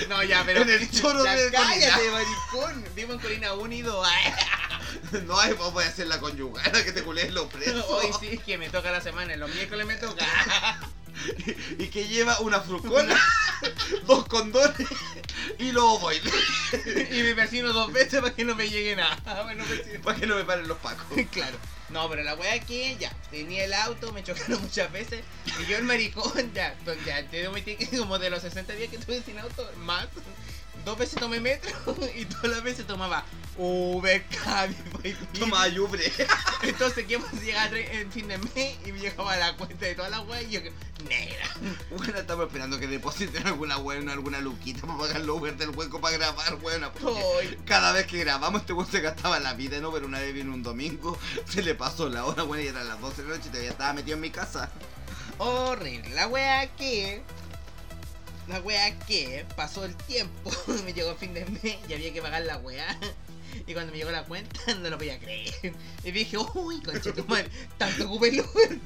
No, 0.08 0.22
ya, 0.22 0.42
pero. 0.46 0.62
En 0.62 0.70
el 0.70 0.90
choro 0.90 1.22
de 1.22 1.50
Cállate, 1.50 1.90
Colina. 1.98 2.12
maricón. 2.12 2.84
Vivo 2.94 3.12
en 3.12 3.18
Colina 3.18 3.52
1 3.52 3.74
y 3.74 3.82
2. 3.82 4.08
no 5.26 5.38
hay, 5.38 5.52
vos 5.52 5.72
voy 5.74 5.84
a 5.84 5.88
hacer 5.88 6.06
la 6.06 6.18
conyugada 6.18 6.82
que 6.84 6.92
te 6.92 7.02
culés 7.02 7.30
los 7.32 7.46
presos. 7.52 7.84
Hoy 7.88 8.06
sí 8.20 8.28
es 8.32 8.42
que 8.42 8.56
me 8.56 8.70
toca 8.70 8.90
la 8.90 9.02
semana, 9.02 9.36
los 9.36 9.50
miércoles 9.54 9.86
me 9.86 9.96
toca. 9.96 10.24
Y 11.78 11.86
que 11.88 12.08
lleva 12.08 12.40
una 12.40 12.60
frucona, 12.60 13.18
dos 14.06 14.26
condones 14.26 14.88
y 15.58 15.72
los 15.72 15.84
ovoides. 15.84 16.32
y 17.12 17.22
me 17.22 17.34
persino 17.34 17.72
dos 17.72 17.92
veces 17.92 18.20
para 18.20 18.34
que 18.34 18.44
no 18.44 18.54
me 18.54 18.68
llegue 18.68 18.96
nada. 18.96 19.18
Bueno, 19.44 19.64
persino. 19.64 20.00
Para 20.02 20.18
que 20.18 20.26
no 20.26 20.36
me 20.36 20.44
paren 20.44 20.68
los 20.68 20.78
pacos. 20.78 21.06
Claro. 21.30 21.56
No, 21.88 22.08
pero 22.08 22.22
la 22.22 22.34
wea 22.34 22.60
que 22.60 22.96
ya, 23.00 23.12
tenía 23.30 23.64
el 23.64 23.72
auto, 23.72 24.12
me 24.12 24.22
chocaron 24.22 24.62
muchas 24.62 24.92
veces. 24.92 25.24
Y 25.60 25.66
yo 25.66 25.76
el 25.76 25.84
maricón, 25.84 26.52
ya, 26.54 26.76
pues 26.84 27.04
ya, 27.04 27.26
te 27.28 27.48
como 27.98 28.18
de 28.18 28.30
los 28.30 28.42
60 28.42 28.72
días 28.74 28.90
que 28.90 28.96
estuve 28.96 29.22
sin 29.22 29.38
auto, 29.38 29.68
más. 29.78 30.06
Dos 30.84 30.98
veces 30.98 31.20
tomé 31.20 31.40
metro 31.40 31.70
y 32.16 32.24
todas 32.24 32.48
las 32.48 32.62
veces 32.62 32.86
tomaba 32.86 33.24
Uber, 33.56 34.24
Cabify, 34.26 35.14
Toma 35.38 35.62
ayubre. 35.62 36.10
Entonces, 36.62 37.04
¿qué 37.06 37.18
más 37.18 37.32
llegaba 37.34 37.78
en 37.78 38.10
fin 38.10 38.28
de 38.28 38.38
mes? 38.38 38.78
Y 38.86 38.92
me 38.92 39.00
llegaba 39.00 39.36
la 39.36 39.56
cuenta 39.56 39.84
de 39.84 39.94
toda 39.94 40.08
la 40.08 40.20
wea 40.22 40.40
y 40.42 40.50
yo, 40.50 40.60
negra. 41.08 41.46
Bueno, 41.90 42.18
estamos 42.18 42.46
esperando 42.46 42.78
que 42.78 42.86
depositen 42.86 43.46
alguna 43.46 43.76
buena, 43.76 44.12
alguna 44.12 44.40
luquita 44.40 44.86
para 44.86 44.98
pagar 44.98 45.20
los 45.20 45.38
Uber 45.38 45.56
del 45.56 45.70
hueco 45.70 46.00
para 46.00 46.16
grabar, 46.16 46.58
Ay. 47.40 47.58
cada 47.66 47.92
vez 47.92 48.06
que 48.06 48.18
grabamos 48.18 48.62
este 48.62 48.72
weón 48.72 48.90
se 48.90 49.00
gastaba 49.00 49.38
la 49.40 49.52
vida 49.54 49.76
en 49.76 49.84
Uber, 49.84 50.04
una 50.04 50.20
vez 50.20 50.32
vino 50.32 50.54
un 50.54 50.62
domingo, 50.62 51.18
se 51.48 51.62
le 51.62 51.74
pasó 51.74 52.08
la 52.08 52.24
hora, 52.24 52.44
bueno, 52.44 52.62
y 52.64 52.68
eran 52.68 52.88
las 52.88 53.00
12 53.00 53.22
de 53.22 53.28
la 53.28 53.36
noche 53.36 53.48
y 53.48 53.50
todavía 53.50 53.70
estaba 53.70 53.92
metido 53.92 54.14
en 54.14 54.22
mi 54.22 54.30
casa. 54.30 54.70
Horrible. 55.38 56.10
La 56.10 56.26
wea 56.28 56.66
que. 56.76 57.22
La 58.50 58.60
wea 58.62 58.98
que 59.06 59.46
pasó 59.54 59.84
el 59.84 59.94
tiempo, 59.94 60.50
me 60.84 60.92
llegó 60.92 61.12
el 61.12 61.16
fin 61.16 61.32
de 61.32 61.44
mes 61.44 61.76
y 61.88 61.94
había 61.94 62.12
que 62.12 62.20
pagar 62.20 62.42
la 62.42 62.56
wea. 62.56 62.98
Y 63.66 63.72
cuando 63.74 63.92
me 63.92 63.98
llegó 63.98 64.10
la 64.10 64.24
cuenta, 64.24 64.74
no 64.80 64.90
lo 64.90 64.98
podía 64.98 65.18
creer. 65.18 65.74
Y 66.04 66.10
dije, 66.12 66.36
uy, 66.38 66.80
conche 66.82 67.12
tu 67.12 67.24
madre, 67.26 67.48
tanto 67.78 68.06
ocupé 68.06 68.28
el 68.28 68.40
Uber. 68.40 68.78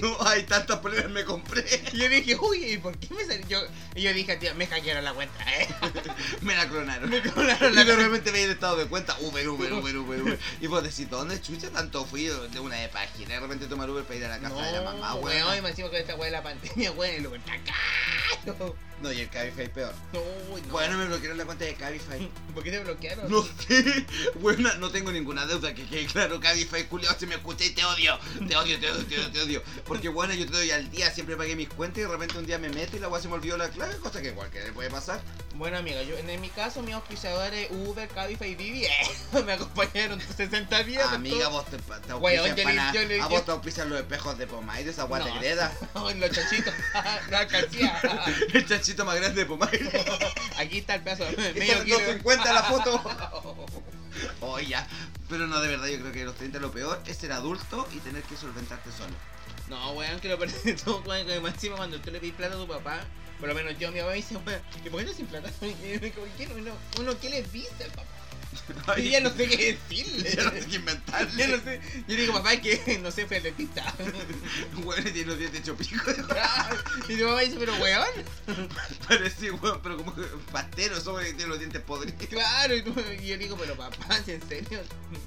No 0.00 0.16
hay 0.26 0.42
tantas 0.44 0.78
poleras 0.80 1.10
me 1.10 1.24
compré. 1.24 1.64
Y 1.92 1.98
yo 1.98 2.08
dije, 2.08 2.36
uy, 2.36 2.64
¿y 2.64 2.78
por 2.78 2.96
qué 2.98 3.12
me 3.14 3.24
salió? 3.24 3.46
Yo, 3.46 3.60
y 3.94 4.02
yo 4.02 4.12
dije, 4.12 4.36
tío, 4.36 4.54
me 4.54 4.66
hackearon 4.66 5.04
la 5.04 5.12
cuenta, 5.14 5.44
eh. 5.60 5.68
Me 6.42 6.54
la 6.56 6.68
clonaron. 6.68 7.08
Me 7.08 7.20
clonaron 7.22 7.72
Y 7.72 7.76
la 7.76 7.84
cuenta. 7.84 8.02
repente 8.02 8.30
veía 8.30 8.44
el 8.46 8.50
estado 8.52 8.76
de 8.76 8.86
cuenta, 8.86 9.16
Uber, 9.20 9.48
Uber, 9.48 9.72
Uber, 9.72 9.96
Uber, 9.96 10.22
Uber. 10.22 10.38
Y 10.60 10.66
vos 10.66 10.82
decís, 10.82 11.08
¿dónde 11.08 11.40
chucha 11.40 11.70
tanto 11.70 12.04
fui 12.04 12.24
de 12.26 12.60
una 12.60 12.76
de 12.76 12.88
página? 12.88 13.34
De 13.34 13.40
repente 13.40 13.66
tomar 13.66 13.88
Uber 13.90 14.04
para 14.04 14.16
ir 14.16 14.24
a 14.24 14.28
la 14.28 14.38
casa 14.38 14.54
de 14.66 14.72
la 14.72 14.82
mamá, 14.82 15.08
No, 15.10 15.16
weón. 15.16 15.42
weón, 15.44 15.58
y 15.58 15.62
me 15.62 15.68
decimos 15.70 15.90
con 15.90 16.00
esta 16.00 16.14
wea 16.14 16.26
de 16.26 16.30
la 16.32 16.42
pandemia, 16.42 16.92
weón, 16.92 17.14
el 17.14 17.26
Uber 17.26 17.40
está 17.40 17.52
caro. 18.44 18.76
No, 19.02 19.12
y 19.12 19.20
el 19.20 19.28
Cabify 19.28 19.68
peor. 19.70 19.92
Uy, 20.52 20.62
no. 20.62 20.68
Bueno, 20.68 20.96
me 20.96 21.04
bloquearon 21.06 21.36
la 21.36 21.44
cuenta 21.44 21.64
de 21.66 21.74
Cabify. 21.74 22.30
¿Por 22.54 22.62
qué 22.62 22.70
te 22.70 22.78
bloquearon? 22.80 23.30
No 23.30 23.42
sé, 23.42 23.95
bueno, 24.36 24.70
no 24.78 24.90
tengo 24.90 25.12
ninguna 25.12 25.46
deuda 25.46 25.74
que 25.74 25.84
quede 25.86 26.06
claro, 26.06 26.40
Cabify, 26.40 26.84
culiao, 26.84 27.14
si 27.18 27.26
me 27.26 27.34
escuché 27.36 27.70
te 27.70 27.84
odio, 27.84 28.18
te 28.48 28.56
odio, 28.56 28.78
te 28.80 28.90
odio, 28.90 29.06
te 29.06 29.18
odio, 29.18 29.30
te 29.32 29.40
odio. 29.42 29.62
Porque 29.86 30.08
bueno, 30.08 30.34
yo 30.34 30.46
te 30.46 30.52
doy 30.52 30.70
al 30.70 30.90
día, 30.90 31.10
siempre 31.10 31.36
pagué 31.36 31.56
mis 31.56 31.68
cuentas 31.68 31.98
y 31.98 32.02
de 32.02 32.08
repente 32.08 32.38
un 32.38 32.46
día 32.46 32.58
me 32.58 32.68
meto 32.68 32.96
y 32.96 33.00
la 33.00 33.08
weá 33.08 33.20
se 33.20 33.28
me 33.28 33.34
olvidó 33.34 33.56
la 33.56 33.68
clave, 33.68 33.96
cosa 33.98 34.20
que 34.22 34.32
cualquiera 34.32 34.66
le 34.66 34.72
puede 34.72 34.90
pasar. 34.90 35.20
Bueno, 35.54 35.78
amiga, 35.78 36.02
yo 36.02 36.16
en 36.18 36.40
mi 36.40 36.50
caso, 36.50 36.82
mis 36.82 36.94
auspiciadores 36.94 37.68
Uber, 37.70 38.06
Cabify 38.08 38.50
y 38.50 38.54
Vivi 38.54 38.84
eh, 38.84 38.90
me 39.46 39.52
acompañaron 39.54 40.20
60 40.20 40.82
días. 40.84 41.08
Amiga, 41.12 41.48
vos 41.48 41.64
te, 41.66 41.78
te 41.78 42.14
Weón, 42.14 42.48
yo 42.48 42.54
le- 42.54 42.62
pana- 42.64 42.92
yo 42.92 43.02
le- 43.04 43.20
a 43.22 43.26
vos 43.26 43.44
te 43.44 43.50
auspician 43.52 43.88
los 43.88 43.98
espejos 44.00 44.36
de 44.36 44.46
Pomaire, 44.46 44.90
esa 44.90 45.04
weá 45.06 45.24
No. 45.24 45.34
greda. 45.40 45.72
En 46.10 46.20
los 46.20 46.30
chachitos, 46.30 46.72
no 47.30 47.36
alcancía. 47.36 48.00
El 48.52 48.66
chanchito 48.68 49.04
más 49.04 49.16
grande 49.16 49.40
de 49.40 49.46
Pomaire. 49.46 49.90
Aquí 50.58 50.78
está 50.78 50.94
el 50.96 51.02
pedazo 51.02 51.24
medio 51.36 51.62
es 51.74 51.84
kilo. 51.84 51.96
250 51.98 52.52
la 52.52 52.62
foto. 52.62 53.02
Oh. 54.40 54.58
Pero 55.28 55.46
no, 55.46 55.60
de 55.60 55.68
verdad, 55.68 55.88
yo 55.88 55.98
creo 55.98 56.12
que 56.12 56.24
los 56.24 56.36
30 56.36 56.60
lo 56.60 56.70
peor 56.70 57.02
es 57.06 57.16
ser 57.16 57.32
adulto 57.32 57.88
y 57.92 57.98
tener 57.98 58.22
que 58.22 58.36
solventarte 58.36 58.90
solo. 58.92 59.14
No, 59.68 59.92
weón, 59.92 60.20
que 60.20 60.28
lo 60.28 60.38
perdí 60.38 60.74
todo, 60.74 61.02
weón, 61.02 61.26
que 61.26 61.40
más 61.40 61.54
encima 61.54 61.76
cuando 61.76 62.00
tú 62.00 62.10
le 62.10 62.20
pides 62.20 62.34
plata 62.34 62.54
a 62.54 62.58
tu 62.58 62.68
papá, 62.68 63.00
por 63.40 63.48
lo 63.48 63.54
menos 63.54 63.78
yo, 63.78 63.90
mi 63.90 63.98
papá 63.98 64.10
me 64.10 64.16
dice, 64.16 64.34
¿y 64.34 64.88
por 64.88 65.00
qué 65.00 65.06
no 65.06 65.12
sin 65.12 65.26
plata? 65.26 65.50
Y 65.62 65.94
yo 65.94 65.98
digo, 65.98 66.26
¿qué 66.38 66.46
no, 66.46 66.54
uno, 66.54 66.72
uno, 67.00 67.20
¿qué 67.20 67.30
le 67.30 67.42
dice 67.42 67.84
al 67.84 67.90
papá? 67.90 68.15
Y 68.98 69.10
ya 69.10 69.20
no 69.20 69.30
sé 69.30 69.48
qué 69.48 69.72
decirle. 69.88 70.34
Ya 70.36 70.44
no 70.44 70.50
sé 70.52 70.66
qué 70.66 70.76
inventarle. 70.76 71.36
Ya 71.36 71.48
no 71.48 71.62
sé. 71.62 71.80
Yo 72.08 72.16
digo, 72.16 72.32
papá, 72.32 72.54
es 72.54 72.60
que 72.80 72.98
no 72.98 73.10
sé, 73.10 73.26
fue 73.26 73.38
el 73.38 73.42
dentista. 73.44 73.94
Weón, 74.84 75.04
tiene 75.04 75.24
los 75.26 75.38
dientes 75.38 75.60
hechos 75.60 75.76
pico. 75.76 76.02
Y 77.08 77.16
tu 77.18 77.24
papá 77.26 77.40
dice, 77.40 77.56
pero 77.58 77.74
weón. 77.76 78.06
Parece, 79.08 79.50
weón, 79.50 79.80
pero 79.82 79.96
como 79.96 80.14
pastero, 80.52 80.96
eso 80.96 81.16
que 81.16 81.26
tiene 81.34 81.46
los 81.46 81.58
dientes 81.58 81.82
podridos. 81.82 82.26
Claro, 82.28 82.74
y, 82.74 82.82
tú- 82.82 82.94
y 83.20 83.26
yo 83.26 83.38
digo, 83.38 83.56
pero 83.56 83.76
papá, 83.76 84.20
si 84.24 84.32
en 84.32 84.48
serio, 84.48 84.80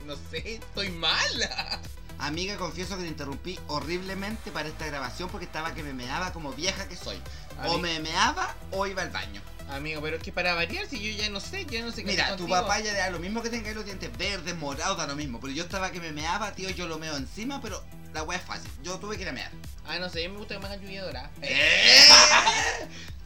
no 0.06 0.16
sé, 0.32 0.56
estoy 0.56 0.90
mala. 0.90 1.80
Amiga, 2.20 2.58
confieso 2.58 2.98
que 2.98 3.04
te 3.04 3.08
interrumpí 3.10 3.58
horriblemente 3.68 4.52
para 4.52 4.68
esta 4.68 4.86
grabación 4.86 5.30
porque 5.30 5.46
estaba 5.46 5.74
que 5.74 5.84
me 5.84 5.94
meaba 5.94 6.34
como 6.34 6.52
vieja 6.52 6.88
que 6.90 6.98
soy. 6.98 7.18
O 7.66 7.78
me 7.78 8.00
meaba 8.02 8.56
o 8.72 8.86
iba 8.88 9.02
al 9.04 9.10
baño. 9.10 9.42
Amigo, 9.72 10.02
pero 10.02 10.18
es 10.18 10.24
que 10.24 10.32
para 10.32 10.54
variar, 10.56 10.88
si 10.88 11.00
yo 11.00 11.22
ya 11.22 11.30
no 11.30 11.40
sé, 11.40 11.66
yo 11.66 11.82
no 11.86 11.92
sé 11.92 12.04
qué 12.04 12.12
Mira, 12.12 12.26
tu 12.36 12.38
contigo. 12.46 12.50
papá 12.62 12.80
ya 12.80 12.92
le 12.92 12.98
da 13.00 13.10
lo 13.12 13.20
mismo 13.20 13.42
que 13.44 13.50
tenga 13.50 13.72
los 13.72 13.86
dientes 13.86 14.10
verdes, 14.18 14.56
morados, 14.56 14.98
da 14.98 15.06
lo 15.08 15.16
mismo. 15.16 15.40
Pero 15.40 15.54
yo 15.54 15.64
estaba 15.64 15.92
que 15.92 16.00
me 16.00 16.12
meaba, 16.12 16.54
tío, 16.54 16.70
yo 16.72 16.88
lo 16.88 16.98
meo 16.98 17.16
encima, 17.16 17.62
pero 17.62 17.84
la 18.14 18.24
weá 18.24 18.40
es 18.40 18.44
fácil. 18.44 18.70
Yo 18.84 18.98
tuve 18.98 19.16
que 19.16 19.22
ir 19.24 19.30
a 19.30 19.34
mear. 19.34 19.52
Ah, 19.88 20.00
no 20.00 20.10
sé, 20.10 20.26
a 20.26 20.28
mí 20.28 20.34
me 20.34 20.40
gusta 20.40 20.56
que 20.56 20.60
me 20.60 20.66
hagan 20.68 20.82
lluvia 20.82 21.04
dorada. 21.04 21.32
¡Eh! 21.42 22.09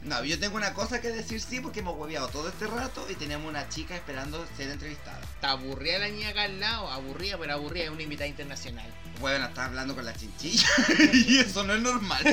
No, 0.06 0.22
yo 0.24 0.38
tengo 0.38 0.58
una 0.58 0.74
cosa 0.74 1.00
que 1.00 1.10
decir 1.10 1.40
sí 1.42 1.62
porque 1.62 1.80
hemos 1.80 1.98
hueveado 1.98 2.28
todo 2.28 2.50
este 2.50 2.68
rato 2.68 3.06
y 3.10 3.16
teníamos 3.16 3.48
una 3.48 3.70
chica 3.70 3.96
esperando 3.96 4.46
ser 4.58 4.70
entrevistada. 4.70 5.20
Está 5.22 5.52
aburrida 5.52 6.00
la 6.00 6.10
niña 6.10 6.30
acá 6.30 6.44
al 6.44 6.60
lado, 6.60 6.90
aburrida, 6.92 7.38
pero 7.38 7.54
aburrida, 7.54 7.86
es 7.86 7.90
una 7.90 8.04
invitada 8.04 8.28
internacional. 8.28 8.86
Bueno, 9.20 9.46
está 9.46 9.66
hablando 9.66 9.96
con 9.96 10.04
la 10.04 10.14
chinchilla 10.14 10.68
y 11.14 11.40
eso 11.40 11.64
no 11.64 11.76
es 11.76 11.82
normal. 11.82 12.24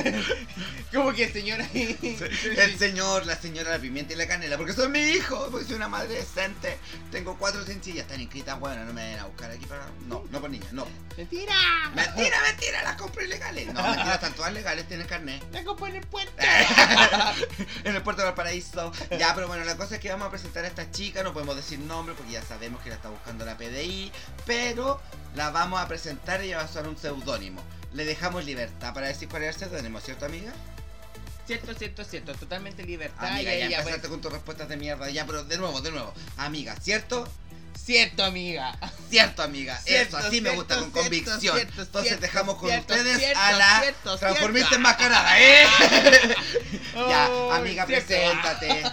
Como 0.93 1.13
que 1.13 1.31
señora. 1.31 1.65
El 1.73 2.77
señor, 2.77 3.25
la 3.25 3.37
señora, 3.37 3.71
la 3.71 3.79
pimienta 3.79 4.13
y 4.13 4.17
la 4.17 4.27
canela, 4.27 4.57
porque 4.57 4.73
soy 4.73 4.89
mi 4.89 4.99
hijo, 4.99 5.47
porque 5.49 5.65
soy 5.65 5.75
una 5.75 5.87
madre 5.87 6.15
decente. 6.15 6.77
Tengo 7.11 7.37
cuatro 7.37 7.65
chinchillas, 7.65 8.01
están 8.01 8.19
inscritas, 8.19 8.59
bueno, 8.59 8.83
no 8.83 8.93
me 8.93 9.03
vayan 9.03 9.19
a 9.19 9.25
buscar 9.27 9.51
aquí 9.51 9.65
para... 9.65 9.85
No, 10.07 10.25
no 10.29 10.41
por 10.41 10.49
niñas, 10.49 10.73
no. 10.73 10.85
¡Mentira! 11.15 11.55
Mentira, 11.95 12.37
mentira, 12.41 12.83
las 12.83 12.95
compré 12.95 13.25
ilegales. 13.25 13.73
No, 13.73 13.81
mentira, 13.81 14.15
están 14.15 14.33
todas 14.33 14.51
legales, 14.51 14.87
tienen 14.87 15.07
carnet. 15.07 15.41
La 15.53 15.63
compró 15.63 15.87
en 15.87 15.95
el 15.95 16.07
puerto. 16.07 16.33
en 17.83 17.95
el 17.95 18.01
puerto 18.01 18.21
de 18.21 18.27
Valparaíso. 18.27 18.91
Ya, 19.17 19.33
pero 19.35 19.47
bueno, 19.47 19.63
la 19.63 19.77
cosa 19.77 19.95
es 19.95 20.01
que 20.01 20.09
vamos 20.09 20.27
a 20.27 20.31
presentar 20.31 20.63
a 20.65 20.67
esta 20.67 20.89
chica, 20.91 21.23
no 21.23 21.33
podemos 21.33 21.55
decir 21.55 21.79
nombre 21.79 22.15
porque 22.15 22.33
ya 22.33 22.43
sabemos 22.43 22.81
que 22.81 22.89
la 22.89 22.95
está 22.95 23.09
buscando 23.09 23.45
la 23.45 23.57
PDI, 23.57 24.11
pero 24.45 25.01
la 25.35 25.51
vamos 25.51 25.81
a 25.81 25.87
presentar 25.87 26.43
y 26.43 26.47
ella 26.47 26.57
va 26.57 26.63
a 26.63 26.65
usar 26.65 26.87
un 26.87 26.97
seudónimo. 26.97 27.61
Le 27.93 28.05
dejamos 28.05 28.45
libertad 28.45 28.93
para 28.93 29.07
decir 29.07 29.27
cuál 29.27 29.43
es 29.43 29.55
el 29.55 29.69
seudónimo, 29.69 29.99
¿cierto, 29.99 30.25
amiga? 30.25 30.53
Cierto, 31.45 31.73
cierto, 31.73 32.03
cierto. 32.05 32.33
Totalmente 32.35 32.83
libertad. 32.83 33.27
Amiga, 33.27 33.51
ya 33.51 33.65
ella, 33.65 33.79
empezaste 33.79 33.99
pues, 33.99 34.11
con 34.11 34.21
tus 34.21 34.31
respuestas 34.31 34.69
de 34.69 34.77
mierda. 34.77 35.09
Ya, 35.09 35.25
pero 35.25 35.43
de 35.43 35.57
nuevo, 35.57 35.81
de 35.81 35.91
nuevo. 35.91 36.13
Amiga, 36.37 36.75
¿cierto? 36.79 37.27
Cierto, 37.77 38.23
amiga. 38.23 38.77
Cierto, 39.09 39.41
amiga. 39.43 39.77
Cierto, 39.79 40.17
Eso, 40.17 40.27
así 40.27 40.39
me 40.41 40.49
cierto, 40.51 40.55
gusta 40.55 40.75
con 40.75 40.83
cierto, 40.91 41.01
convicción. 41.01 41.39
cierto, 41.41 41.81
Entonces 41.81 42.03
cierto, 42.03 42.21
dejamos 42.21 42.55
con 42.57 42.69
cierto, 42.69 42.93
ustedes 42.93 43.17
cierto, 43.17 43.39
a 43.39 43.51
la 43.53 43.79
cierto, 43.81 44.17
transformista 44.17 44.67
cierto. 44.69 44.75
enmascarada, 44.75 45.39
¿eh? 45.41 45.65
ya, 46.95 47.25
amiga, 47.55 47.85
cierto. 47.85 48.07
preséntate. 48.07 48.83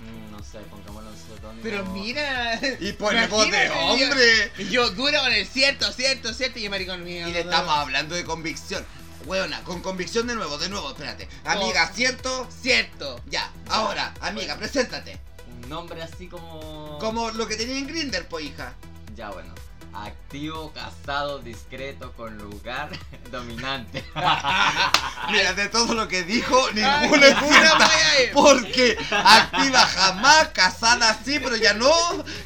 Mm, 0.00 0.30
no 0.32 0.38
sé, 0.44 0.58
pongámoslo 0.70 1.10
en 1.10 1.16
seudónimo. 1.18 1.62
Pero 1.62 1.84
mira. 1.86 2.60
Y 2.80 2.92
pone 2.92 3.26
voz 3.26 3.50
de 3.50 3.66
yo- 3.66 3.74
hombre. 3.78 4.52
Y 4.58 4.68
yo 4.68 4.90
duro 4.90 5.20
con 5.20 5.32
el 5.32 5.46
cierto, 5.46 5.92
cierto, 5.92 6.32
cierto. 6.32 6.58
Y 6.58 6.62
yo 6.62 6.70
maricón 6.70 7.02
mío. 7.04 7.28
Y 7.28 7.32
le 7.32 7.40
estamos 7.40 7.76
hablando 7.76 8.14
de 8.14 8.24
convicción. 8.24 8.86
Weona, 9.24 9.62
con 9.64 9.82
convicción 9.82 10.28
de 10.28 10.36
nuevo, 10.36 10.56
de 10.56 10.68
nuevo, 10.68 10.90
espérate. 10.90 11.28
Amiga, 11.44 11.90
¿cierto? 11.92 12.48
Cierto. 12.62 13.20
Ya, 13.26 13.50
ahora, 13.68 14.14
amiga, 14.20 14.56
preséntate. 14.56 15.18
Nombre 15.68 16.02
así 16.02 16.28
como. 16.28 16.98
Como 17.00 17.30
lo 17.30 17.46
que 17.48 17.56
tenía 17.56 17.78
en 17.78 17.86
Grinder, 17.86 18.26
po 18.28 18.40
hija. 18.40 18.74
Ya 19.14 19.30
bueno. 19.30 19.54
Activo, 19.94 20.72
casado, 20.74 21.38
discreto, 21.38 22.12
con 22.12 22.36
lugar 22.36 22.90
dominante. 23.30 24.04
Mira, 25.30 25.54
de 25.54 25.68
todo 25.70 25.94
lo 25.94 26.06
que 26.06 26.22
dijo, 26.22 26.54
ninguna 26.72 27.26
es 27.28 27.38
cierta. 27.38 27.90
Porque 28.34 28.98
activa 29.10 29.80
jamás, 29.80 30.48
casada 30.48 31.18
sí, 31.24 31.38
pero 31.42 31.56
ya 31.56 31.72
no. 31.72 31.90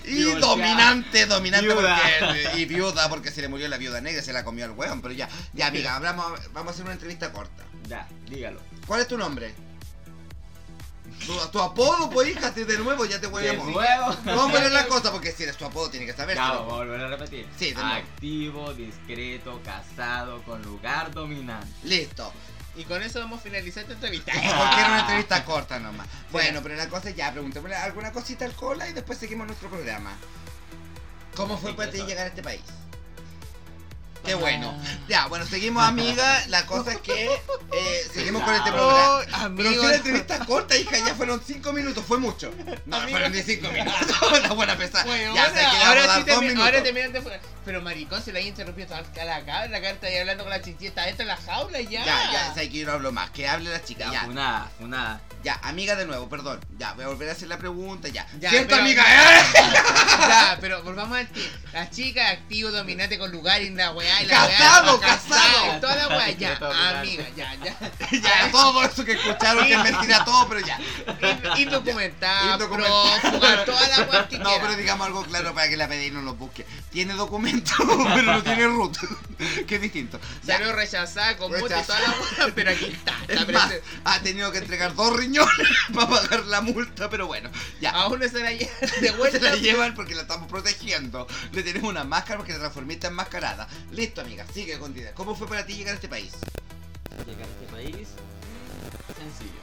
Y 0.05 0.23
dominante, 0.35 1.27
dominante 1.27 1.67
Viuda. 1.67 1.99
porque. 2.21 2.61
Y 2.61 2.65
viuda, 2.67 3.09
porque 3.09 3.31
se 3.33 3.41
le 3.41 3.49
murió 3.49 3.67
la 3.69 3.79
viuda 3.79 4.01
negra, 4.01 4.23
se 4.23 4.33
la 4.33 4.45
comió 4.45 4.65
el 4.67 4.71
weón. 4.73 5.03
Pero 5.03 5.15
ya, 5.15 5.29
ya, 5.53 5.67
amiga, 5.69 5.97
hablamos, 5.97 6.41
vamos 6.53 6.71
a 6.71 6.75
hacer 6.75 6.85
una 6.85 6.93
entrevista 6.95 7.33
corta. 7.33 7.65
ya, 7.89 8.07
dígalo. 8.29 8.61
¿Cuál 8.87 9.01
es 9.01 9.09
tu 9.09 9.19
nombre? 9.19 9.55
Tu, 11.27 11.37
tu 11.51 11.61
apodo, 11.61 12.09
pues 12.11 12.29
hija, 12.31 12.53
si 12.53 12.65
de 12.65 12.79
nuevo 12.79 13.05
ya 13.05 13.21
te 13.21 13.27
De 13.27 13.33
huevemos. 13.33 13.67
nuevo. 13.67 14.17
Vamos 14.25 14.49
a 14.49 14.53
poner 14.53 14.73
la 14.73 14.87
cosa 14.87 15.13
porque 15.13 15.33
si 15.33 15.43
eres 15.43 15.57
tu 15.57 15.65
apodo 15.65 15.91
tiene 15.91 16.07
que 16.07 16.15
saber. 16.15 16.37
Ya, 16.37 16.53
vamos 16.53 16.73
a 16.73 16.77
volver 16.77 17.01
a 17.01 17.09
repetir. 17.09 17.47
Sí, 17.59 17.67
de 17.73 17.75
nuevo. 17.75 17.89
Activo, 17.91 18.73
discreto, 18.75 19.61
casado, 19.65 20.43
con 20.43 20.63
lugar 20.63 21.13
dominante. 21.13 21.69
Listo. 21.85 22.33
Y 22.77 22.85
con 22.85 23.03
eso 23.03 23.19
vamos 23.19 23.41
a 23.41 23.43
finalizar 23.43 23.83
esta 23.83 23.95
entrevista. 23.95 24.33
Porque 24.35 24.81
era 24.81 24.87
una 24.89 25.01
entrevista 25.01 25.45
corta 25.45 25.79
nomás. 25.79 26.07
Bueno, 26.33 26.61
pero 26.63 26.77
la 26.77 26.89
cosa 26.89 27.11
es 27.11 27.17
ya, 27.17 27.33
preguntémosle 27.33 27.77
alguna 27.77 28.13
cosita 28.13 28.45
al 28.45 28.55
cola 28.55 28.89
y 28.89 28.93
después 28.93 29.19
seguimos 29.19 29.47
nuestro 29.47 29.69
programa. 29.69 30.13
¿Cómo 31.37 31.59
fue 31.59 31.75
para 31.75 31.91
que 31.91 31.99
ti 31.99 32.05
llegar 32.07 32.27
a 32.27 32.29
este 32.29 32.43
país? 32.43 32.63
Qué 34.25 34.35
bueno. 34.35 34.75
Ya, 35.09 35.27
bueno, 35.27 35.47
seguimos 35.47 35.83
amiga. 35.85 36.45
La 36.49 36.67
cosa 36.67 36.93
es 36.93 36.99
que 37.01 37.27
eh, 37.73 38.07
seguimos 38.13 38.43
con 38.43 38.55
este 38.55 38.71
programa. 38.71 39.25
Pero 39.57 39.71
si 39.71 39.79
una 39.79 39.95
entrevista 39.95 40.39
corta, 40.47 40.77
hija, 40.77 40.99
ya 40.99 41.15
fueron 41.15 41.43
5 41.45 41.73
minutos, 41.73 42.05
fue 42.07 42.19
mucho. 42.19 42.53
No, 42.87 42.97
Amigo. 42.97 43.11
fueron 43.13 43.33
ni 43.33 43.43
5 43.43 43.69
minutos. 43.71 44.23
Una 44.39 44.53
buena 44.53 44.77
pesada. 44.77 45.05
Bueno, 45.05 45.35
ya 45.35 45.45
ahora, 45.47 45.55
sé 45.55 45.61
que 45.61 45.83
a 45.83 45.89
ahora 45.89 46.07
dar 46.07 46.19
sí 46.19 46.25
te, 46.25 46.37
minutos. 46.39 46.65
ahora 46.65 46.83
te 46.83 46.93
miran 46.93 47.13
de 47.13 47.23
fuera. 47.23 47.41
Pero 47.65 47.83
maricón, 47.83 48.23
se 48.23 48.33
le 48.33 48.39
ha 48.39 48.43
interrumpido 48.43 48.89
toda 48.89 49.03
la 49.25 49.41
cabra. 49.45 49.67
La 49.69 49.81
carta 49.83 50.07
ahí 50.07 50.17
hablando 50.17 50.45
con 50.45 50.51
la 50.51 50.63
chinchita. 50.63 51.09
Está 51.09 51.23
en 51.23 51.29
la 51.29 51.37
jaula 51.37 51.81
ya. 51.81 52.05
Ya, 52.05 52.33
ya, 52.33 52.55
sé 52.55 52.69
que 52.71 52.79
yo 52.79 52.87
no 52.87 52.93
hablo 52.93 53.13
más. 53.13 53.31
Que 53.31 53.49
hable 53.49 53.71
la 53.71 53.83
chica, 53.83 54.11
Ya, 54.13 54.23
funada, 54.23 54.71
funada. 54.79 55.21
Ya, 55.43 55.59
amiga 55.63 55.97
de 55.97 56.05
nuevo, 56.07 56.29
perdón. 56.29 56.61
Ya, 56.79 56.93
voy 56.93 57.05
a 57.05 57.09
volver 57.09 57.29
a 57.31 57.33
hacer 57.33 57.49
la 57.49 57.59
pregunta, 57.59 58.09
ya. 58.09 58.27
Ya, 58.39 58.51
¿Cierto, 58.51 58.69
pero- 58.71 58.83
amiga? 58.83 59.03
¡Eh! 59.07 59.43
Ya, 60.29 60.59
pero 60.61 60.83
volvamos 60.83 61.17
al 61.19 61.27
ti. 61.29 61.49
La 61.73 61.89
chica 61.91 62.29
activo, 62.31 62.71
dominante 62.71 63.19
con 63.19 63.31
lugar 63.31 63.61
y 63.63 63.71
la 63.71 63.93
weá 63.93 64.10
y 64.23 64.27
la 64.27 64.35
Casado, 64.49 64.99
weá. 64.99 65.09
casado. 65.09 65.77
y 65.77 65.81
Toda 65.81 65.97
la 65.97 66.09
weá, 66.09 66.31
ya. 66.31 66.59
Amiga, 67.01 67.25
ya, 67.37 67.55
ya. 67.57 67.77
Ya, 68.21 68.51
todo 68.51 68.83
eso 68.85 69.05
que 69.05 69.13
escucharon 69.13 69.67
que 69.67 69.75
es 69.75 69.83
mentira 69.83 70.25
todo, 70.25 70.49
pero 70.49 70.61
ya. 70.67 70.79
In- 71.57 71.63
Indocumentada, 71.69 72.55
Indocumentada. 72.55 73.21
prófuga, 73.21 73.65
toda 73.65 73.89
la 73.89 74.03
weá 74.11 74.29
que 74.29 74.39
No, 74.39 74.45
quiera. 74.45 74.63
pero 74.63 74.77
digamos 74.77 75.07
algo 75.07 75.25
claro 75.25 75.55
para 75.55 75.69
que 75.69 75.77
la 75.77 75.89
PDI 75.89 76.11
no 76.11 76.23
lo 76.23 76.35
busque. 76.35 76.67
Tiene 76.91 77.15
documento, 77.15 77.73
pero 78.15 78.23
no 78.33 78.43
tiene 78.43 78.67
root. 78.67 78.97
que 79.67 79.77
es 79.77 79.81
distinto. 79.81 80.21
Salió 80.45 80.73
rechazada 80.73 81.37
con 81.37 81.51
mute 81.53 81.75
y 81.79 81.83
toda 81.85 82.01
la 82.01 82.09
weá, 82.11 82.53
pero 82.55 82.71
aquí 82.73 82.87
está. 82.87 83.13
está 83.29 83.43
Es 83.43 83.49
más, 83.53 83.73
ha 84.05 84.21
tenido 84.21 84.51
que 84.53 84.59
entregar 84.59 84.95
dos 84.95 85.17
riñones 85.17 85.69
para 85.95 86.09
pagar 86.09 86.45
la 86.47 86.61
multa, 86.61 87.09
pero 87.09 87.27
bueno, 87.27 87.51
ya. 87.81 87.91
Aún 87.91 88.19
no 88.21 88.29
se 88.29 88.41
la 88.41 88.53
lleva 88.53 88.73
de 88.81 88.89
Se 88.89 89.11
vuelta. 89.13 89.39
la 89.41 89.57
llevan 89.57 89.95
porque 89.95 90.15
la 90.15 90.23
estamos 90.23 90.49
protegiendo. 90.49 91.27
Le 91.53 91.63
tenemos 91.63 91.89
una 91.91 92.05
máscara 92.05 92.39
porque 92.39 92.53
la 92.53 92.59
transformista 92.61 93.09
enmascarada. 93.09 93.69
Listo, 94.01 94.23
amiga, 94.23 94.47
sigue 94.55 94.79
con. 94.79 94.95
¿Cómo 95.13 95.35
fue 95.35 95.47
para 95.47 95.67
ti 95.67 95.75
llegar 95.75 95.93
a 95.93 95.97
este 95.97 96.09
país? 96.09 96.33
Llegar 97.27 97.47
a 97.47 97.51
este 97.51 97.67
país. 97.71 98.09
Sencillo. 99.15 99.61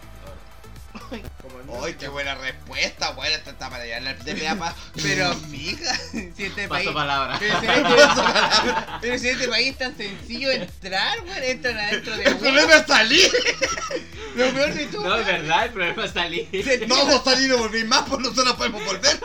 ¡Ay, 1.84 1.96
qué 1.96 2.08
buena 2.08 2.36
respuesta! 2.36 3.14
Buena 3.14 3.36
esta 3.36 3.50
está 3.50 3.68
para 3.72 3.84
llegar 3.84 4.24
de 4.24 4.36
pe 4.36 4.48
a 4.48 4.56
pa. 4.56 4.76
Pero, 5.02 5.32
amiga, 5.32 5.92
si 6.12 6.44
este 6.44 6.68
país. 6.68 6.86
Paso 6.86 6.94
palabra. 6.94 7.40
Pero 7.40 7.60
si, 7.60 7.66
en 7.66 7.86
este, 7.86 8.76
pero 9.02 9.18
si 9.18 9.30
este 9.30 9.48
país 9.48 9.70
es 9.70 9.78
tan 9.80 9.98
sencillo 9.98 10.52
entrar, 10.52 11.20
weón, 11.22 11.44
entran 11.44 11.78
adentro 11.80 12.16
de 12.16 12.24
El 12.26 12.38
problema 12.38 12.76
es 12.76 12.86
salir. 12.86 13.32
Lo 14.36 14.54
peor 14.54 14.72
de 14.72 14.86
todo. 14.86 15.04
No, 15.04 15.16
es 15.16 15.26
verdad, 15.26 15.66
el 15.66 15.72
problema 15.72 16.06
es 16.06 16.12
salir. 16.12 16.88
No 16.88 16.96
vamos 16.96 17.22
a 17.22 17.24
salir 17.24 17.48
y 17.48 17.50
no 17.50 17.58
volver 17.58 17.86
más, 17.88 18.08
pues 18.08 18.22
nosotros 18.22 18.56
podemos 18.56 18.86
volver. 18.86 19.20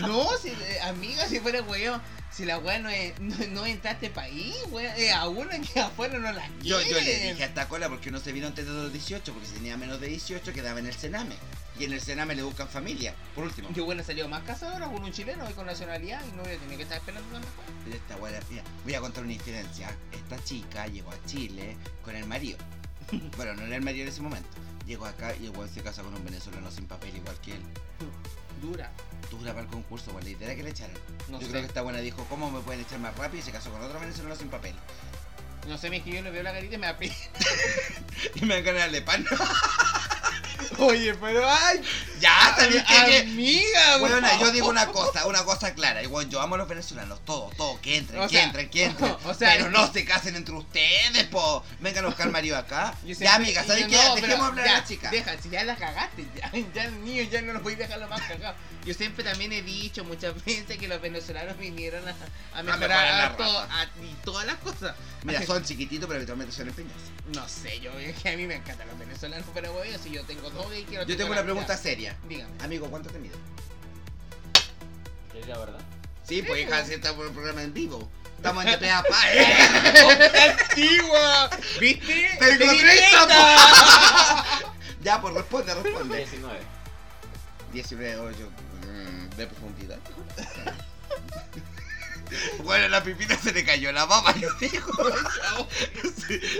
No, 0.00 0.30
si, 0.38 0.48
eh, 0.48 0.80
amiga, 0.84 1.26
si 1.26 1.40
fuera 1.40 1.60
weón, 1.60 2.00
si 2.36 2.44
la 2.44 2.58
weá 2.58 2.78
no, 2.78 2.90
es, 2.90 3.18
no, 3.18 3.34
no 3.52 3.66
entra 3.66 3.92
a 3.92 3.94
este 3.94 4.10
país, 4.10 4.54
weón, 4.70 4.92
eh, 4.98 5.10
a 5.10 5.26
uno 5.26 5.48
que 5.72 5.80
afuera 5.80 6.18
no 6.18 6.30
la 6.32 6.46
Yo, 6.62 6.80
yo 6.82 7.00
le 7.00 7.30
dije 7.30 7.42
a 7.42 7.46
esta 7.46 7.66
cola 7.66 7.88
porque 7.88 8.10
uno 8.10 8.20
se 8.20 8.32
vino 8.32 8.46
antes 8.46 8.66
de 8.66 8.72
los 8.72 8.92
18, 8.92 9.32
porque 9.32 9.48
si 9.48 9.54
tenía 9.54 9.78
menos 9.78 10.00
de 10.00 10.08
18 10.08 10.52
quedaba 10.52 10.78
en 10.78 10.86
el 10.86 10.94
Sename. 10.94 11.34
Y 11.78 11.84
en 11.84 11.94
el 11.94 12.00
Sename 12.00 12.34
le 12.34 12.42
buscan 12.42 12.68
familia, 12.68 13.14
por 13.34 13.44
último. 13.44 13.70
Yo 13.72 13.86
bueno 13.86 14.02
salido 14.02 14.28
más 14.28 14.42
casadora 14.42 14.86
con 14.86 15.02
un 15.02 15.12
chileno 15.12 15.48
y 15.48 15.54
con 15.54 15.66
nacionalidad 15.66 16.22
y 16.26 16.36
no 16.36 16.42
voy 16.42 16.52
a 16.52 16.58
tener 16.58 16.76
que 16.76 16.82
estar 16.82 16.98
esperando 16.98 17.26
tanto. 17.32 17.48
Pero 17.84 17.96
esta 17.96 18.16
weá, 18.16 18.40
mira, 18.50 18.62
voy 18.84 18.94
a 18.94 19.00
contar 19.00 19.24
una 19.24 19.32
infidencia. 19.32 19.96
Esta 20.12 20.42
chica 20.44 20.86
llegó 20.88 21.10
a 21.10 21.26
Chile 21.26 21.76
con 22.04 22.16
el 22.16 22.26
marido. 22.26 22.58
Bueno, 23.36 23.54
no 23.54 23.62
era 23.62 23.76
el 23.76 23.82
marido 23.82 24.02
en 24.02 24.08
ese 24.08 24.20
momento. 24.20 24.48
Llegó 24.86 25.06
acá 25.06 25.34
y 25.36 25.46
el 25.46 25.50
weón 25.50 25.68
se 25.68 25.80
casa 25.80 26.02
con 26.02 26.12
un 26.14 26.24
venezolano 26.24 26.70
sin 26.70 26.86
papel 26.86 27.16
igual 27.16 27.36
que 27.40 27.52
él. 27.52 27.62
Dura. 28.66 28.90
Dura 29.30 29.52
para 29.52 29.64
el 29.64 29.68
concurso, 29.68 30.10
weón. 30.10 30.24
La 30.24 30.30
idea 30.30 30.48
era 30.48 30.56
que 30.56 30.62
le 30.64 30.70
echaran. 30.70 30.96
No 31.28 31.38
yo 31.38 31.46
sé. 31.46 31.50
creo 31.50 31.62
que 31.62 31.68
esta 31.68 31.82
buena 31.82 32.00
dijo, 32.00 32.24
¿cómo 32.28 32.50
me 32.50 32.60
pueden 32.60 32.80
echar 32.80 32.98
más 32.98 33.16
rápido? 33.16 33.40
Y 33.40 33.42
se 33.44 33.52
casó 33.52 33.70
con 33.70 33.80
otro 33.80 34.00
venezolano 34.00 34.34
sin 34.34 34.48
papel. 34.48 34.74
No 35.68 35.78
sé, 35.78 35.88
mi 35.90 36.00
que 36.00 36.10
yo 36.10 36.22
le 36.22 36.30
veo 36.30 36.42
la 36.42 36.52
carita 36.52 36.74
y 36.74 36.78
me 36.78 36.86
da. 36.86 36.96
Y 38.34 38.44
me 38.44 38.54
dan 38.54 38.64
ganas 38.64 38.92
de 38.92 39.02
pan. 39.02 39.24
Oye, 40.78 41.14
pero 41.14 41.48
ay, 41.48 41.80
ya, 42.20 42.54
también 42.56 42.84
que... 42.84 43.18
amiga, 43.20 43.98
Bueno, 43.98 44.16
weón. 44.18 44.40
yo 44.40 44.50
digo 44.52 44.68
una 44.68 44.86
cosa, 44.92 45.26
una 45.26 45.44
cosa 45.44 45.74
clara. 45.74 46.02
Igual 46.02 46.28
yo 46.28 46.40
amo 46.40 46.54
a 46.54 46.58
los 46.58 46.68
venezolanos, 46.68 47.24
todos, 47.24 47.56
todos, 47.56 47.78
que 47.80 47.96
entren, 47.96 48.20
O 48.20 48.28
que 48.28 48.36
sea, 48.36 48.44
entren, 48.44 48.68
que 48.70 48.84
entren. 48.84 49.16
o 49.24 49.34
sea, 49.34 49.52
pero 49.56 49.70
no 49.70 49.92
se 49.92 50.04
casen 50.04 50.36
entre 50.36 50.54
ustedes, 50.54 51.24
po. 51.30 51.64
Vengan 51.80 52.04
a 52.04 52.08
buscar 52.08 52.30
marido 52.30 52.56
acá. 52.56 52.94
Ya, 53.04 53.34
amiga, 53.36 53.64
¿sabes 53.64 53.86
qué? 53.86 53.96
no, 53.96 54.14
Dejemos 54.16 54.46
hablar 54.48 54.66
ya, 54.66 54.76
a 54.76 54.80
la 54.80 54.84
chica. 54.86 55.10
Deja, 55.10 55.36
si 55.42 55.50
ya 55.50 55.64
la 55.64 55.76
cagaste, 55.76 56.26
ya, 56.36 56.50
ya 56.74 56.84
el 56.84 57.04
niño 57.04 57.22
ya 57.24 57.42
no 57.42 57.52
lo 57.52 57.62
podéis 57.62 57.78
dejarlo 57.78 58.08
más 58.08 58.20
cagado. 58.22 58.54
Yo 58.84 58.94
siempre 58.94 59.24
también 59.24 59.52
he 59.52 59.62
dicho 59.62 60.04
muchas 60.04 60.32
veces 60.44 60.78
que 60.78 60.86
los 60.86 61.00
venezolanos 61.00 61.58
vinieron 61.58 62.04
a, 62.08 62.14
a 62.58 62.62
mejorar 62.62 63.20
a 63.32 63.36
to- 63.36 63.42
raza. 63.42 63.80
a- 63.82 63.84
y 64.04 64.14
todas 64.24 64.46
las 64.46 64.56
cosas. 64.58 64.94
Mira, 65.24 65.44
son 65.44 65.64
chiquititos, 65.64 66.06
pero 66.06 66.18
habitualmente 66.18 66.54
son 66.54 66.68
empeñosos. 66.68 67.00
No 67.34 67.48
sé, 67.48 67.80
yo 67.80 67.90
es 67.98 68.16
que 68.22 68.28
a 68.28 68.36
mí 68.36 68.46
me 68.46 68.54
encantan 68.54 68.86
los 68.86 68.96
venezolanos, 68.96 69.44
pero 69.52 69.72
güey, 69.72 69.90
si 69.98 70.10
yo 70.12 70.22
tengo 70.24 70.48
y 70.76 70.84
quiero 70.84 71.04
Yo 71.04 71.16
tengo 71.16 71.32
una 71.32 71.42
pregunta 71.42 71.76
seria. 71.76 72.16
Dígame. 72.28 72.52
Amigo, 72.62 72.88
¿cuánto 72.88 73.10
te 73.10 73.18
mide? 73.18 73.34
¿Qué 75.32 75.40
es 75.40 75.48
la 75.48 75.58
verdad? 75.58 75.80
Sí, 76.24 76.42
pues 76.42 76.60
hija, 76.62 76.84
si 76.84 76.94
está 76.94 77.14
por 77.14 77.26
el 77.26 77.32
programa 77.32 77.62
en 77.62 77.72
vivo. 77.72 78.08
Estamos 78.36 78.64
en 78.64 78.72
TPA 78.78 79.02
Pa, 79.08 79.32
¿eh? 79.32 80.58
¡Antigua! 80.68 81.50
¿Viste? 81.80 82.30
¡Tengo 82.38 82.58
¡Te 82.58 82.68
di 82.68 82.78
30, 82.80 83.26
treinta! 83.26 84.44
Ya, 85.02 85.20
pues 85.20 85.34
responde, 85.34 85.74
responde. 85.74 86.18
19. 86.18 86.58
19 87.72 88.16
hoyos 88.16 88.48
mm, 88.86 89.36
de 89.36 89.46
profundidad. 89.46 89.98
Bueno, 92.64 92.88
la 92.88 93.02
pipita 93.02 93.38
se 93.38 93.52
le 93.52 93.64
cayó 93.64 93.92
la 93.92 94.04
baba, 94.04 94.34
yo 94.36 94.52
digo. 94.54 94.92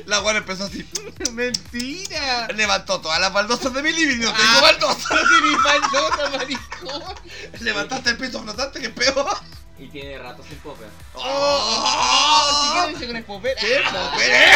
La 0.07 0.21
buena 0.21 0.39
empezó 0.39 0.65
así. 0.65 0.89
¡Mentira! 1.33 2.49
Levantó 2.55 3.01
todas 3.01 3.21
las 3.21 3.33
baldosas 3.33 3.73
de 3.75 3.83
mi 3.83 3.93
living. 3.93 4.19
No 4.21 4.33
tengo 4.33 4.49
Ah. 4.57 4.61
baldosas. 4.63 5.11
No 5.11 5.19
tiene 5.29 5.57
baldosa, 5.65 6.31
maricón. 6.37 7.15
Levantaste 7.61 8.11
el 8.11 8.17
piso 8.17 8.43
flotante, 8.43 8.81
que 8.81 8.87
es 8.87 8.93
peor. 8.93 9.37
Y 9.79 9.89
tiene 9.89 10.17
rato 10.19 10.43
sin 10.49 10.59
popper. 10.59 10.89
¡Oh! 11.15 12.85
¿Qué 12.87 12.93
dice 12.95 13.07
con 13.09 13.17
el 13.17 13.25
popper? 13.25 13.57
¿Qué? 13.61 13.81
Ah, 13.85 14.11
Popper, 14.13 14.31
¿eh? 14.31 14.53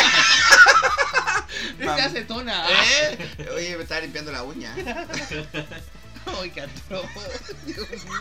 Ese 1.80 2.02
acetona. 2.02 2.66
¿Eh? 2.70 3.48
Oye, 3.54 3.76
me 3.76 3.82
estaba 3.82 4.00
limpiando 4.00 4.32
la 4.32 4.42
uña. 4.44 4.74
Ay, 6.40 6.50
qué 6.50 6.60
atroz. 6.62 7.04
Dios 7.66 7.88
mío. 7.90 8.12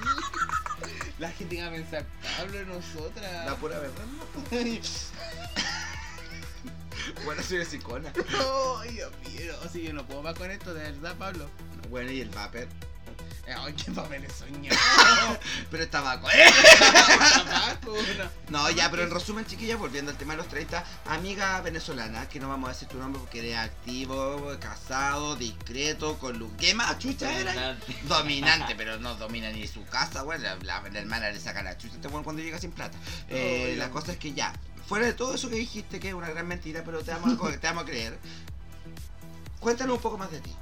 La 1.19 1.30
gente 1.32 1.61
va 1.61 1.67
a 1.67 1.71
pensar, 1.71 2.05
Pablo, 2.38 2.57
de 2.57 2.65
nosotras. 2.65 3.45
La 3.45 3.55
pura 3.55 3.77
verdad. 3.80 4.03
Bueno, 7.26 7.41
soy 7.43 7.66
psicona. 7.66 8.12
Ay, 8.82 8.91
Dios 8.93 9.12
mío. 9.28 9.54
Sí, 9.72 9.84
yo 9.84 9.93
no 9.93 10.06
puedo 10.06 10.22
más 10.22 10.36
con 10.36 10.50
esto, 10.52 10.74
de 10.74 10.84
verdad, 10.91 11.16
Pablo. 11.18 11.50
Bueno, 11.89 12.12
y 12.12 12.22
el 12.22 12.30
vapor. 12.30 12.68
Ay, 13.58 13.74
qué 13.74 13.91
papel 13.91 14.24
he 14.24 14.30
soñado. 14.30 14.78
Pero 15.72 15.84
está 15.84 16.00
tabaco, 16.00 16.30
¿eh? 16.30 16.45
Tabaco, 17.10 17.95
no. 18.50 18.60
No, 18.60 18.70
ya, 18.70 18.91
pero 18.91 19.04
en 19.04 19.10
resumen, 19.12 19.43
chiquillas, 19.45 19.80
volviendo 19.80 20.12
al 20.12 20.18
tema 20.18 20.34
de 20.34 20.38
los 20.38 20.47
30, 20.50 20.84
amiga 21.08 21.60
venezolana, 21.62 22.30
que 22.30 22.39
no 22.39 22.47
vamos 22.47 22.70
a 22.70 22.74
decir 22.74 22.88
tu 22.88 22.97
nombre 23.00 23.20
porque 23.20 23.39
eres 23.39 23.58
activo, 23.58 24.56
casado, 24.60 25.36
discreto, 25.36 26.20
con 26.20 26.38
luz. 26.38 26.52
¿Qué 26.60 26.76
más 26.76 27.00
chucha 27.00 27.32
era? 27.39 27.54
Dominante. 27.54 27.95
Dominante, 28.04 28.76
pero 28.78 29.00
no 29.00 29.16
domina 29.16 29.50
ni 29.52 29.68
su 29.68 29.84
casa, 29.86 30.22
güey. 30.22 30.39
La, 30.39 30.56
la- 30.62 30.82
la 30.88 31.00
hermana 31.00 31.32
le 31.32 31.39
saca 31.39 31.64
la 31.64 31.76
chucha 31.76 31.95
este 31.95 32.08
weón 32.08 32.24
cuando 32.24 32.43
llega 32.43 32.60
sin 32.60 32.72
plata. 32.72 32.97
Eh, 33.30 33.74
Oh, 33.74 33.80
la 33.80 33.89
cosa 33.89 34.12
es 34.12 34.18
que 34.20 34.34
ya, 34.34 34.54
fuera 34.90 35.06
de 35.06 35.14
todo 35.14 35.36
eso 35.36 35.50
que 35.50 35.56
dijiste, 35.56 36.00
que 36.00 36.10
es 36.10 36.14
una 36.16 36.30
gran 36.30 36.48
mentira, 36.48 36.84
pero 36.84 37.04
te 37.04 37.12
vamos 37.12 37.40
a, 37.40 37.52
te 37.60 37.68
vamos 37.68 37.84
a 37.84 37.86
creer. 37.86 38.18
Cuéntanos 39.60 39.98
un 39.98 40.02
poco 40.02 40.18
más 40.18 40.32
de 40.32 40.42
ti. 40.42 40.54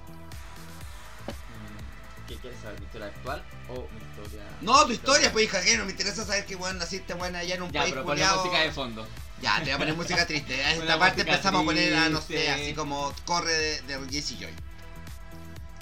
¿Qué 2.27 2.35
quieres 2.35 2.59
saber? 2.59 2.77
¿Mi 2.79 2.85
historia 2.87 3.07
actual 3.07 3.41
o 3.69 3.87
mi 3.93 4.01
historia.? 4.01 4.43
No, 4.61 4.85
tu 4.85 4.91
historia, 4.91 5.31
pues 5.31 5.45
hija, 5.45 5.61
que 5.61 5.77
no 5.77 5.85
me 5.85 5.91
interesa 5.91 6.25
saber 6.25 6.45
que 6.45 6.57
weón 6.57 6.77
naciste 6.77 7.13
buena 7.13 7.39
allá 7.39 7.55
en 7.55 7.61
un 7.61 7.71
Ya, 7.71 7.81
país 7.81 7.93
pero 7.93 8.05
culiao. 8.05 8.43
música 8.43 8.61
de 8.63 8.71
fondo. 8.73 9.07
Ya, 9.41 9.55
te 9.59 9.63
voy 9.65 9.71
a 9.71 9.77
poner 9.77 9.95
música 9.95 10.27
triste. 10.27 10.61
A 10.65 10.73
esta 10.73 10.99
parte 10.99 11.21
empezamos 11.21 11.61
a 11.61 11.65
poner 11.65 11.95
a, 11.95 12.09
no 12.09 12.19
sé, 12.21 12.49
así 12.51 12.73
como 12.73 13.13
corre 13.23 13.53
de, 13.53 13.81
de 13.83 14.09
Jesse 14.11 14.37
Joy. 14.39 14.53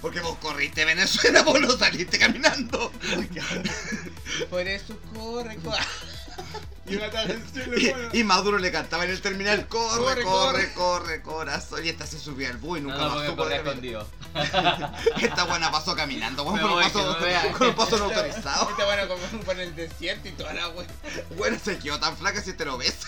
Porque 0.01 0.19
vos 0.19 0.37
corriste 0.37 0.83
a 0.83 0.85
Venezuela, 0.85 1.41
vos 1.45 1.59
no 1.59 1.71
saliste 1.71 2.19
caminando. 2.19 2.91
Por 4.51 4.67
eso 4.67 4.99
corre, 5.15 5.55
corre. 5.55 5.79
Y 8.13 8.23
Maduro 8.23 8.59
le 8.59 8.71
cantaba 8.71 9.05
en 9.05 9.09
el 9.11 9.21
terminal, 9.21 9.67
corre, 9.67 9.97
Corre, 9.97 10.23
corre, 10.23 10.73
corre, 10.73 11.21
corazón. 11.21 11.83
Y 11.83 11.89
esta 11.89 12.05
se 12.05 12.19
subió 12.19 12.47
al 12.49 12.57
bus 12.57 12.79
y 12.79 12.81
No, 12.81 12.89
nunca 12.89 13.05
no, 13.07 13.15
la 13.15 13.45
vida. 13.45 13.55
escondido. 13.57 14.07
Esta 15.21 15.43
buena 15.45 15.71
pasó 15.71 15.95
caminando, 15.95 16.43
weón, 16.43 16.59
con, 16.59 16.71
un 16.73 16.81
paso, 16.83 17.03
no 17.03 17.19
me 17.19 17.25
vean. 17.25 17.53
con 17.53 17.67
un 17.69 17.75
paso 17.75 17.97
no 17.97 18.05
autorizado. 18.05 18.69
Esta 18.69 18.85
bueno 18.85 19.07
como 19.07 19.43
por 19.43 19.59
el 19.59 19.75
desierto 19.75 20.27
y 20.27 20.31
toda 20.33 20.53
la 20.53 20.67
wea. 20.69 20.87
Bueno, 21.37 21.57
se 21.63 21.79
quedó 21.79 21.99
tan 21.99 22.15
flaca 22.17 22.41
si 22.41 22.53
te 22.53 22.65
lo 22.65 22.77
ves. 22.77 22.95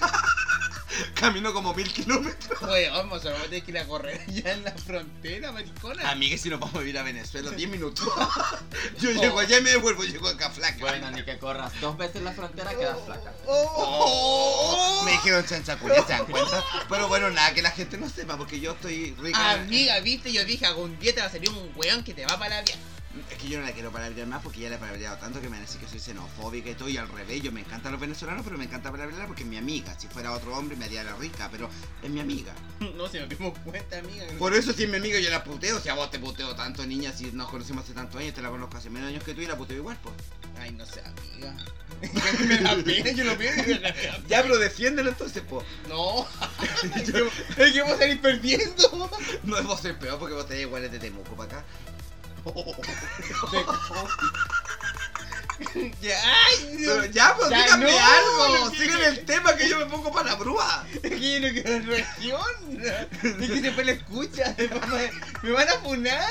Caminó 1.20 1.54
como 1.54 1.74
mil 1.74 1.92
kilómetros. 1.92 2.62
Oye, 2.64 2.90
vamos, 2.90 3.26
a 3.26 3.34
tener 3.34 3.64
que 3.64 3.72
ir 3.72 3.78
a 3.80 3.88
correr 3.88 4.22
allá 4.28 4.54
en 4.54 4.64
la 4.64 4.72
frontera, 4.72 5.52
maricona. 5.52 6.10
Amiga, 6.12 6.38
si 6.38 6.50
nos 6.50 6.60
vamos 6.60 6.76
a 6.76 6.84
ir 6.84 6.98
a 6.98 7.04
Venezuela 7.04 7.52
10 7.52 7.70
minutos. 7.70 8.08
Yo 9.00 9.12
llego 9.12 9.40
allá 9.40 9.58
y 9.58 9.62
me 9.64 9.72
devuelvo, 9.72 10.04
llego 10.04 10.28
acá 10.28 10.50
flaca. 10.52 10.78
Bueno, 10.80 11.10
ni 11.12 11.24
que 11.24 11.38
corras 11.40 11.72
dos 11.82 11.98
veces 11.98 12.22
la 12.22 12.34
frontera 12.34 12.76
quedas 12.76 12.98
flaca. 13.06 13.34
Oh, 13.48 15.02
me 15.06 15.12
dijeron 15.12 15.46
chanchaculia, 15.46 16.06
¿se 16.06 16.14
dan 16.14 16.26
cuenta? 16.26 16.64
Pero 16.90 17.08
bueno, 17.08 17.30
nada, 17.32 17.54
que 17.54 17.62
la 17.62 17.72
gente 17.72 17.98
no 17.98 18.10
sepa, 18.10 18.38
porque 18.38 18.60
yo 18.60 18.74
estoy 18.74 19.16
rica. 19.20 19.52
Amiga, 19.52 20.00
viste, 20.00 20.32
yo 20.32 20.46
dije, 20.46 20.66
algún 20.66 20.98
día 21.00 21.16
te 21.16 21.22
va 21.22 21.28
a 21.28 21.32
salir 21.32 21.50
un 21.50 21.72
weón 21.76 22.04
que 22.04 22.14
te 22.14 22.26
va 22.26 22.38
para 22.38 22.58
la 22.58 22.62
vida. 22.62 22.78
Es 23.30 23.38
que 23.38 23.50
yo 23.50 23.60
no 23.60 23.66
la 23.66 23.72
quiero 23.72 23.92
palabrear 23.92 24.28
más 24.28 24.42
porque 24.42 24.62
ya 24.62 24.70
la 24.70 24.76
he 24.76 24.80
palabreado 24.80 25.18
tanto 25.18 25.40
que 25.40 25.48
me 25.48 25.52
van 25.52 25.60
a 25.60 25.66
decir 25.66 25.80
que 25.80 25.88
soy 25.88 26.00
xenofóbica 26.00 26.70
y 26.70 26.76
todo. 26.76 26.90
Y 26.90 26.98
al 26.98 27.10
revés, 27.10 27.42
yo 27.42 27.52
me 27.52 27.62
encantan 27.62 27.92
los 27.92 28.02
venezolanos, 28.02 28.44
pero 28.44 28.58
me 28.58 28.66
encanta 28.66 28.92
palabrear 28.92 29.28
porque 29.28 29.44
es 29.44 29.50
mi 29.50 29.58
amiga. 29.58 29.98
Si 30.00 30.08
fuera 30.08 30.34
otro 30.34 30.56
hombre 30.56 30.76
me 30.76 30.86
haría 30.86 31.04
la 31.04 31.16
rica, 31.16 31.50
pero 31.52 31.70
es 32.02 32.10
mi 32.10 32.20
amiga. 32.20 32.54
No, 32.98 33.08
si 33.08 33.20
nos 33.20 33.30
dimos 33.30 33.58
cuenta, 33.60 34.00
amiga. 34.00 34.26
Por 34.40 34.54
eso 34.56 34.74
si 34.74 34.84
es 34.84 34.90
mi 34.90 34.98
amiga 34.98 35.20
yo 35.20 35.30
la 35.30 35.44
puteo. 35.44 35.80
Si 35.80 35.90
a 35.90 35.94
vos 35.94 36.10
te 36.10 36.20
puteo 36.20 36.56
tanto, 36.56 36.86
niña, 36.86 37.12
si 37.12 37.32
nos 37.32 37.50
conocemos 37.50 37.84
hace 37.84 37.94
tantos 37.94 38.20
años, 38.20 38.34
te 38.34 38.42
la 38.42 38.50
conozco 38.50 38.78
hace 38.78 38.90
menos 38.90 39.10
años 39.10 39.24
que 39.24 39.34
tú 39.34 39.42
y 39.42 39.46
la 39.46 39.58
puteo 39.58 39.78
igual, 39.78 39.98
pues. 40.02 40.16
Ay, 40.60 40.72
no 40.72 40.86
sé, 40.86 41.02
amiga. 41.02 41.56
me 42.48 42.58
da 42.58 42.76
pena, 42.84 43.12
yo 43.12 43.24
lo 43.24 43.38
veo 43.38 43.54
y 43.54 43.68
me 43.68 43.80
da 43.80 43.94
pena. 43.94 44.18
Ya, 44.28 44.42
pero 44.42 44.58
defiéndelo 44.58 45.10
entonces, 45.10 45.44
pues. 45.48 45.66
No, 45.88 46.28
es 46.96 47.12
que, 47.12 47.64
es 47.64 47.72
que 47.72 47.82
vamos 47.82 47.96
a 47.96 48.00
salir 48.00 48.22
perdiendo. 48.22 49.10
No 49.44 49.64
vos 49.64 49.86
el 49.86 49.96
peor 49.96 50.20
porque 50.20 50.34
vos 50.36 50.48
tenés 50.48 50.64
iguales 50.64 50.92
de 50.92 51.00
Temuco 51.00 51.36
para 51.36 51.60
acá. 51.60 51.66
Ya, 56.02 56.16
ay, 56.46 56.76
Pero 56.78 57.06
ya, 57.06 57.36
pues 57.36 57.50
Ya, 57.50 57.64
díganme 57.64 57.92
no, 57.92 57.98
algo. 57.98 58.66
no 58.66 58.72
Sigan 58.72 59.04
el 59.04 59.26
tema 59.26 59.56
que 59.56 59.68
yo 59.68 59.80
me 59.80 59.86
pongo 59.88 60.12
para 60.12 60.30
la 60.30 60.36
brúa. 60.36 60.86
Es 60.94 61.02
que 61.02 61.42
yo 61.42 61.48
no 61.48 61.54
quiero 61.54 61.86
región. 61.88 62.42
Es 63.24 63.50
que 63.50 63.62
después 63.62 63.86
la 63.86 63.92
escucha. 63.94 64.56
me 65.42 65.52
van 65.52 65.68
a 65.68 65.74
funar. 65.80 66.30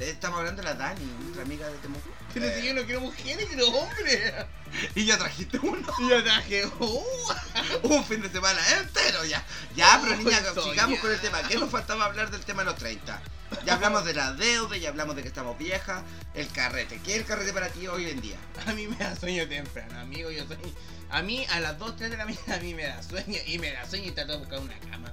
Estamos 0.00 0.38
hablando 0.38 0.62
de 0.62 0.68
la 0.68 0.74
Dani, 0.74 1.04
nuestra 1.20 1.42
amiga 1.42 1.68
de 1.68 1.76
Temuco. 1.78 2.08
Pero 2.34 2.54
si 2.54 2.66
yo 2.66 2.74
no 2.74 2.84
quiero 2.84 3.00
mujeres, 3.00 3.46
quiero 3.46 3.68
hombres. 3.68 4.34
Y 4.94 5.04
ya 5.04 5.18
trajiste 5.18 5.58
uno. 5.58 5.86
Y 5.98 6.08
yo 6.08 6.24
traje, 6.24 6.64
uh, 6.64 7.04
Un 7.82 8.04
fin 8.04 8.22
de 8.22 8.30
semana 8.30 8.58
entero 8.78 9.22
ya. 9.24 9.44
Ya, 9.76 10.00
pero 10.02 10.16
niña, 10.16 10.40
sigamos 10.64 10.98
con 10.98 11.12
el 11.12 11.20
tema. 11.20 11.42
¿Qué 11.46 11.58
nos 11.58 11.70
faltaba 11.70 12.06
hablar 12.06 12.30
del 12.30 12.40
tema 12.40 12.62
de 12.62 12.70
los 12.70 12.78
30? 12.78 13.20
Ya 13.66 13.74
hablamos 13.74 14.04
de 14.06 14.14
la 14.14 14.32
deuda, 14.32 14.78
ya 14.78 14.88
hablamos 14.88 15.14
de 15.14 15.22
que 15.22 15.28
estamos 15.28 15.58
viejas. 15.58 16.02
El 16.34 16.48
carrete. 16.48 17.00
¿Qué 17.04 17.12
es 17.12 17.18
el 17.18 17.26
carrete 17.26 17.52
para 17.52 17.68
ti 17.68 17.86
hoy 17.86 18.08
en 18.08 18.22
día? 18.22 18.38
a 18.66 18.72
mí 18.72 18.86
me 18.86 18.96
da 18.96 19.14
sueño 19.14 19.46
temprano, 19.46 20.00
amigo. 20.00 20.30
Yo 20.30 20.46
soy. 20.46 20.56
A 21.10 21.20
mí, 21.20 21.44
a 21.50 21.60
las 21.60 21.78
2, 21.78 21.96
3 21.96 22.10
de 22.10 22.16
la 22.16 22.24
mañana, 22.24 22.54
a 22.54 22.60
mí 22.60 22.72
me 22.72 22.84
da 22.84 23.02
sueño. 23.02 23.38
Y 23.46 23.58
me 23.58 23.72
da 23.72 23.86
sueño 23.86 24.08
y 24.08 24.12
trato 24.12 24.32
de 24.32 24.38
buscar 24.38 24.58
una 24.60 24.78
cama. 24.90 25.12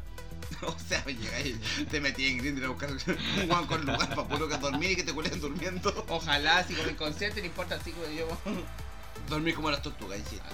O 0.65 0.75
sea, 0.87 1.03
llega 1.05 1.39
y 1.41 1.53
te 1.89 2.01
metí 2.01 2.27
en 2.27 2.37
Grindr 2.37 2.65
a 2.65 2.69
buscar 2.69 2.91
un 2.91 3.47
guan 3.47 3.65
con 3.65 3.85
lugar 3.85 4.09
para 4.09 4.27
puro 4.27 4.47
que 4.49 4.57
dormir 4.57 4.91
y 4.91 4.95
que 4.97 5.03
te 5.03 5.13
cuelen 5.13 5.39
durmiendo. 5.39 6.05
Ojalá, 6.09 6.57
así 6.59 6.73
como 6.73 6.89
inconsciente, 6.89 7.39
no 7.41 7.47
importa, 7.47 7.75
así 7.75 7.91
como 7.91 8.05
yo. 8.07 8.27
Dormir 9.29 9.55
como 9.55 9.71
las 9.71 9.81
tortugas, 9.81 10.19
insisto. 10.19 10.45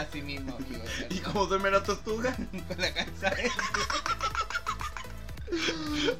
Así 0.00 0.22
mismo, 0.22 0.56
amigo. 0.56 0.82
¿Y 1.10 1.18
cómo 1.18 1.46
duermen 1.46 1.72
las 1.72 1.84
tortugas? 1.84 2.36
Con 2.36 2.80
la 2.80 2.94
cabeza. 2.94 3.32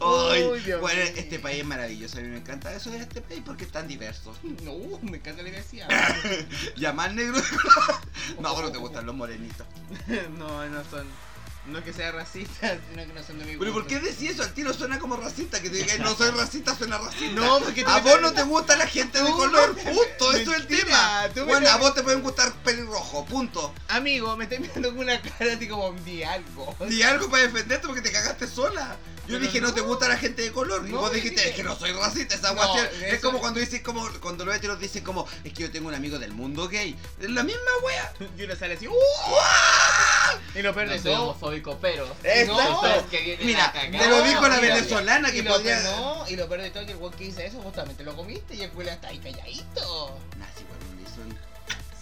Ay, 0.00 0.44
Uy, 0.44 0.60
Dios 0.60 0.80
bueno, 0.80 1.00
este 1.00 1.38
país 1.38 1.60
es 1.60 1.66
maravilloso. 1.66 2.18
A 2.18 2.20
mí 2.20 2.28
me 2.28 2.38
encanta 2.38 2.72
eso 2.74 2.90
de 2.90 2.98
este 2.98 3.20
país 3.20 3.42
porque 3.44 3.64
es 3.64 3.72
tan 3.72 3.88
diverso. 3.88 4.34
No, 4.62 4.74
me 5.02 5.16
encanta 5.16 5.42
la 5.42 5.48
diversidad. 5.48 5.88
Ya 6.76 6.92
más 6.92 7.12
negro. 7.14 7.40
No, 8.40 8.54
bueno, 8.54 8.72
te 8.72 8.78
gustan 8.78 9.06
los 9.06 9.14
morenitos. 9.14 9.66
No, 10.38 10.66
no 10.66 10.84
son. 10.84 11.06
No 11.66 11.78
es 11.78 11.84
que 11.84 11.92
sea 11.92 12.12
racista, 12.12 12.78
sino 12.90 13.06
que 13.06 13.12
no 13.12 13.22
son 13.22 13.38
de 13.38 13.46
mi 13.46 13.56
Pero 13.56 13.72
¿por 13.72 13.84
gusto. 13.84 13.88
qué 13.88 14.00
decís 14.00 14.32
eso? 14.32 14.42
Al 14.42 14.52
tiro 14.52 14.74
suena 14.74 14.98
como 14.98 15.16
racista. 15.16 15.60
Que 15.60 15.70
te 15.70 15.76
diga 15.76 15.96
no 15.98 16.14
soy 16.14 16.30
racista, 16.30 16.76
suena 16.76 16.98
racista. 16.98 17.34
No, 17.34 17.58
porque 17.60 17.84
a 17.86 17.98
vos 18.00 18.20
no 18.20 18.32
te 18.32 18.42
gusta 18.42 18.76
la 18.76 18.86
gente 18.86 19.22
de 19.22 19.30
color, 19.30 19.74
punto. 19.74 20.32
Eso 20.32 20.52
es 20.52 20.60
el 20.60 20.66
tema. 20.66 21.28
Bueno, 21.46 21.68
a 21.70 21.76
vos 21.78 21.94
te 21.94 22.02
pueden 22.02 22.22
gustar 22.22 22.52
pelirrojo, 22.64 23.24
punto. 23.24 23.74
Amigo, 23.88 24.36
me 24.36 24.44
estás 24.44 24.60
mirando 24.60 24.88
con 24.90 24.98
una 24.98 25.20
cara 25.20 25.54
así 25.54 25.66
como 25.68 25.92
di 26.04 26.22
algo. 26.22 26.76
Di 26.88 27.02
algo 27.02 27.30
para 27.30 27.44
defenderte 27.44 27.86
porque 27.86 28.02
te 28.02 28.12
cagaste 28.12 28.46
sola. 28.46 28.96
Yo 29.28 29.38
dije, 29.38 29.60
no. 29.60 29.68
no. 29.68 29.74
te 29.74 29.80
gusta 29.80 30.08
la 30.08 30.16
gente 30.16 30.42
de 30.42 30.52
color. 30.52 30.86
y 30.88 30.92
No, 30.92 30.98
vos 31.00 31.12
dijiste, 31.12 31.48
es 31.48 31.54
que 31.54 31.62
no 31.62 31.74
soy 31.76 31.92
racista. 31.92 32.34
Esa 32.34 32.48
No, 32.52 32.56
guasia- 32.56 32.90
Es 33.06 33.14
eso- 33.14 33.22
como 33.26 33.40
cuando 33.40 33.60
dices, 33.60 33.80
como 33.82 34.08
cuando 34.20 34.44
los 34.44 34.54
heteros 34.54 34.78
dicen, 34.78 35.02
como, 35.04 35.26
es 35.44 35.52
que 35.52 35.62
yo 35.62 35.70
tengo 35.70 35.88
un 35.88 35.94
amigo 35.94 36.18
del 36.18 36.32
mundo 36.32 36.68
gay. 36.68 36.96
Es 37.20 37.30
la 37.30 37.42
misma 37.42 37.60
wea. 37.84 38.12
Y 38.38 38.42
uno 38.42 38.54
sale 38.56 38.74
así, 38.74 38.86
¡uh! 38.88 38.94
Y 40.54 40.62
lo 40.62 40.74
peor 40.74 40.86
No 40.86 40.92
de 40.92 40.98
soy 41.00 41.12
todo. 41.12 41.22
homofóbico, 41.30 41.78
pero. 41.80 42.06
Mira, 43.42 43.72
te 43.72 44.08
lo 44.08 44.22
dijo 44.22 44.48
la 44.48 44.60
venezolana 44.60 45.28
y 45.30 45.32
que 45.32 45.42
lo 45.42 45.52
podría. 45.52 45.78
peor- 45.82 45.96
no, 45.96 46.24
y 46.28 46.36
lo 46.36 46.48
peor 46.48 46.62
de 46.62 46.70
todo 46.70 46.80
es 46.80 46.86
que 46.86 46.92
el 46.92 46.98
weón 46.98 47.12
que 47.14 47.24
dice 47.24 47.46
eso 47.46 47.60
justamente 47.62 48.04
lo 48.04 48.14
comiste 48.16 48.54
y 48.54 48.62
el 48.62 48.70
culo 48.70 48.90
está 48.90 49.08
ahí 49.08 49.18
calladito. 49.18 50.18
Nah, 50.38 50.46
sí, 50.56 50.64
bueno, 50.68 50.84
le 50.96 51.22
un- 51.22 51.38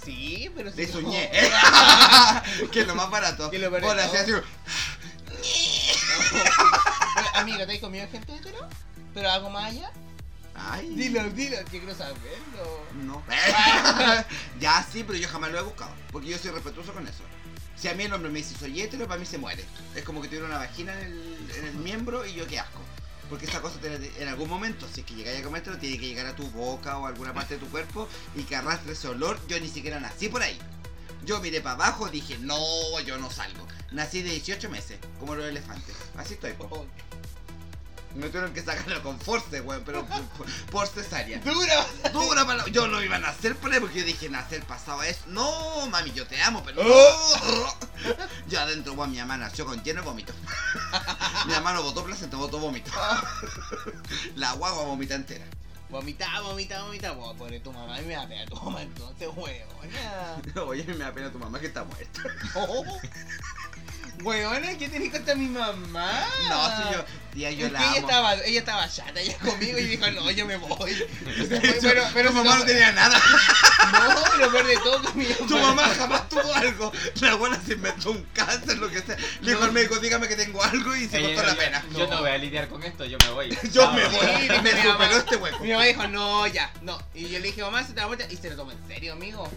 Sí, 0.05 0.51
pero 0.57 0.71
si 0.73 0.79
Le 0.79 0.87
no- 0.89 0.93
soñé. 0.93 1.31
que 2.73 2.81
es 2.81 2.87
lo 2.87 2.95
más 2.97 3.09
barato. 3.11 3.49
Que 3.51 3.59
lo 3.59 3.71
peor 3.71 3.83
de 3.83 3.87
Vos 3.89 3.97
le 3.97 4.03
Amigo, 7.35 7.67
¿te 7.67 7.73
has 7.75 7.79
comido 7.81 8.07
gente 8.11 8.35
hetero? 8.35 8.59
¿Pero 9.15 9.31
algo 9.31 9.51
más 9.51 9.71
allá? 9.73 9.91
Ay. 10.55 10.89
Dilo, 10.95 11.23
dilo, 11.31 11.57
que 11.71 11.79
quiero 11.81 11.95
saberlo. 11.95 12.85
No. 13.03 13.23
ya 14.61 14.87
sí, 14.91 15.03
pero 15.05 15.19
yo 15.19 15.29
jamás 15.29 15.51
lo 15.51 15.59
he 15.59 15.63
buscado. 15.63 15.93
Porque 16.11 16.29
yo 16.29 16.39
soy 16.39 16.51
respetuoso 16.51 16.93
con 16.93 17.07
eso. 17.07 17.23
Si 17.77 17.89
a 17.89 17.95
mí 17.95 18.05
el 18.05 18.13
hombre 18.13 18.31
me 18.31 18.39
dice 18.41 18.55
soy 18.59 18.81
hetero, 18.81 19.07
para 19.09 19.19
mí 19.19 19.27
se 19.27 19.39
muere. 19.39 19.65
Es 19.95 20.05
como 20.05 20.21
que 20.21 20.29
tuviera 20.29 20.47
una 20.47 20.59
vagina 20.59 20.93
en 21.01 21.07
el, 21.07 21.51
en 21.57 21.65
el 21.67 21.75
miembro 21.75 22.25
y 22.27 22.35
yo 22.35 22.47
qué 22.47 22.59
asco. 22.61 22.81
Porque 23.31 23.47
esa 23.47 23.63
cosa 23.63 23.79
te- 23.81 24.23
en 24.23 24.29
algún 24.29 24.49
momento, 24.49 24.87
si 24.93 25.01
es 25.01 25.07
que 25.07 25.15
llegáis 25.15 25.41
a 25.41 25.43
comértelo, 25.45 25.79
tiene 25.79 25.99
que 25.99 26.07
llegar 26.07 26.27
a 26.27 26.37
tu 26.37 26.49
boca 26.51 26.99
o 26.99 27.07
a 27.07 27.09
alguna 27.09 27.33
parte 27.33 27.55
de 27.55 27.61
tu 27.61 27.69
cuerpo 27.71 28.07
y 28.37 28.43
que 28.43 28.55
arrastre 28.57 28.93
ese 28.93 29.09
olor. 29.09 29.41
Yo 29.49 29.59
ni 29.59 29.69
siquiera 29.69 29.99
nací 30.01 30.29
por 30.29 30.43
ahí. 30.43 30.59
Yo 31.25 31.41
miré 31.41 31.61
para 31.61 31.77
abajo 31.77 32.09
y 32.09 32.11
dije, 32.11 32.37
no, 32.41 33.01
yo 33.01 33.17
no 33.17 33.31
salgo. 33.31 33.67
Nací 33.91 34.23
de 34.23 34.31
18 34.31 34.69
meses, 34.69 34.99
como 35.19 35.35
los 35.35 35.47
elefantes. 35.47 35.95
Así 36.17 36.35
estoy, 36.35 36.53
po. 36.53 36.87
Oh, 38.15 38.19
Me 38.19 38.27
tuvieron 38.29 38.53
que 38.53 38.63
sacarlo 38.63 39.03
con 39.03 39.19
force, 39.21 39.61
weón, 39.61 39.83
pero 39.85 40.07
por, 40.07 40.47
por- 40.71 40.87
cesárea. 40.87 41.39
¡Dura! 41.45 41.87
Dura 42.13 42.45
para 42.47 42.67
Yo 42.67 42.87
no 42.87 43.03
iba 43.03 43.17
a 43.17 43.21
nacer 43.21 43.57
por 43.57 43.73
ahí 43.73 43.81
porque 43.81 44.01
yo 44.01 44.05
dije, 44.07 44.29
nacer 44.29 44.63
pasado 44.65 45.03
es. 45.03 45.27
No, 45.27 45.87
mami, 45.89 46.13
yo 46.13 46.27
te 46.27 46.41
amo, 46.43 46.63
pero. 46.65 46.83
Oh. 46.85 47.77
Yo 48.49 48.61
adentro, 48.61 48.95
weón, 48.95 49.13
mi 49.13 49.19
mamá 49.19 49.37
nació 49.37 49.65
con 49.65 49.83
lleno 49.83 50.01
de 50.03 50.07
vómito. 50.09 50.33
mi 51.47 51.53
mamá 51.53 51.73
no 51.73 51.83
botó 51.83 52.05
placenta, 52.05 52.37
botó 52.37 52.59
vómito. 52.59 52.91
La 54.35 54.53
guagua 54.53 54.85
vomita 54.85 55.15
entera. 55.15 55.45
Vomita, 55.89 56.41
vomita, 56.41 56.83
vomita. 56.83 57.13
Bueno, 57.13 57.35
pobre 57.35 57.61
tu 57.61 57.73
mamá 57.73 58.01
y 58.01 58.05
me 58.07 58.15
da 58.15 58.27
pena 58.27 58.47
tu 58.47 58.57
mamá 58.57 58.83
entonces, 58.83 59.29
huevona. 59.29 60.65
Oye, 60.67 60.85
me 60.85 60.97
da 60.97 61.13
pena 61.13 61.31
tu 61.31 61.39
mamá 61.39 61.61
que 61.61 61.67
está 61.67 61.85
muerta. 61.85 62.23
Huevona, 64.23 64.77
¿qué 64.79 64.89
tenés 64.89 65.11
contra 65.11 65.35
mi 65.35 65.49
mamá? 65.49 66.25
No, 66.49 66.67
si 66.77 66.95
yo. 66.95 67.05
Tía, 67.33 67.51
yo 67.51 67.67
es 67.67 67.73
la 67.73 67.79
que 67.79 67.85
ella 67.89 67.99
estaba, 68.01 68.35
ella 68.35 68.59
estaba 68.61 68.89
chata, 68.91 69.19
ella 69.21 69.37
conmigo 69.39 69.79
y 69.79 69.85
dijo, 69.85 70.11
no, 70.11 70.31
yo 70.31 70.45
me 70.45 70.57
voy. 70.59 70.93
Pero, 71.81 72.05
pero 72.13 72.29
tu 72.29 72.35
mamá 72.37 72.59
no 72.59 72.65
tenía 72.65 72.93
nada. 72.93 73.21
No, 73.93 74.37
lo 74.39 74.51
peor 74.53 74.67
de 74.67 74.77
todo 74.77 75.03
que 75.03 75.13
mi 75.19 75.25
mamá. 75.25 75.47
Tu 75.49 75.59
mamá 75.59 75.83
jamás 75.97 76.29
tuvo 76.29 76.55
algo. 76.55 76.93
La 77.21 77.33
abuela 77.33 77.61
se 77.67 77.75
inventó 77.75 78.11
un 78.13 78.23
cáncer, 78.33 78.79
lo 78.79 78.89
que 78.91 79.01
sea. 79.03 79.17
Le 79.41 79.51
dijo 79.51 79.61
No. 79.61 79.67
al 79.67 79.73
médico, 79.73 79.97
dígame 79.99 80.29
que 80.29 80.37
tengo 80.37 80.63
algo 80.63 80.95
y 80.97 81.09
se 81.09 81.19
Ella 81.19 81.35
cortó 81.35 81.51
la 81.51 81.57
pena. 81.57 81.85
Yo, 81.93 81.99
yo 81.99 82.07
no 82.07 82.21
voy 82.21 82.31
a 82.31 82.39
lidiar 82.39 82.69
con 82.69 82.83
esto, 82.85 83.05
yo 83.05 83.19
me 83.19 83.31
voy. 83.33 83.59
Yo 83.73 83.91
me 83.93 84.05
voy. 84.07 84.27
Sí, 84.27 84.49
me 84.63 84.71
superó 84.71 84.93
mamá. 84.99 85.11
este 85.17 85.37
hueco. 85.37 85.59
Mi 85.61 85.73
mamá 85.73 85.85
dijo, 85.85 86.07
no, 86.09 86.47
ya, 86.47 86.71
no. 86.83 86.99
Y 87.15 87.23
yo 87.29 87.39
le 87.39 87.47
dije, 87.49 87.61
mamá, 87.63 87.83
se 87.83 87.93
te 87.93 88.01
da 88.01 88.07
vuelta. 88.07 88.25
Y 88.31 88.37
se 88.37 88.51
lo 88.51 88.57
tomó 88.57 88.73
en 88.73 88.87
serio, 88.87 89.13
amigo. 89.15 89.51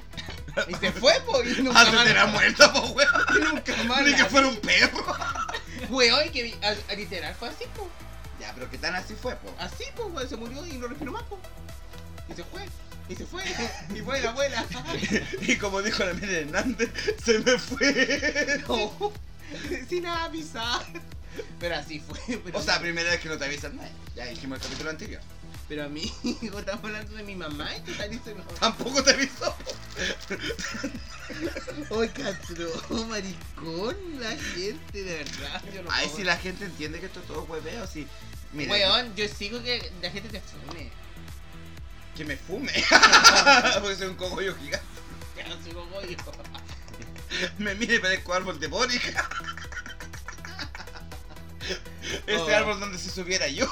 Y 0.68 0.74
se 0.76 0.92
fue, 0.92 1.14
po. 1.26 1.42
Y 1.44 1.62
nunca 1.62 1.82
Ah, 1.82 1.92
más. 1.92 2.08
se 2.08 2.14
la 2.14 2.26
muerta, 2.28 2.74
po, 2.74 2.80
weón. 2.88 3.10
y 3.36 3.40
nunca 3.40 3.76
más. 3.84 4.00
Que 4.36 4.42
fuera 4.42 4.48
un 4.50 4.58
perro. 4.58 5.16
Weón, 5.90 6.30
que 6.32 6.44
vi- 6.44 6.56
a, 6.62 6.92
a 6.92 6.96
literal 6.96 7.34
fue 7.36 7.48
así, 7.50 7.64
po. 7.76 7.90
Ya, 8.40 8.52
pero 8.54 8.70
¿qué 8.70 8.78
tan 8.78 8.94
así 8.96 9.14
fue, 9.16 9.36
po? 9.38 9.54
Así, 9.60 9.86
po, 9.96 10.08
weón, 10.08 10.28
se 10.28 10.36
murió 10.36 10.66
y 10.66 10.74
no 10.74 10.88
respiró 10.88 11.14
más, 11.14 11.24
po. 11.24 11.40
Y 12.30 12.34
se 12.34 12.44
fue. 12.44 12.66
Y 13.08 13.16
se 13.16 13.26
fue. 13.26 13.44
Y 13.96 14.02
fue 14.02 14.20
la 14.22 14.32
abuela. 14.32 14.66
Y 15.42 15.56
como 15.58 15.82
dijo 15.82 16.04
la 16.04 16.14
Miriam 16.16 16.48
Hernández, 16.50 16.90
se 17.24 17.40
me 17.40 17.58
fue. 17.58 18.62
No. 18.68 19.14
Sin 19.90 20.06
avisar. 20.06 20.86
Pero 21.60 21.76
así 21.76 22.00
fue. 22.02 22.20
Pero, 22.44 22.58
O 22.58 22.62
sea, 22.62 22.80
primera 22.80 23.10
vez 23.12 23.20
que 23.22 23.30
no 23.30 23.38
te 23.38 23.46
avisan 23.46 23.78
nada. 23.78 23.90
Ya 24.16 24.26
dijimos 24.26 24.58
el 24.60 24.64
capítulo 24.66 24.90
anterior. 24.90 25.22
Pero 25.68 25.86
a 25.86 25.88
mí, 25.88 26.12
estamos 26.42 26.84
hablando 26.84 27.16
de 27.16 27.24
mi 27.24 27.36
mamá 27.36 27.76
y 27.76 27.82
tú 27.82 27.92
estás 27.92 28.10
diciendo. 28.10 28.44
Tampoco 28.60 29.04
te 29.04 29.12
avisó. 29.12 29.56
¡Ay, 32.00 32.10
catrón, 32.14 33.10
maricón! 33.10 33.96
La 34.20 34.32
gente, 34.38 35.04
de 35.04 35.18
verdad. 35.24 35.64
Yo 35.74 35.84
no 35.84 35.90
Ay, 35.92 36.06
puedo. 36.06 36.18
si 36.18 36.24
la 36.24 36.38
gente 36.38 36.66
entiende 36.66 37.00
que 37.00 37.08
esto 37.08 37.20
es 37.20 37.28
todo 37.28 37.44
hueveo, 37.44 37.88
si. 37.88 38.08
Mira, 38.54 38.72
Weón, 38.72 39.16
yo 39.16 39.28
sigo 39.28 39.62
que 39.64 39.92
la 40.02 40.10
gente 40.12 40.30
te 40.30 40.42
fume. 40.42 40.90
que 42.16 42.26
me 42.26 42.38
fume. 42.38 42.72
Porque 43.82 43.96
soy 43.96 44.08
un 44.08 44.16
cogollo 44.16 44.56
gigante. 44.56 44.86
Ya 45.36 45.48
no 45.48 45.62
sigo 45.64 45.86
goyo. 45.88 46.16
Me 47.58 47.76
mire 47.76 47.96
y 47.96 48.00
parezco 48.00 48.34
árbol 48.34 48.60
de 48.60 48.68
Mónica. 48.70 49.30
Ese 52.28 52.38
Oh. 52.54 52.56
árbol 52.56 52.80
donde 52.80 52.98
se 52.98 53.10
subiera 53.10 53.48
yo. 53.48 53.68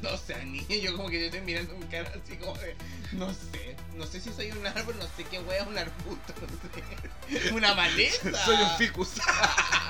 No 0.10 0.16
sé, 0.16 0.44
niño, 0.46 0.66
yo 0.76 0.96
como 0.96 1.08
que 1.10 1.18
te 1.18 1.26
estoy 1.26 1.40
mirando 1.42 1.74
un 1.74 1.82
cara 1.88 2.10
así 2.24 2.36
como 2.36 2.54
de. 2.58 2.74
No 3.12 3.32
sé. 3.32 3.76
No 3.96 4.06
sé 4.06 4.20
si 4.20 4.32
soy 4.32 4.50
un 4.52 4.66
árbol, 4.66 4.96
no 4.98 5.04
sé 5.16 5.24
qué 5.30 5.38
wea 5.40 5.62
es 5.62 5.66
un 5.68 5.76
arbusto, 5.76 6.34
no 6.40 7.38
sé. 7.38 7.52
Una 7.52 7.74
maleza. 7.74 8.30
Soy 8.44 8.56
un 8.56 8.70
ficus. 8.78 9.10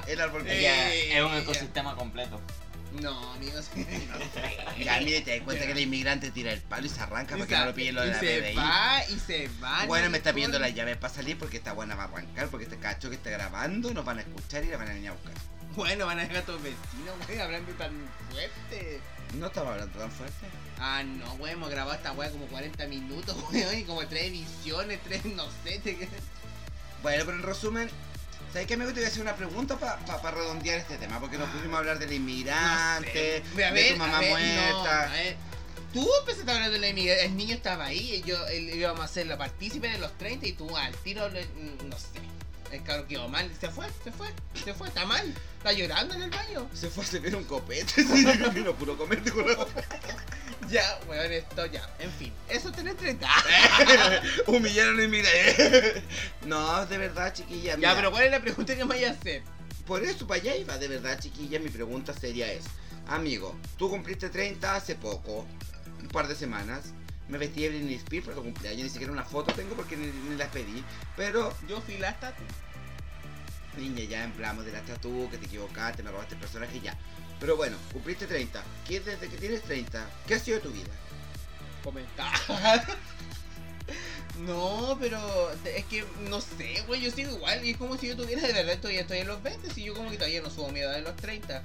El 0.07 0.21
árbol 0.21 0.45
que 0.45 0.59
Ella 0.59 0.93
Eh, 0.95 1.17
es 1.19 1.23
un 1.23 1.33
ya. 1.33 1.39
ecosistema 1.41 1.95
completo. 1.97 2.41
No, 3.01 3.35
amigos. 3.35 3.71
Ya, 4.85 4.99
mire, 5.01 5.21
te 5.21 5.37
das 5.37 5.45
cuenta 5.45 5.65
que 5.65 5.73
el 5.73 5.79
inmigrante 5.79 6.33
tira 6.33 6.53
el 6.53 6.61
palo 6.61 6.87
y 6.87 6.89
se 6.89 7.01
arranca 7.01 7.37
para 7.37 7.47
que 7.47 7.57
no 7.57 7.65
lo 7.67 7.75
pillen 7.75 7.95
lo 7.95 8.01
de 8.03 8.09
y 8.09 8.11
la 8.11 8.19
se 8.21 8.41
PDI. 8.43 8.55
va 8.57 9.05
y 9.09 9.19
se 9.21 9.49
va. 9.63 9.87
Bueno, 9.87 10.11
me 10.11 10.19
está 10.19 10.33
pidiendo 10.33 10.59
la 10.59 10.71
llave 10.71 10.97
para 10.97 11.15
salir 11.15 11.39
porque 11.39 11.59
esta 11.59 11.73
buena 11.73 11.95
va 11.95 12.05
a 12.05 12.07
arrancar, 12.07 12.49
porque 12.49 12.65
este 12.65 12.79
cacho 12.79 13.09
que 13.09 13.15
está 13.15 13.31
grabando 13.31 13.95
nos 13.95 14.05
van 14.05 14.19
a 14.19 14.23
escuchar 14.23 14.65
y 14.65 14.69
la 14.69 14.77
van 14.77 14.89
a 14.89 14.95
venir 14.95 15.11
a 15.11 15.13
buscar. 15.13 15.33
Bueno, 15.77 16.07
van 16.07 16.19
a 16.19 16.25
llegar 16.25 16.45
todos 16.45 16.63
vecinos, 16.63 17.15
güey, 17.27 17.39
hablando 17.39 17.73
tan 17.73 17.93
fuerte. 18.31 19.01
No 19.35 19.47
estaba 19.47 19.73
hablando 19.73 19.99
tan 19.99 20.11
fuerte. 20.11 20.47
Ah, 20.79 21.03
no, 21.05 21.37
güey, 21.37 21.53
hemos 21.53 21.71
grabado 21.71 21.97
esta 21.97 22.13
weá 22.13 22.31
como 22.31 22.47
40 22.47 22.87
minutos, 22.87 23.37
güey, 23.51 23.81
y 23.81 23.85
como 23.85 24.07
tres 24.07 24.25
ediciones, 24.25 25.01
tres, 25.05 25.25
no 25.25 25.45
sé, 25.65 25.79
te... 25.79 26.09
Bueno, 27.03 27.25
pero 27.25 27.39
en 27.39 27.43
resumen, 27.43 27.91
¿sabes 28.53 28.67
qué, 28.67 28.75
amigo? 28.75 28.91
Te 28.91 28.97
voy 28.97 29.05
a 29.05 29.09
hacer 29.09 29.23
una 29.23 29.37
pregunta 29.37 29.79
para 29.79 30.31
redondear 30.33 30.81
este 30.81 30.97
tema, 30.97 31.21
porque 31.21 31.39
nos 31.39 31.49
pusimos 31.51 31.77
a 31.77 31.79
hablar 31.79 31.99
del 31.99 32.13
inmigrante, 32.13 33.43
a 33.65 33.73
de 33.73 33.93
tu 33.93 33.97
mamá 33.97 34.19
a 34.19 34.21
ver, 34.21 34.31
muerta. 34.31 34.73
no, 34.73 34.91
a 34.91 35.07
ver. 35.07 35.37
Tú 35.95 36.09
empezaste 36.21 36.51
a 36.51 36.55
hablar 36.55 36.71
de 36.71 36.79
la 36.79 36.89
inmigración, 36.89 37.31
el 37.31 37.37
niño 37.37 37.55
estaba 37.55 37.87
ahí, 37.87 38.17
y 38.17 38.23
yo 38.23 38.37
íbamos 38.51 39.05
a 39.05 39.09
ser 39.09 39.27
la 39.27 39.39
partícipe 39.39 39.89
de 39.89 39.99
los 39.99 40.17
30 40.19 40.47
y 40.47 40.53
tú 40.53 40.77
al 40.77 40.95
tiro, 40.97 41.29
no 41.31 41.99
sé. 41.99 42.21
El 42.73 42.83
cabrón 42.85 43.07
quedó 43.09 43.29
mal, 43.29 43.51
se 43.61 43.69
fue, 43.69 43.87
se 44.05 44.13
fue, 44.13 44.29
se 44.65 44.73
fue, 44.75 44.89
está 44.89 45.05
mal, 45.05 45.35
está 45.59 45.73
llorando 45.73 46.15
en 46.15 46.23
el 46.23 46.31
baño. 46.31 46.69
Se 46.73 46.89
fue 46.89 47.03
a 47.05 47.07
servir 47.07 47.35
un 47.35 47.45
copete, 47.45 48.05
sí, 48.05 48.25
camino 48.39 48.75
puro 48.75 48.97
comerte 48.97 49.31
con 49.33 49.45
Ya, 50.71 51.01
weón, 51.09 51.33
esto 51.33 51.67
ya, 51.67 51.89
en 51.99 52.13
fin, 52.13 52.33
eso 52.49 52.71
tenés 52.71 52.97
30. 52.99 53.29
Humillaron 54.47 55.01
a 55.01 55.03
inmigrante. 55.03 56.03
no, 56.47 56.87
de 56.87 56.99
verdad, 56.99 57.33
chiquilla. 57.33 57.73
Ya, 57.73 57.77
mira, 57.77 57.95
pero 57.97 58.11
¿cuál 58.13 58.25
es 58.25 58.31
la 58.31 58.41
pregunta 58.41 58.77
que 58.77 58.85
me 58.85 58.91
vaya 58.95 59.09
a 59.09 59.13
hacer? 59.13 59.43
Por 59.87 60.05
eso, 60.05 60.27
para 60.29 60.41
allá 60.41 60.55
iba, 60.57 60.79
de 60.79 60.87
verdad, 60.87 61.19
chiquilla. 61.19 61.59
Mi 61.59 61.71
pregunta 61.71 62.15
seria 62.15 62.53
es: 62.53 62.65
Amigo, 63.09 63.59
tú 63.77 63.91
cumpliste 63.91 64.29
30 64.29 64.77
hace 64.77 64.95
poco, 64.95 65.45
un 66.01 66.09
par 66.09 66.29
de 66.29 66.37
semanas. 66.37 66.93
Me 67.31 67.39
vestí 67.39 67.63
de 67.63 67.71
Britney 67.71 67.95
Spears 67.95 68.27
para 68.27 68.41
cumpleaños, 68.41 68.83
ni 68.83 68.91
siquiera 68.91 69.13
una 69.13 69.25
foto 69.25 69.53
tengo 69.53 69.75
porque 69.77 69.97
ni, 69.97 70.37
las 70.37 70.49
pedí. 70.49 70.85
Pero, 71.17 71.55
Yo 71.69 71.81
fui 71.81 71.97
la 71.97 72.11
estatua. 72.11 72.45
niña, 73.79 74.05
ya 74.05 74.25
hablamos 74.25 74.65
de 74.67 74.73
la 74.73 74.83
tatu, 74.83 75.29
que 75.31 75.39
te 75.39 75.47
equivocaste, 75.47 76.03
me 76.03 76.11
robaste 76.11 76.35
el 76.35 76.41
personaje, 76.41 76.81
ya. 76.81 76.97
Pero 77.39 77.57
bueno, 77.57 77.77
cumpliste 77.93 78.27
30. 78.27 78.63
¿Qué 78.87 79.01
desde 79.01 79.29
que 79.29 79.37
tienes 79.39 79.63
30? 79.63 80.05
¿Qué 80.27 80.35
ha 80.35 80.39
sido 80.39 80.61
tu 80.61 80.71
vida? 80.71 80.91
comentar. 81.83 82.33
No, 84.39 84.97
pero 84.99 85.19
es 85.65 85.85
que 85.87 86.05
no 86.31 86.41
sé, 86.41 86.83
güey, 86.87 87.03
yo 87.03 87.11
sigo 87.11 87.33
igual. 87.33 87.63
Y 87.65 87.73
es 87.73 87.77
como 87.77 87.99
si 87.99 88.09
yo 88.09 88.17
tuviera 88.17 88.41
de 88.41 88.53
verdad, 88.53 88.79
todavía 88.79 89.03
estoy 89.03 89.19
en 89.19 89.27
los 89.27 89.43
20. 89.43 89.75
Si 89.75 89.85
yo 89.85 89.93
como 89.93 90.11
que 90.11 90.17
todavía 90.17 90.41
no 90.41 90.49
subo 90.49 90.71
mi 90.71 90.81
edad 90.81 90.95
de 90.95 91.03
los 91.03 91.15
30. 91.17 91.63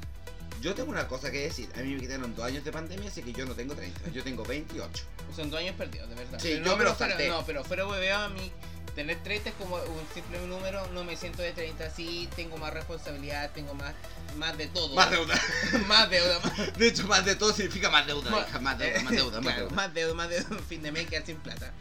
Yo 0.61 0.73
tengo 0.73 0.89
una 0.91 1.07
cosa 1.07 1.31
que 1.31 1.41
decir. 1.41 1.69
A 1.75 1.79
mí 1.79 1.93
me 1.93 1.99
quitaron 2.01 2.35
dos 2.35 2.45
años 2.45 2.63
de 2.63 2.71
pandemia, 2.71 3.09
así 3.09 3.21
que 3.21 3.33
yo 3.33 3.45
no 3.45 3.53
tengo 3.53 3.75
30. 3.75 4.09
Yo 4.11 4.23
tengo 4.23 4.43
28. 4.43 5.03
Son 5.35 5.49
dos 5.49 5.59
años 5.59 5.75
perdidos, 5.75 6.09
de 6.09 6.15
verdad. 6.15 6.39
Sí, 6.39 6.49
Pero 6.53 6.65
yo 6.65 6.71
no, 6.71 6.77
me 6.77 6.83
lo 6.83 6.89
pero 6.89 6.95
fuera- 6.95 7.13
salté. 7.13 7.29
No, 7.29 7.45
pero 7.45 7.63
fuera 7.63 7.87
hueveo 7.87 8.17
a 8.17 8.29
mí. 8.29 8.51
Tener 8.95 9.21
30 9.23 9.49
es 9.49 9.55
como 9.55 9.75
un 9.75 10.07
simple 10.13 10.39
número, 10.47 10.87
no 10.93 11.03
me 11.03 11.17
siento 11.17 11.41
de 11.41 11.51
30, 11.51 11.89
sí, 11.89 12.29
tengo 12.33 12.55
más 12.57 12.73
responsabilidad, 12.73 13.51
tengo 13.53 13.73
más, 13.73 13.93
más 14.37 14.57
de 14.57 14.67
todo. 14.67 14.95
Más 14.95 15.11
deuda. 15.11 15.35
más 15.87 16.09
deuda, 16.09 16.39
más, 16.39 16.77
De 16.77 16.87
hecho, 16.87 17.05
más 17.05 17.25
de 17.25 17.35
todo 17.35 17.51
significa 17.51 17.89
más 17.89 18.07
deuda, 18.07 18.31
Más- 18.31 18.47
hija. 18.47 18.59
Más 18.61 18.77
deuda, 18.79 19.01
más 19.01 19.11
deuda, 19.15 19.41
más 19.41 19.53
Claro, 19.53 19.61
deuda. 19.67 19.75
más 19.75 19.93
deuda, 19.93 20.13
más 20.13 20.29
deuda, 20.29 20.45
en 20.49 20.59
fin 20.63 20.81
de 20.81 20.91
mes 20.93 21.07
quedar 21.07 21.25
sin 21.25 21.35
plata. 21.37 21.73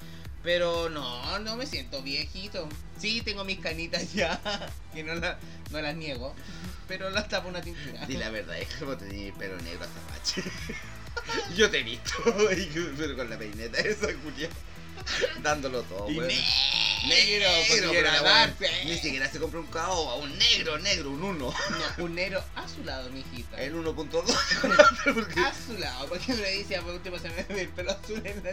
Pero 0.44 0.90
no, 0.90 1.38
no 1.40 1.56
me 1.56 1.66
siento 1.66 2.02
viejito. 2.02 2.68
Sí, 3.00 3.22
tengo 3.22 3.44
mis 3.44 3.58
canitas 3.60 4.12
ya, 4.12 4.40
que 4.94 5.02
no, 5.02 5.14
la- 5.14 5.38
no 5.70 5.80
las 5.80 5.96
niego, 5.96 6.34
pero 6.86 7.10
las 7.10 7.28
tapo 7.28 7.48
una 7.48 7.60
tintura. 7.62 8.04
Di 8.06 8.16
la 8.16 8.30
verdad, 8.30 8.58
es 8.58 8.68
como 8.78 8.96
tenía 8.96 9.26
el 9.28 9.32
pelo 9.32 9.56
negro 9.62 9.84
hasta 9.84 10.00
macho. 10.12 10.42
Yo 11.56 11.70
te 11.70 11.80
he 11.80 11.82
visto, 11.82 12.12
y 12.52 12.70
pero 12.96 13.16
con 13.16 13.30
la 13.30 13.38
peineta 13.38 13.78
esa, 13.80 14.08
Julia. 14.22 14.48
Dándolo 15.42 15.82
todo, 15.82 16.08
Y 16.10 16.16
weón. 16.18 16.28
negro, 17.08 17.48
pero 17.68 17.92
era. 17.92 18.54
Ni 18.84 18.96
siquiera 18.96 19.30
se 19.30 19.38
compró 19.40 19.60
un 19.60 19.66
caoba, 19.66 20.14
un 20.14 20.36
negro, 20.38 20.78
negro, 20.78 21.10
un 21.10 21.22
1. 21.22 21.38
No, 21.38 21.54
un 22.04 22.14
negro 22.14 22.42
a 22.54 22.68
su 22.68 22.82
lado, 22.84 23.10
mijita. 23.10 23.60
El 23.60 23.74
1.2. 23.74 25.14
porque 25.14 25.40
A 25.40 25.52
su 25.54 25.76
lado, 25.78 26.06
porque 26.08 26.32
me 26.34 26.48
decía, 26.48 26.80
por 26.82 26.94
último 26.94 27.18
se 27.18 27.28
me 27.30 27.42
ve 27.42 27.62
el 27.62 27.68
pelo 27.70 27.90
azul 27.92 28.22
en 28.24 28.42
la 28.44 28.50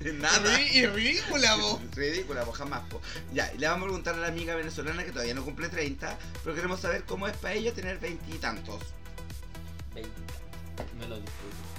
nada. 0.20 0.60
Y, 0.62 0.86
ridícula, 0.86 1.56
vos. 1.56 1.80
Ridícula, 1.94 2.44
pues 2.44 2.56
jamás. 2.58 2.82
po. 2.88 3.00
Ya, 3.32 3.52
y 3.54 3.58
le 3.58 3.66
vamos 3.66 3.82
a 3.82 3.86
preguntar 3.86 4.14
a 4.14 4.18
la 4.18 4.28
amiga 4.28 4.54
venezolana 4.54 5.04
que 5.04 5.12
todavía 5.12 5.34
no 5.34 5.44
cumple 5.44 5.68
30, 5.68 6.18
pero 6.42 6.54
queremos 6.54 6.80
saber 6.80 7.04
cómo 7.04 7.26
es 7.28 7.36
para 7.36 7.54
ella 7.54 7.72
tener 7.72 7.98
veintitantos. 7.98 8.82
Veinte. 9.94 10.10
Me 10.98 11.06
lo 11.08 11.16
disfruto. 11.20 11.74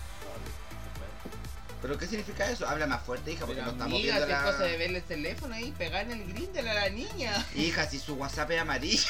¿Pero 1.85 1.99
qué 1.99 2.07
significa 2.07 2.49
eso? 2.49 2.67
Habla 2.67 2.87
más 2.87 3.03
fuerte, 3.03 3.31
hija, 3.31 3.41
porque 3.45 3.61
Pero 3.61 3.67
no 3.67 3.71
estamos 3.73 3.93
amiga, 3.93 4.15
viendo 4.15 4.25
qué 4.25 4.33
la... 4.33 4.43
cosa 4.43 4.63
de 4.63 4.77
verle 4.77 4.97
el 4.97 5.03
teléfono 5.03 5.53
ahí, 5.53 5.71
pegar 5.77 6.09
en 6.09 6.19
el 6.19 6.33
grinder 6.33 6.67
a 6.67 6.73
la 6.73 6.89
niña. 6.89 7.45
Hija, 7.55 7.87
si 7.87 7.99
su 7.99 8.15
WhatsApp 8.15 8.49
es 8.49 8.61
amarillo. 8.61 9.03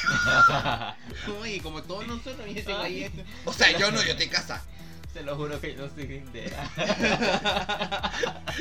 Oye, 1.40 1.62
como 1.62 1.82
todos 1.82 2.06
nosotros, 2.06 2.46
yo 2.46 2.62
tengo 2.62 2.80
ahí 2.80 3.04
esto. 3.04 3.22
O 3.46 3.52
sea, 3.54 3.70
yo 3.78 3.90
no, 3.90 4.02
yo 4.02 4.10
estoy 4.10 4.26
en 4.26 4.30
casa. 4.30 4.62
Se 5.16 5.22
lo 5.22 5.34
juro 5.34 5.58
que 5.58 5.74
no 5.74 5.88
soy 5.88 6.04
grindera. 6.06 6.70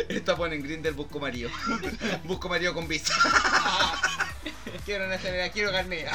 Esta 0.08 0.38
pone 0.38 0.56
en 0.56 0.64
Grindr 0.64 0.94
busco 0.94 1.20
marido. 1.20 1.50
busco 2.24 2.48
marido 2.48 2.74
con 2.74 2.88
visa. 2.88 3.14
Quiero 4.86 5.06
nacionalidad, 5.08 5.52
quiero 5.52 5.72
carnet. 5.74 6.08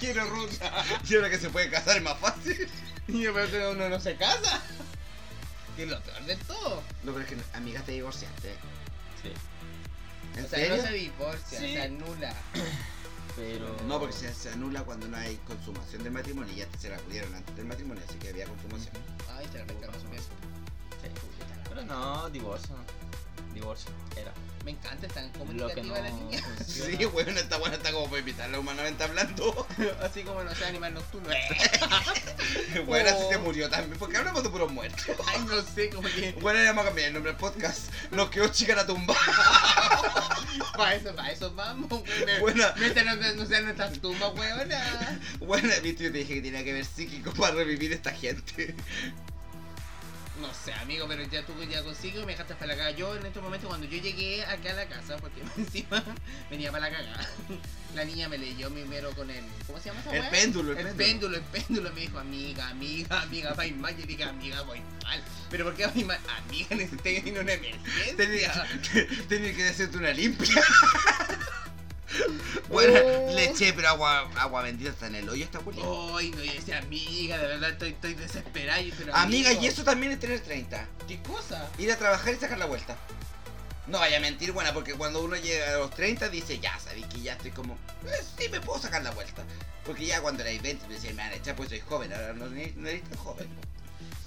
quiero 0.00 0.26
ruta. 0.26 0.84
Y 1.08 1.14
ahora 1.14 1.30
que 1.30 1.38
se 1.38 1.48
puede 1.48 1.70
casar 1.70 1.96
es 1.96 2.02
más 2.02 2.18
fácil. 2.18 2.68
Y 3.08 3.22
yo, 3.22 3.32
pero 3.32 3.50
que 3.50 3.66
uno 3.68 3.88
no 3.88 4.00
se 4.00 4.16
casa. 4.16 4.60
Que 5.76 5.84
es 5.84 5.88
lo 5.88 5.98
peor 6.02 6.22
de 6.24 6.36
todo. 6.36 6.82
No, 7.04 7.12
pero 7.12 7.20
es 7.24 7.30
que, 7.30 7.36
amiga, 7.56 7.80
te 7.82 7.92
divorciaste. 7.92 8.50
Sí. 9.22 9.32
¿En 10.36 10.44
O 10.44 10.48
sea, 10.48 10.58
serio? 10.58 10.76
no 10.76 10.82
se 10.82 10.92
divorcia, 10.92 11.58
Sí. 11.58 11.72
se 11.72 11.82
anula. 11.82 12.34
Pero. 13.36 13.76
No, 13.86 13.98
porque 13.98 14.14
se, 14.14 14.32
se 14.34 14.50
anula 14.50 14.82
cuando 14.82 15.08
no 15.08 15.16
hay 15.16 15.36
consumación 15.46 16.02
del 16.02 16.12
matrimonio 16.12 16.52
y 16.52 16.56
ya 16.56 16.66
se 16.78 16.88
la 16.90 16.98
pudieron 16.98 17.34
antes 17.34 17.56
del 17.56 17.66
matrimonio, 17.66 18.02
así 18.08 18.18
que 18.18 18.28
había 18.28 18.46
consumación. 18.46 18.92
Ay, 19.36 19.46
te 19.46 19.58
besos. 19.64 20.28
Sí. 21.02 21.08
Pero 21.68 21.84
no, 21.84 22.28
divorcio. 22.30 22.74
Divorcio. 23.54 23.90
Era. 24.16 24.32
Me 24.64 24.70
encanta, 24.70 25.06
es 25.08 25.12
tan 25.12 25.26
Lo 25.26 25.32
que 25.32 25.38
comunicativa 25.40 25.98
no 25.98 26.04
la 26.04 26.10
niña. 26.10 26.40
funciona. 26.56 26.96
Sí, 26.98 27.04
bueno, 27.06 27.30
esta 27.32 27.56
buena 27.56 27.76
está 27.76 27.90
como 27.90 28.06
para 28.06 28.18
invitarla 28.20 28.58
humanamente 28.60 29.02
hablando. 29.02 29.66
Así 30.02 30.22
como 30.22 30.42
no 30.44 30.54
sea 30.54 30.68
animal 30.68 30.94
nocturno. 30.94 31.28
Bueno, 32.86 33.10
Oh. 33.12 33.18
así 33.18 33.28
se 33.30 33.38
murió 33.38 33.68
también, 33.70 33.98
porque 33.98 34.16
hablamos 34.16 34.42
de 34.42 34.50
puros 34.50 34.70
muertos. 34.70 35.04
Ay, 35.26 35.44
no 35.48 35.62
sé, 35.62 35.90
como 35.90 36.08
que. 36.08 36.32
Bueno, 36.40 36.58
le 36.60 36.66
vamos 36.66 36.82
a 36.82 36.86
cambiar 36.86 37.08
el 37.08 37.14
nombre 37.14 37.32
del 37.32 37.40
podcast. 37.40 37.80
Nos 38.10 38.30
quedó 38.30 38.48
chica 38.48 38.74
la 38.74 38.86
tumba. 38.86 39.14
Para 40.76 40.94
eso, 40.94 41.14
para 41.14 41.30
eso 41.30 41.52
vamos, 41.54 41.88
güey. 41.88 42.40
Buena. 42.40 42.74
Mientras 42.78 43.04
no, 43.04 43.34
no 43.34 43.46
sean 43.46 43.64
nuestras 43.64 43.98
tumbas, 44.00 44.32
weona. 44.34 45.20
Bueno, 45.40 45.68
viste, 45.82 46.04
yo 46.04 46.12
te 46.12 46.18
dije 46.18 46.34
que 46.34 46.42
tenía 46.42 46.64
que 46.64 46.72
ver 46.72 46.84
psíquico 46.84 47.32
para 47.32 47.54
revivir 47.54 47.92
esta 47.92 48.10
gente. 48.12 48.74
No 50.42 50.52
sé, 50.52 50.72
amigo, 50.74 51.06
pero 51.06 51.22
ya 51.22 51.46
tú 51.46 51.52
ya 51.70 51.84
consigues, 51.84 52.26
me 52.26 52.32
dejaste 52.32 52.56
para 52.56 52.72
la 52.72 52.76
caga. 52.76 52.90
Yo 52.90 53.14
en 53.14 53.24
estos 53.24 53.40
momentos, 53.40 53.68
cuando 53.68 53.86
yo 53.86 54.02
llegué 54.02 54.44
acá 54.44 54.70
a 54.70 54.74
la 54.74 54.86
casa, 54.86 55.16
porque 55.18 55.40
encima 55.56 56.02
venía 56.50 56.72
para 56.72 56.90
la 56.90 56.96
cagada, 56.96 57.28
la 57.94 58.04
niña 58.04 58.28
me 58.28 58.38
leyó 58.38 58.68
primero 58.68 59.12
con 59.12 59.30
el. 59.30 59.44
¿Cómo 59.68 59.78
se 59.78 59.90
llama 59.90 60.00
esa 60.00 60.16
El 60.16 60.28
péndulo, 60.30 60.72
el, 60.72 60.84
El 60.84 60.94
péndulo, 60.96 61.36
el 61.36 61.42
péndulo 61.44 61.92
me 61.92 62.00
dijo, 62.00 62.18
amiga, 62.18 62.68
amiga, 62.68 63.22
amiga, 63.22 63.54
va 63.54 63.64
mal. 63.76 63.96
Yo 63.96 64.04
dije, 64.04 64.24
amiga, 64.24 64.62
voy 64.62 64.80
mal. 65.04 65.22
Pero 65.48 65.64
¿por 65.64 65.76
qué 65.76 65.86
voy 65.86 66.04
mal? 66.04 66.18
Amiga, 66.44 66.74
necesito 66.74 67.08
ir 67.08 67.38
una 67.38 67.52
emergencia. 67.52 68.16
Tenía, 68.16 68.66
tenía 69.28 69.54
que 69.54 69.68
hacerte 69.68 69.96
una 69.96 70.10
limpia. 70.10 70.60
bueno, 72.68 72.92
Oh. 73.04 73.34
le 73.34 73.44
eché, 73.50 73.72
pero 73.72 73.88
agua, 73.88 74.28
agua 74.36 74.62
bendita 74.62 74.90
está 74.90 75.06
en 75.06 75.14
el 75.16 75.28
hoyo 75.28 75.44
esta 75.44 75.58
culia. 75.60 75.82
Ay, 76.16 76.30
no, 76.30 76.42
yo 76.42 76.52
decía, 76.52 76.78
amiga, 76.78 77.38
de 77.38 77.46
verdad 77.46 77.70
estoy, 77.70 77.90
estoy 77.90 78.14
desesperada. 78.14 78.80
y- 78.80 78.92
Pero, 78.92 79.14
Amiga, 79.14 79.50
amigo, 79.50 79.64
y 79.64 79.66
eso 79.68 79.84
también 79.84 80.12
es 80.12 80.20
tener 80.20 80.40
30. 80.40 80.86
¿Qué 81.08 81.20
cosa? 81.22 81.68
Ir 81.78 81.90
a 81.92 81.96
trabajar 81.96 82.32
y 82.34 82.36
sacar 82.36 82.58
la 82.58 82.66
vuelta. 82.66 82.96
No 83.86 83.98
vaya 83.98 84.18
a 84.18 84.20
mentir, 84.20 84.52
buena, 84.52 84.72
porque 84.72 84.94
cuando 84.94 85.20
uno 85.22 85.36
llega 85.36 85.74
a 85.74 85.78
los 85.78 85.90
30 85.90 86.28
dice, 86.28 86.58
ya, 86.60 86.78
sabí 86.78 87.02
que 87.04 87.20
ya 87.20 87.32
estoy 87.32 87.50
como, 87.50 87.74
eh, 88.06 88.22
sí 88.38 88.48
me 88.48 88.60
puedo 88.60 88.80
sacar 88.80 89.02
la 89.02 89.10
vuelta. 89.10 89.42
Porque 89.84 90.06
ya 90.06 90.20
cuando 90.20 90.42
erais 90.42 90.62
20 90.62 90.86
me 90.86 90.94
decían, 90.94 91.16
me 91.16 91.22
van 91.24 91.32
a 91.32 91.36
echar 91.36 91.56
pues 91.56 91.68
soy 91.68 91.80
joven, 91.80 92.12
ahora 92.12 92.32
no, 92.34 92.46
eres- 92.46 92.76
no 92.76 92.88
eres 92.88 93.02
tan 93.02 93.18
joven. 93.18 93.48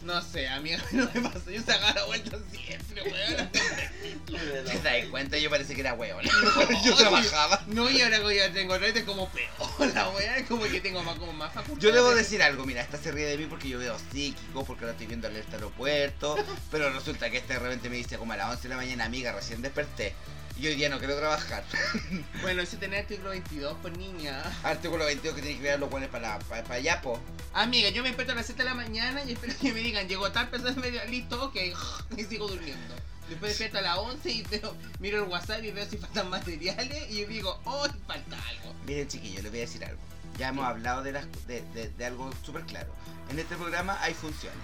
No 0.06 0.22
sé, 0.22 0.48
amiga, 0.48 0.78
no 0.92 1.10
me 1.14 1.22
pasó. 1.22 1.50
Yo 1.50 1.62
sacaba 1.64 1.94
la 1.94 2.06
vuelta 2.06 2.38
siempre, 2.52 3.02
weón. 3.02 3.50
¿Te 3.50 4.80
das 4.80 5.06
cuenta? 5.10 5.38
Yo 5.40 5.50
parece 5.50 5.74
que 5.74 5.82
era 5.82 5.96
weón. 5.96 6.24
Yo 6.86 6.96
trabajaba. 6.96 7.64
No, 7.66 7.90
y 7.90 8.02
ahora 8.02 8.20
que 8.20 8.36
ya 8.36 8.54
tengo 8.54 8.78
30 8.78 9.00
es 9.00 9.06
como 9.06 9.28
peor. 9.30 9.94
La 9.96 10.10
weá 10.10 10.38
es 10.38 10.48
como 10.48 10.64
que 10.66 10.80
tengo 10.80 11.02
más, 11.02 11.18
como 11.18 11.34
más 11.34 11.52
facultades. 11.52 11.84
Yo 11.84 11.92
debo 11.92 12.14
decir 12.14 12.44
algo, 12.44 12.66
mira, 12.66 12.82
esta 12.82 13.00
se 13.00 13.12
ríe 13.12 13.26
de 13.26 13.38
mí 13.38 13.48
porque 13.48 13.68
yo 13.68 13.80
veo 13.80 13.98
psíquico, 14.12 14.64
porque 14.64 14.84
ahora 14.84 14.92
estoy 14.92 15.08
viendo 15.08 15.28
alerta 15.28 15.56
aeropuerto, 15.56 16.38
pero 16.70 16.92
resulta 16.92 17.32
que 17.32 17.38
este 17.38 17.54
de 17.54 17.60
repente 17.60 17.90
me 17.90 17.96
dice 17.96 18.18
como 18.20 18.34
a 18.34 18.38
las 18.38 18.52
11 18.52 18.62
de 18.62 18.70
la 18.70 18.76
mañana, 18.76 19.06
amiga, 19.06 19.32
recién 19.34 19.64
desperté. 19.64 20.14
Y 20.58 20.68
hoy 20.68 20.76
día 20.76 20.88
no 20.90 21.00
quiero 21.00 21.18
trabajar. 21.18 21.64
Bueno, 22.42 22.62
ese 22.62 22.78
tener 22.78 23.02
artículo 23.02 23.30
22 23.32 23.78
por 23.80 23.98
niña. 23.98 24.42
Artículo 24.64 25.06
22 25.06 25.36
que 25.36 25.42
tiene 25.42 25.58
que 25.58 25.64
ver 25.64 25.80
los 25.80 25.90
buenos 25.90 26.10
para, 26.10 26.38
para, 26.40 26.64
para 26.64 26.76
allá, 26.76 27.02
po. 27.02 27.20
Amiga, 27.54 27.90
yo 27.90 28.04
me 28.04 28.10
despierto 28.10 28.34
a 28.34 28.36
las 28.36 28.46
7 28.46 28.62
de 28.64 28.70
la 28.70 28.76
mañana 28.76 29.24
y 29.24 29.34
espero 29.34 29.54
que 29.60 29.74
me 29.74 29.80
digan, 29.82 30.08
llegó 30.08 30.32
tal 30.32 30.50
persona 30.50 30.74
medio 30.80 31.04
listo, 31.06 31.44
ok, 31.46 31.56
y 32.18 32.24
sigo 32.24 32.48
durmiendo. 32.48 32.96
Después 33.30 33.52
despierto 33.52 33.80
a 33.80 33.82
las 33.82 33.98
11 33.98 34.30
y 34.32 34.44
veo, 34.44 34.76
miro 35.00 35.24
el 35.24 35.30
WhatsApp 35.30 35.64
y 35.64 35.72
veo 35.72 35.90
si 35.90 35.98
faltan 35.98 36.30
materiales 36.30 37.10
y 37.10 37.22
yo 37.22 37.28
digo, 37.28 37.60
oh, 37.66 37.88
falta 38.08 38.38
algo. 38.50 38.74
Miren, 38.86 39.08
chiquillos, 39.08 39.42
les 39.42 39.52
voy 39.52 39.60
a 39.60 39.64
decir 39.64 39.84
algo. 39.84 40.00
Ya 40.38 40.50
hemos 40.50 40.66
hablado 40.66 41.02
de, 41.02 41.12
las, 41.14 41.26
de, 41.48 41.62
de- 41.74 41.90
de 41.90 42.06
algo 42.06 42.32
súper 42.46 42.64
claro. 42.66 42.94
En 43.30 43.40
este 43.40 43.56
programa 43.56 43.98
hay 44.02 44.14
funciones. 44.14 44.60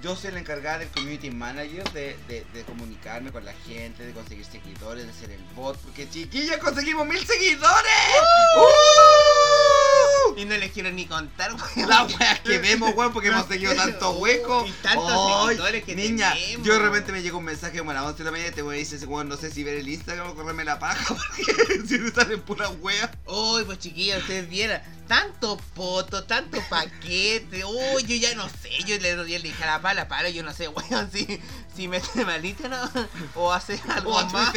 Yo 0.00 0.16
soy 0.16 0.32
la 0.32 0.40
encargada 0.40 0.78
del 0.78 0.88
community 0.88 1.30
manager 1.30 1.84
de, 1.92 2.16
de- 2.26 2.44
de 2.52 2.62
comunicarme 2.64 3.30
con 3.30 3.44
la 3.44 3.52
gente, 3.66 4.04
de 4.04 4.12
conseguir 4.12 4.44
seguidores, 4.44 5.06
de 5.06 5.12
ser 5.12 5.30
el 5.30 5.42
bot. 5.54 5.76
Porque 5.78 6.08
chiquillos, 6.08 6.56
conseguimos 6.58 7.06
mil 7.06 7.24
seguidores. 7.24 7.92
¡Uh! 8.56 10.38
Y 10.38 10.44
no 10.46 10.56
les 10.56 10.72
quiero 10.72 10.90
ni 10.90 11.06
contar, 11.06 11.52
weón. 11.54 11.68
La 11.88 12.04
wea 12.04 12.42
que 12.42 12.58
vemos, 12.58 12.94
weón, 12.96 13.12
porque 13.12 13.28
hemos 13.28 13.46
seguido 13.48 13.74
tantos 13.74 14.16
huecos. 14.16 14.68
Y 14.68 14.72
tantos 14.82 15.46
seguidores 15.48 15.84
que 15.84 15.94
Niña, 15.94 16.32
tenemos. 16.34 16.66
yo 16.66 16.72
de 16.74 16.78
repente 16.80 17.12
me 17.12 17.22
llegó 17.22 17.38
un 17.38 17.44
mensaje 17.44 17.78
como 17.78 17.90
a 17.90 17.94
las 17.94 18.04
11 18.04 18.18
de 18.18 18.24
la 18.24 18.30
mañana 18.30 18.48
y 18.50 18.54
te 18.54 18.62
voy 18.62 18.76
a 18.76 18.78
decir, 18.78 18.98
weón, 19.06 19.28
no 19.28 19.36
sé 19.36 19.50
si 19.50 19.62
ver 19.62 19.76
el 19.76 19.88
Instagram 19.88 20.30
o 20.30 20.34
correrme 20.34 20.64
la 20.64 20.78
paja, 20.78 21.04
porque 21.14 21.82
si 21.86 21.98
te 21.98 22.10
salen 22.12 22.40
puras 22.40 22.70
weas. 22.80 23.10
Uy, 23.26 23.64
pues 23.64 23.78
chiquillos, 23.78 24.18
ustedes 24.22 24.48
vieran, 24.48 24.82
tanto 25.12 25.58
poto, 25.74 26.24
tanto 26.24 26.58
paquete, 26.70 27.66
uy, 27.66 28.02
yo 28.04 28.16
ya 28.16 28.34
no 28.34 28.48
sé, 28.48 28.70
yo 28.86 28.96
le, 28.96 29.10
yo 29.10 29.24
le 29.24 29.40
dije 29.40 29.62
a 29.62 29.66
la 29.66 29.82
pala, 29.82 30.08
pala, 30.08 30.30
yo 30.30 30.42
no 30.42 30.54
sé, 30.54 30.68
weón, 30.68 31.10
si, 31.12 31.38
si 31.76 31.86
mete 31.86 32.24
malita 32.24 32.66
¿no? 32.68 32.78
o 33.34 33.52
hace 33.52 33.78
algo 33.90 34.16
O 34.16 34.24
más, 34.30 34.54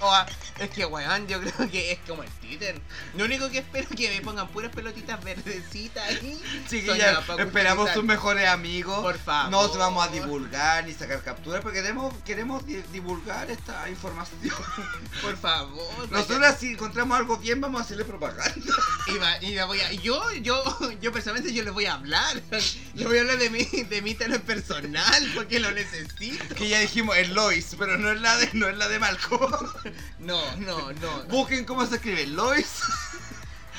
o 0.00 0.10
a- 0.10 0.26
es 0.58 0.70
que 0.70 0.86
weón, 0.86 1.26
yo 1.28 1.38
creo 1.42 1.70
que 1.70 1.92
es 1.92 1.98
como 2.08 2.22
el 2.22 2.30
Twitter, 2.30 2.80
lo 3.14 3.26
único 3.26 3.50
que 3.50 3.58
espero 3.58 3.86
es 3.90 3.94
que 3.94 4.08
me 4.08 4.22
pongan 4.22 4.48
puras 4.48 4.72
pelotitas 4.74 5.22
verdecitas 5.22 6.02
ahí, 6.08 6.40
Soñaba 6.86 7.20
pa' 7.20 7.34
esperamos 7.42 7.90
sus 7.90 8.02
mejores 8.04 8.48
amigos. 8.48 9.00
por 9.02 9.18
favor. 9.18 9.50
No 9.50 9.58
os 9.60 9.76
vamos 9.76 10.02
a 10.02 10.08
divulgar 10.10 10.84
ni 10.86 10.94
sacar 10.94 11.22
capturas 11.22 11.60
porque 11.60 11.82
queremos, 11.82 12.14
queremos 12.24 12.64
di- 12.64 12.82
divulgar 12.90 13.50
esta 13.50 13.86
información. 13.90 14.40
por 15.20 15.36
favor, 15.36 16.10
Nosotros 16.10 16.54
si 16.58 16.70
encontramos 16.72 17.18
algo 17.18 17.36
bien 17.36 17.60
vamos 17.60 17.82
a 17.82 17.84
hacerle 17.84 18.06
propaganda. 18.06 18.74
Y, 19.06 19.18
va- 19.18 19.42
y 19.42 19.54
la 19.54 19.66
voy 19.66 19.80
a, 19.80 19.89
yo, 19.92 20.32
yo, 20.42 20.62
yo 21.00 21.12
personalmente 21.12 21.52
yo 21.52 21.62
les 21.64 21.72
voy 21.72 21.86
a 21.86 21.94
hablar. 21.94 22.40
Les 22.94 23.06
voy 23.06 23.18
a 23.18 23.20
hablar 23.20 23.38
de 23.38 23.50
mi, 23.50 23.64
de 23.64 24.02
mi 24.02 24.14
teléfono 24.14 24.44
personal 24.44 25.32
porque 25.34 25.60
lo 25.60 25.70
necesito. 25.70 26.54
Que 26.54 26.68
ya 26.68 26.80
dijimos 26.80 27.16
es 27.16 27.30
Lois, 27.30 27.74
pero 27.78 27.96
no 27.98 28.10
es 28.10 28.20
la 28.20 28.36
de, 28.36 28.50
no 28.54 28.68
es 28.68 28.76
la 28.76 28.88
de 28.88 28.98
Malcolm. 28.98 29.52
No, 30.18 30.56
no, 30.56 30.92
no. 30.92 31.22
Busquen 31.24 31.64
cómo 31.64 31.86
se 31.86 31.96
escribe 31.96 32.26
Lois. 32.26 32.66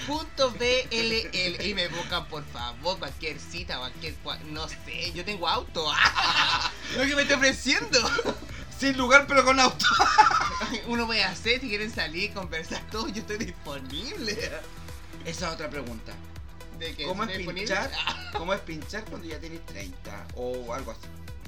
Punto 0.08 0.50
BLL 0.52 1.64
y 1.64 1.74
me 1.76 1.88
buscan 1.90 2.28
por 2.28 2.44
favor 2.52 2.98
cualquier 2.98 3.40
cita, 3.40 3.78
cualquier 3.78 4.16
cua- 4.24 4.40
no 4.46 4.68
sé, 4.68 5.12
yo 5.14 5.24
tengo 5.24 5.48
auto. 5.48 5.86
Lo 6.98 7.04
que 7.04 7.16
me 7.16 7.22
estoy 7.22 7.38
ofreciendo. 7.38 8.00
Sin 8.80 8.98
lugar 8.98 9.26
pero 9.28 9.46
con 9.46 9.60
auto. 9.60 9.86
Uno 10.88 11.06
voy 11.06 11.20
a 11.20 11.30
hacer 11.30 11.62
si 11.62 11.70
quieren 11.70 11.94
salir, 11.94 12.34
conversar 12.34 12.82
todo, 12.90 13.08
yo 13.10 13.22
estoy 13.22 13.38
disponible. 13.38 14.52
Esa 15.26 15.48
es 15.48 15.54
otra 15.54 15.70
pregunta. 15.70 16.14
¿De 16.80 16.96
que 16.96 17.06
¿Cómo 17.06 17.24
es 17.24 17.38
pinchar? 17.38 17.92
¿Cómo 18.34 18.54
es 18.54 18.60
pinchar 18.62 19.06
cuando 19.06 19.28
ya 19.28 19.40
tienes 19.40 19.66
30? 19.68 20.28
O 20.36 20.74
algo 20.74 20.92
así. 20.92 21.02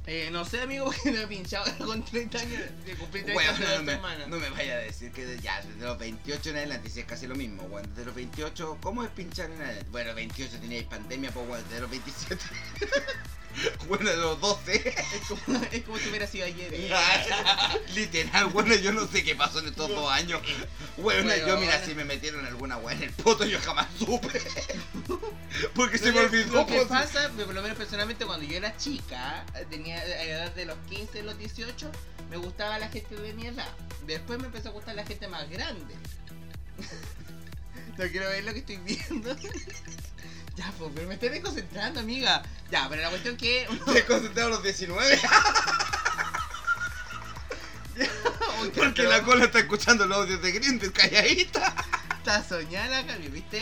Eh, 0.05 0.30
no 0.32 0.43
sé, 0.43 0.61
amigo, 0.61 0.86
porque 0.91 1.11
no 1.11 1.21
he 1.21 1.28
pinchado 1.28 1.65
con 1.86 2.03
30 2.03 2.38
años 2.38 2.61
de 2.86 2.93
cumplir 2.95 3.24
30 3.24 3.34
Bueno, 3.34 3.49
años 3.51 3.69
no, 3.78 3.84
me, 3.84 3.91
semana. 3.93 4.28
no 4.28 4.38
me 4.38 4.49
vaya 4.49 4.74
a 4.74 4.78
decir 4.80 5.11
que 5.11 5.39
ya 5.39 5.61
desde 5.61 5.86
los 5.86 5.97
28 5.97 6.49
en 6.49 6.55
adelante, 6.57 6.89
si 6.89 6.99
es 6.99 7.05
casi 7.05 7.26
lo 7.26 7.36
mismo, 7.36 7.63
bueno, 7.63 7.88
desde 7.89 8.05
los 8.05 8.15
28, 8.15 8.80
¿cómo 8.82 9.03
es 9.03 9.09
pinchar 9.11 9.49
en 9.49 9.61
adelante? 9.61 9.89
Bueno, 9.91 10.13
28 10.13 10.59
teníais 10.59 10.86
pandemia, 10.86 11.32
pues 11.32 11.63
desde 11.69 11.82
los 11.82 11.89
27. 11.89 12.43
bueno, 13.88 14.12
los 14.16 14.39
12. 14.41 14.76
Es 14.76 15.28
como, 15.28 15.62
es 15.72 15.84
como 15.84 15.97
si 15.97 16.10
hubiera 16.10 16.28
sido 16.28 16.45
ayer. 16.45 16.74
eh. 16.74 16.89
Literal, 17.95 18.47
bueno, 18.47 18.76
yo 18.76 18.91
no 18.91 19.08
sé 19.08 19.24
qué 19.24 19.36
pasó 19.36 19.60
en 19.60 19.68
estos 19.68 19.89
dos 19.89 20.12
años. 20.12 20.41
Bueno, 20.97 21.36
yo 21.36 21.43
Bueno. 21.45 21.60
mira, 21.62 21.84
si 21.86 21.93
me 21.95 22.06
metieron 22.06 22.45
alguna 22.45 22.78
weá 22.78 22.95
en 22.95 23.04
el 23.04 23.12
poto, 23.12 23.45
yo 23.45 23.60
jamás 23.62 23.88
supe. 23.97 24.41
Porque 25.76 25.97
se 25.97 26.12
me 26.12 26.20
olvidó. 26.22 26.54
Lo 26.54 26.66
que 26.66 26.76
pues. 26.78 26.88
pasa, 26.88 27.30
por 27.30 27.54
lo 27.54 27.62
menos 27.62 27.78
personalmente, 27.78 28.26
cuando 28.26 28.45
yo 28.45 28.58
era 28.58 28.76
chica, 28.78 29.45
tenía 29.70 30.01
a 30.01 30.06
la 30.06 30.24
edad 30.24 30.51
de 30.56 30.66
los 30.66 30.78
15, 30.89 31.24
los 31.24 31.38
18, 31.38 31.91
me 32.30 32.38
gustaba 32.38 32.80
la 32.80 32.89
gente 32.89 33.16
de 33.16 33.34
mi 33.34 33.47
edad. 33.47 33.70
Después 34.08 34.39
me 34.39 34.47
empezó 34.47 34.70
a 34.70 34.72
gustar 34.72 34.95
la 34.95 35.06
gente 35.06 35.28
más 35.28 35.49
grande. 35.49 35.93
No 37.97 38.06
quiero 38.10 38.28
ver 38.30 38.43
lo 38.43 38.54
que 38.54 38.60
estoy 38.60 38.78
viendo. 38.78 39.36
Ya, 40.56 40.72
pues, 40.78 40.91
pero 40.93 41.08
me 41.08 41.16
estoy 41.16 41.30
desconcentrando, 41.30 41.99
amiga. 41.99 42.43
Ya, 42.72 42.88
pero 42.89 43.01
la 43.01 43.10
cuestión 43.10 43.36
que. 43.38 43.68
Te 43.93 44.06
concentré 44.06 44.43
a 44.43 44.47
los 44.49 44.64
19. 44.64 45.20
Porque 48.76 49.04
la 49.04 49.22
cola 49.24 49.45
está 49.45 49.60
escuchando 49.60 50.06
los 50.06 50.18
audios 50.20 50.41
de 50.41 50.51
Grindr 50.51 50.91
calladita. 50.91 51.76
Está 52.18 52.43
soñada 52.43 53.06
Cami, 53.06 53.28
¿viste? 53.28 53.60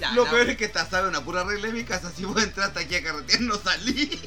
Ya, 0.00 0.12
Lo 0.12 0.24
no. 0.24 0.30
peor 0.30 0.48
es 0.50 0.56
que 0.56 0.64
esta 0.64 0.88
sabe 0.88 1.08
una 1.08 1.22
pura 1.22 1.44
regla 1.44 1.66
de 1.68 1.72
mi 1.74 1.84
casa. 1.84 2.10
Si 2.10 2.24
vos 2.24 2.42
entraste 2.42 2.80
aquí 2.80 2.94
a 2.96 3.02
carretear, 3.02 3.42
no 3.42 3.56
salí. 3.58 4.20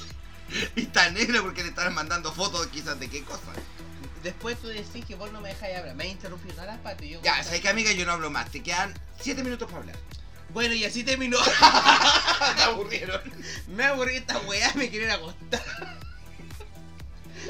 Y 0.75 0.83
está 0.83 1.09
negra 1.09 1.41
porque 1.41 1.63
le 1.63 1.69
están 1.69 1.93
mandando 1.93 2.31
fotos 2.31 2.67
quizás 2.67 2.99
de 2.99 3.09
qué 3.09 3.23
cosa. 3.23 3.41
Después 4.23 4.57
tú 4.59 4.67
decís 4.67 5.03
que 5.05 5.15
vos 5.15 5.31
no 5.31 5.41
me 5.41 5.49
dejáis 5.49 5.77
hablar. 5.77 5.95
Me 5.95 6.03
has 6.05 6.11
interrumpido 6.11 6.53
todas 6.53 6.67
las 6.67 6.77
patas. 6.79 7.01
y 7.03 7.09
Yo 7.09 7.21
Ya, 7.23 7.43
sabes 7.43 7.59
que 7.61 7.69
amiga, 7.69 7.91
yo 7.91 8.05
no 8.05 8.13
hablo 8.13 8.29
más. 8.29 8.49
Te 8.51 8.61
quedan 8.63 8.93
7 9.19 9.43
minutos 9.43 9.67
para 9.67 9.79
hablar. 9.81 9.97
Bueno, 10.49 10.73
y 10.73 10.85
así 10.85 11.03
terminó. 11.03 11.37
Me 12.55 12.63
aburrieron. 12.63 13.21
me 13.67 13.83
aburrí 13.83 14.17
esta 14.17 14.37
weá, 14.39 14.71
me 14.75 14.89
quieren 14.89 15.11
acostar. 15.11 15.61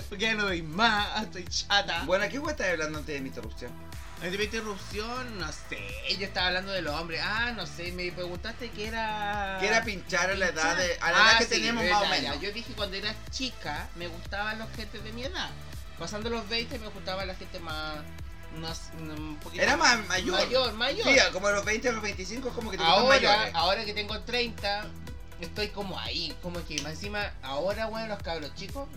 Porque 0.09 0.25
ya 0.25 0.35
no 0.35 0.43
doy 0.45 0.61
más, 0.61 1.23
estoy 1.23 1.45
chata. 1.45 2.03
Bueno, 2.05 2.25
¿a 2.25 2.27
qué 2.29 2.39
hueá 2.39 2.51
estás 2.51 2.67
hablando 2.69 2.99
antes 2.99 3.15
de 3.15 3.21
mi 3.21 3.29
interrupción? 3.29 3.71
Antes 4.15 4.31
de 4.31 4.37
mi 4.37 4.43
interrupción, 4.45 5.39
no 5.39 5.51
sé, 5.51 5.77
yo 6.17 6.25
estaba 6.25 6.47
hablando 6.47 6.71
de 6.71 6.81
los 6.81 6.95
hombres. 6.95 7.21
Ah, 7.23 7.51
no 7.55 7.65
sé, 7.67 7.91
me 7.91 8.11
preguntaste 8.11 8.69
que 8.71 8.87
era... 8.87 9.57
Que 9.59 9.67
era 9.67 9.83
pinchar 9.83 10.31
a 10.31 10.35
la 10.35 10.47
edad, 10.47 10.75
de, 10.75 10.97
a 11.01 11.11
la 11.11 11.17
Ah, 11.17 11.31
edad 11.31 11.47
que 11.47 11.55
sí, 11.55 11.61
verdad, 11.61 11.91
más 11.91 12.03
o 12.03 12.07
menos. 12.09 12.41
Yo 12.41 12.51
dije 12.51 12.73
cuando 12.73 12.97
era 12.97 13.13
chica, 13.29 13.87
me 13.95 14.07
gustaban 14.07 14.57
los 14.59 14.69
gente 14.75 14.99
de 14.99 15.11
mi 15.11 15.23
edad. 15.23 15.49
Pasando 15.99 16.29
los 16.29 16.47
20 16.49 16.79
me 16.79 16.87
gustaba 16.87 17.25
la 17.25 17.35
gente 17.35 17.59
más... 17.59 17.97
más 18.59 18.91
un 18.99 19.37
poquito 19.37 19.63
Era 19.63 19.77
más 19.77 20.05
mayor. 20.07 20.39
Mayor, 20.39 20.73
mayor. 20.73 21.07
Sí, 21.07 21.15
como 21.31 21.47
a 21.47 21.51
los 21.51 21.65
20 21.65 21.89
a 21.89 21.91
los 21.91 22.01
25 22.01 22.47
es 22.47 22.53
como 22.53 22.71
que 22.71 22.77
te 22.77 22.83
ahora, 22.83 23.51
ahora 23.53 23.85
que 23.85 23.93
tengo 23.93 24.19
30, 24.19 24.85
estoy 25.41 25.69
como 25.69 25.99
ahí, 25.99 26.35
como 26.41 26.63
que 26.65 26.81
más 26.81 26.93
encima, 26.93 27.31
ahora, 27.41 27.87
bueno, 27.87 28.07
los 28.07 28.23
cabros 28.23 28.53
chicos, 28.55 28.87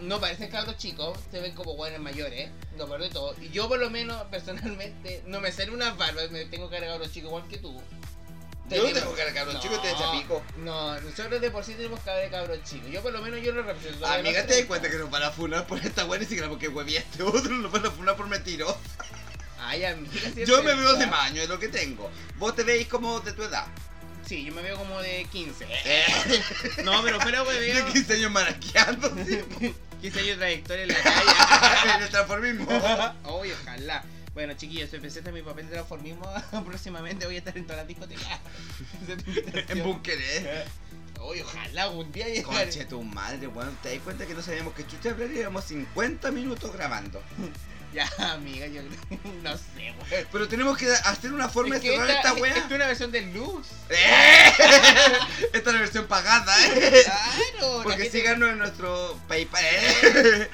no 0.00 0.20
parecen 0.20 0.50
cabros 0.50 0.76
chicos, 0.76 1.18
se 1.30 1.40
ven 1.40 1.54
como 1.54 1.76
buenos 1.76 2.00
mayores, 2.00 2.50
lo 2.76 2.86
peor 2.86 3.02
de 3.02 3.10
todo. 3.10 3.34
Y 3.40 3.50
yo 3.50 3.68
por 3.68 3.78
lo 3.78 3.90
menos, 3.90 4.22
personalmente, 4.30 5.22
no 5.26 5.40
me 5.40 5.52
salen 5.52 5.74
unas 5.74 5.96
barbas, 5.96 6.30
me 6.30 6.44
tengo 6.46 6.68
cara 6.68 6.86
de 6.86 6.92
cabros 6.92 7.12
chicos 7.12 7.28
igual 7.28 7.48
que 7.48 7.58
tú. 7.58 7.80
Yo 8.68 8.82
no 8.82 8.92
tengo 8.92 9.12
cara 9.14 9.28
de 9.28 9.34
cabros 9.34 9.60
chicos, 9.60 9.80
te 9.80 9.88
desapico. 9.88 10.42
No, 10.58 11.00
nosotros 11.00 11.40
de 11.40 11.50
por 11.52 11.64
sí 11.64 11.74
tenemos 11.74 12.00
cara 12.00 12.18
de 12.18 12.28
cabros 12.30 12.58
chicos. 12.64 12.90
Yo 12.90 13.00
por 13.02 13.12
lo 13.12 13.22
menos 13.22 13.40
yo 13.40 13.52
lo 13.52 13.62
represento. 13.62 14.06
de 14.06 14.12
Amiga, 14.14 14.32
te 14.32 14.38
das 14.38 14.46
30. 14.48 14.66
cuenta 14.68 14.90
que 14.90 14.96
nos 14.96 15.10
van 15.10 15.22
a 15.22 15.30
funar 15.30 15.66
por 15.66 15.78
esta 15.78 16.04
buena 16.04 16.24
y 16.24 16.26
siquiera 16.26 16.48
porque 16.48 16.68
huevía 16.68 16.98
este 17.00 17.22
otro, 17.22 17.50
nos 17.54 17.70
van 17.70 17.86
a 17.86 17.90
funar 17.90 18.16
por 18.16 18.26
mentiroso. 18.26 18.78
Ay, 19.60 19.84
amiga, 19.84 20.12
si 20.34 20.44
Yo 20.44 20.62
me 20.62 20.74
veo 20.74 20.94
de 20.94 21.06
maño, 21.06 21.42
es 21.42 21.48
lo 21.48 21.58
que 21.58 21.68
tengo. 21.68 22.10
Vos 22.36 22.54
te 22.56 22.62
veis 22.64 22.88
como 22.88 23.20
de 23.20 23.32
tu 23.32 23.42
edad. 23.44 23.66
Sí, 24.26 24.44
yo 24.44 24.52
me 24.52 24.62
veo 24.62 24.76
como 24.76 25.00
de 25.00 25.24
15. 25.30 25.66
Eh, 25.84 26.04
No, 26.82 27.02
pero 27.04 27.20
fuera 27.20 27.42
de 27.42 27.46
hueveo. 27.48 27.86
15 27.92 28.14
años 28.14 28.30
maraqueando. 28.32 29.14
15 29.14 29.38
años 30.02 30.12
de 30.12 30.36
trayectoria 30.36 30.82
en 30.82 30.88
la 30.88 30.94
calle. 31.02 31.94
en 31.96 32.02
el 32.02 32.08
transformismo. 32.10 32.66
Uy, 33.40 33.52
ojalá. 33.52 34.04
Bueno, 34.36 34.52
chiquillos, 34.52 34.90
se 34.90 34.98
presenta 35.00 35.32
mi 35.32 35.40
papel 35.40 35.64
de 35.64 35.72
transformismo. 35.72 36.30
Próximamente 36.66 37.24
voy 37.24 37.36
a 37.36 37.38
estar 37.38 37.56
en 37.56 37.64
todas 37.64 37.78
las 37.78 37.88
discotecas. 37.88 38.38
en 39.68 39.82
búnker, 39.82 40.18
eh. 40.20 40.64
Uy, 41.26 41.40
ojalá 41.40 41.84
algún 41.84 42.12
día 42.12 42.28
llegar. 42.28 42.44
Conche 42.44 42.84
tu 42.84 43.02
madre, 43.02 43.46
weón. 43.46 43.74
Te 43.82 43.94
das 43.94 44.02
cuenta 44.04 44.26
que 44.26 44.34
no 44.34 44.42
sabíamos 44.42 44.74
que 44.74 44.86
chucha 44.86 45.12
hablar 45.12 45.30
y 45.30 45.36
llevamos 45.36 45.64
50 45.64 46.30
minutos 46.32 46.70
grabando. 46.72 47.22
Ya, 47.94 48.10
amiga, 48.34 48.66
yo 48.66 48.82
no 49.42 49.56
sé, 49.56 49.94
weón. 50.10 50.26
Pero 50.30 50.48
tenemos 50.48 50.76
que 50.76 50.86
hacer 50.92 51.32
una 51.32 51.48
forma 51.48 51.76
Es 51.76 51.82
de 51.82 51.92
cerrar 51.92 52.10
esta, 52.10 52.28
esta 52.28 52.42
weá. 52.42 52.54
es 52.54 52.70
una 52.70 52.86
versión 52.88 53.10
de 53.10 53.22
luz. 53.22 53.68
¡Eh! 53.88 54.52
Esta 55.54 55.70
es 55.70 55.74
la 55.74 55.80
versión 55.80 56.06
pagada, 56.06 56.54
eh. 56.66 57.04
Claro. 57.04 57.78
la 57.78 57.84
Porque 57.84 58.10
síganos 58.10 58.50
en 58.50 58.58
nuestro 58.58 59.18
PayPal. 59.28 59.64
eh. 59.64 60.50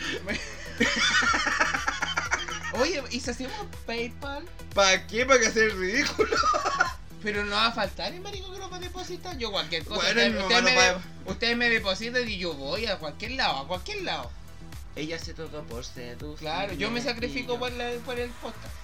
Oye, 2.81 3.03
¿y 3.11 3.21
si 3.21 3.31
hacemos 3.31 3.55
PayPal? 3.87 4.45
¿Para 4.75 5.07
qué? 5.07 5.27
¿Para 5.27 5.41
que 5.41 5.47
hacer 5.47 5.71
el 5.71 5.79
ridículo? 5.79 6.37
Pero 7.23 7.45
no 7.45 7.55
va 7.55 7.67
a 7.67 7.73
faltar 7.73 8.13
el 8.13 8.21
marico 8.21 8.53
que 8.53 8.59
nos 8.59 8.73
va 8.73 8.77
a 8.77 8.81
depositar. 8.81 9.37
Yo 9.39 9.51
cualquier 9.53 9.85
cosa. 9.85 10.01
Bueno, 10.01 10.11
ustedes, 10.11 10.33
mi 10.33 10.39
ustedes 10.41 10.63
mamá 10.63 10.71
me, 10.71 10.75
no 10.77 10.81
de- 10.83 10.93
va- 10.93 11.03
ustedes 11.33 11.57
me 11.57 11.71
depositan 11.71 12.29
y 12.29 12.39
yo 12.39 12.55
voy 12.55 12.87
a 12.87 12.99
cualquier 12.99 13.33
lado, 13.33 13.59
a 13.59 13.69
cualquier 13.69 14.03
lado. 14.03 14.31
Ella 14.97 15.17
hace 15.17 15.33
todo 15.35 15.63
por 15.65 15.85
seducir. 15.85 16.39
Claro, 16.39 16.73
yo 16.75 16.91
me 16.91 17.01
sacrifico 17.01 17.59
por, 17.59 17.73
la, 17.73 17.91
por 18.05 18.19
el 18.19 18.31
podcast. 18.31 18.75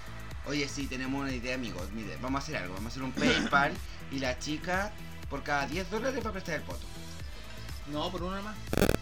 Oye, 0.46 0.66
sí, 0.68 0.86
tenemos 0.86 1.20
una 1.20 1.32
idea, 1.32 1.54
amigos. 1.54 1.90
Mire, 1.92 2.16
vamos 2.22 2.40
a 2.40 2.44
hacer 2.44 2.56
algo. 2.56 2.74
Vamos 2.74 2.86
a 2.86 2.92
hacer 2.92 3.02
un 3.02 3.12
PayPal 3.12 3.72
y 4.12 4.18
la 4.18 4.38
chica 4.38 4.92
por 5.28 5.42
cada 5.42 5.66
10 5.66 5.90
dólares 5.90 6.24
va 6.24 6.30
a 6.30 6.32
prestar 6.32 6.54
el 6.54 6.62
poto. 6.62 6.86
No, 7.92 8.10
por 8.10 8.22
uno 8.22 8.40
más. 8.42 8.56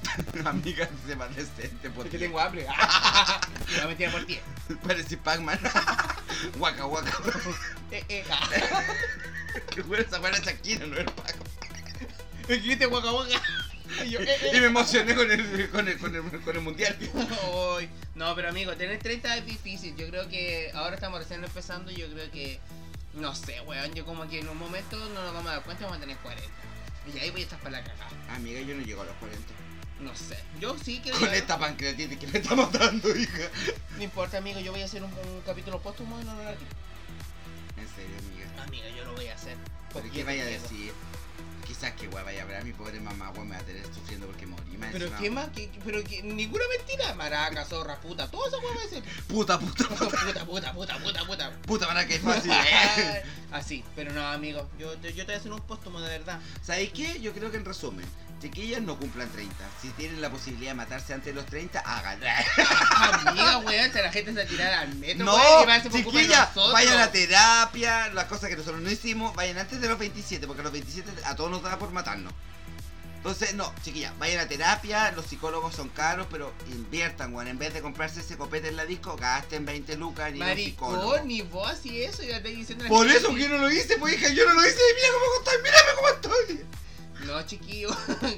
Amiga, 0.46 0.88
se 1.06 1.14
va 1.14 1.28
decente 1.28 1.90
por 1.90 2.04
Porque 2.04 2.18
ti. 2.18 2.24
tengo 2.24 2.40
hambre. 2.40 2.66
Me 3.88 3.96
la 3.96 4.10
por 4.12 4.24
ti. 4.24 4.38
Parece 4.86 5.16
Pac-Man. 5.16 5.58
Guaca, 6.58 6.84
guaca. 6.84 7.12
Eh, 7.90 8.04
eh. 8.08 8.24
Qué 9.74 9.82
buena 9.82 10.04
esa 10.04 10.18
buena 10.18 10.38
Shakira, 10.38 10.86
no 10.86 10.96
era 10.96 11.10
Pac. 11.14 11.34
Dijiste 12.48 12.86
guaca 12.86 13.10
guaca. 13.10 13.40
Y 14.04 14.10
yo, 14.10 14.20
eh, 14.20 14.50
Y 14.52 14.56
eh. 14.56 14.60
me 14.60 14.66
emocioné 14.66 15.14
con 15.14 15.30
el, 15.30 15.70
con 15.70 15.88
el, 15.88 15.98
con 15.98 16.14
el, 16.14 16.40
con 16.42 16.56
el 16.56 16.62
mundial. 16.62 16.96
No, 18.14 18.34
pero 18.34 18.48
amigo, 18.48 18.74
tener 18.76 18.98
30 18.98 19.36
es 19.38 19.46
difícil. 19.46 19.96
Yo 19.96 20.08
creo 20.08 20.28
que 20.28 20.70
ahora 20.74 20.94
estamos 20.94 21.18
recién 21.20 21.42
empezando 21.42 21.90
y 21.90 21.96
yo 21.96 22.08
creo 22.10 22.30
que, 22.30 22.60
no 23.14 23.34
sé, 23.34 23.60
weón, 23.62 23.94
yo 23.94 24.04
como 24.04 24.28
que 24.28 24.40
en 24.40 24.48
un 24.48 24.58
momento 24.58 24.96
no 24.96 25.22
nos 25.22 25.34
vamos 25.34 25.50
a 25.50 25.54
dar 25.54 25.62
cuenta 25.64 25.82
y 25.82 25.84
vamos 25.84 25.98
a 25.98 26.00
tener 26.00 26.16
40. 26.18 26.44
Y 27.14 27.18
ahí 27.18 27.30
voy 27.30 27.40
a 27.42 27.44
estar 27.44 27.58
para 27.60 27.80
la 27.80 27.84
cagada. 27.84 28.10
Amiga, 28.34 28.60
yo 28.60 28.74
no 28.74 28.82
llego 28.82 29.02
a 29.02 29.04
los 29.04 29.14
40. 29.16 29.42
No 30.00 30.14
sé. 30.14 30.36
Yo 30.60 30.76
sí 30.78 31.00
que... 31.00 31.10
Con 31.10 31.32
esta 31.32 31.58
pancreatitis 31.58 32.18
que 32.18 32.26
me 32.26 32.38
está 32.38 32.54
matando, 32.54 33.08
hija. 33.16 33.48
No 33.96 34.02
importa, 34.02 34.38
amigo, 34.38 34.60
yo 34.60 34.72
voy 34.72 34.82
a 34.82 34.84
hacer 34.84 35.02
un, 35.02 35.10
un 35.10 35.40
capítulo 35.44 35.80
póstumo 35.80 36.20
en 36.20 36.28
honor 36.28 36.48
a 36.48 36.54
ti. 36.54 36.64
En 37.78 37.88
serio, 37.94 38.16
amiga. 38.18 38.62
Amiga, 38.64 38.88
yo 38.96 39.04
lo 39.04 39.14
voy 39.14 39.28
a 39.28 39.34
hacer. 39.34 39.56
¿Por 39.92 40.02
Porque 40.02 40.10
qué 40.10 40.24
vaya 40.24 40.42
a 40.42 40.46
decir? 40.46 40.92
Quizás 41.66 41.92
que 41.92 42.06
guay 42.06 42.24
vaya 42.24 42.40
a 42.40 42.44
hablar 42.44 42.64
mi 42.64 42.72
pobre 42.72 43.00
mamá, 43.00 43.30
guay, 43.34 43.46
me 43.48 43.54
va 43.56 43.60
a 43.60 43.64
tener 43.64 43.84
sufriendo 43.92 44.26
porque 44.26 44.46
morí. 44.46 44.76
más 44.78 44.90
Pero 44.92 45.06
encima. 45.06 45.20
qué 45.20 45.30
más, 45.30 45.48
¿Qué- 45.48 45.70
pero 45.84 46.02
que 46.04 46.22
ninguna 46.22 46.64
mentira. 46.78 47.14
Maraca, 47.14 47.64
zorra, 47.64 48.00
puta, 48.00 48.30
todo 48.30 48.46
eso 48.46 48.58
puede 48.60 48.88
ser. 48.88 49.02
Puta, 49.26 49.58
puta, 49.58 49.88
puta. 49.88 50.06
Puta, 50.06 50.44
puta, 50.46 50.72
puta, 50.72 50.98
puta, 50.98 51.24
puta. 51.26 51.50
Puta, 51.66 51.86
para 51.88 52.06
que 52.06 52.18
fácil, 52.20 52.52
eh. 52.52 53.22
Así, 53.52 53.84
pero 53.94 54.12
no, 54.12 54.26
amigo, 54.26 54.68
yo, 54.78 54.94
yo 54.94 55.10
te 55.12 55.24
voy 55.24 55.34
a 55.34 55.36
hacer 55.38 55.52
un 55.52 55.60
póstumo 55.60 56.00
de 56.00 56.08
verdad. 56.08 56.40
¿Sabéis 56.62 56.92
qué? 56.92 57.20
Yo 57.20 57.32
creo 57.32 57.50
que 57.50 57.56
en 57.56 57.64
resumen, 57.64 58.04
chiquillas 58.40 58.82
no 58.82 58.98
cumplan 58.98 59.30
30. 59.30 59.54
Si 59.80 59.88
tienen 59.90 60.20
la 60.20 60.30
posibilidad 60.30 60.70
de 60.72 60.74
matarse 60.74 61.14
antes 61.14 61.34
de 61.34 61.40
los 61.40 61.46
30, 61.46 61.80
háganlo. 61.80 62.26
Amiga, 63.26 63.58
weón, 63.58 63.92
si 63.92 63.98
la 63.98 64.12
gente 64.12 64.34
se 64.34 64.44
tirara 64.44 64.80
al 64.80 64.94
metro, 64.96 65.24
No, 65.24 65.34
weón, 65.34 65.62
y 65.62 65.66
va, 65.66 65.78
nosotros. 65.78 66.72
vayan 66.72 67.00
a 67.00 67.10
terapia, 67.10 68.08
las 68.12 68.26
cosas 68.26 68.48
que 68.50 68.56
nosotros 68.56 68.80
no 68.80 68.90
hicimos, 68.90 69.34
vayan 69.34 69.58
antes 69.58 69.80
de 69.80 69.88
los 69.88 69.98
27, 69.98 70.46
porque 70.46 70.60
a 70.60 70.64
los 70.64 70.72
27 70.72 71.10
a 71.24 71.36
todos 71.36 71.50
nos 71.50 71.62
da 71.62 71.78
por 71.78 71.90
matarnos. 71.90 72.32
Entonces, 73.16 73.54
no, 73.54 73.74
chiquillas, 73.82 74.16
vayan 74.20 74.38
a 74.38 74.46
terapia, 74.46 75.10
los 75.10 75.26
psicólogos 75.26 75.74
son 75.74 75.88
caros, 75.88 76.28
pero 76.30 76.52
inviertan, 76.68 77.34
weón, 77.34 77.48
en 77.48 77.58
vez 77.58 77.74
de 77.74 77.80
comprarse 77.80 78.20
ese 78.20 78.36
copete 78.36 78.68
en 78.68 78.76
la 78.76 78.84
disco, 78.84 79.16
gasten 79.16 79.64
20 79.64 79.96
lucas 79.96 80.32
en 80.32 80.40
a 80.42 80.46
un 80.46 80.54
psicólogo. 80.56 81.08
Maricón, 81.08 81.26
ni 81.26 81.42
vos 81.42 81.68
así 81.68 82.04
eso, 82.04 82.22
ya 82.22 82.40
te 82.40 82.50
diciendo 82.50 82.84
Por 82.86 83.08
eso 83.10 83.34
que 83.34 83.48
no 83.48 83.58
lo 83.58 83.68
hice, 83.68 83.96
pues 83.98 84.14
hija, 84.14 84.28
yo 84.28 84.46
no 84.46 84.54
lo 84.54 84.60
hice, 84.64 84.78
y 84.78 84.94
mira 84.94 85.08
cómo 85.12 85.26
estoy, 85.40 85.62
mírame 85.62 85.90
cómo 85.96 86.08
estoy. 86.08 86.66
No, 87.24 87.42
chiquillo, 87.46 87.88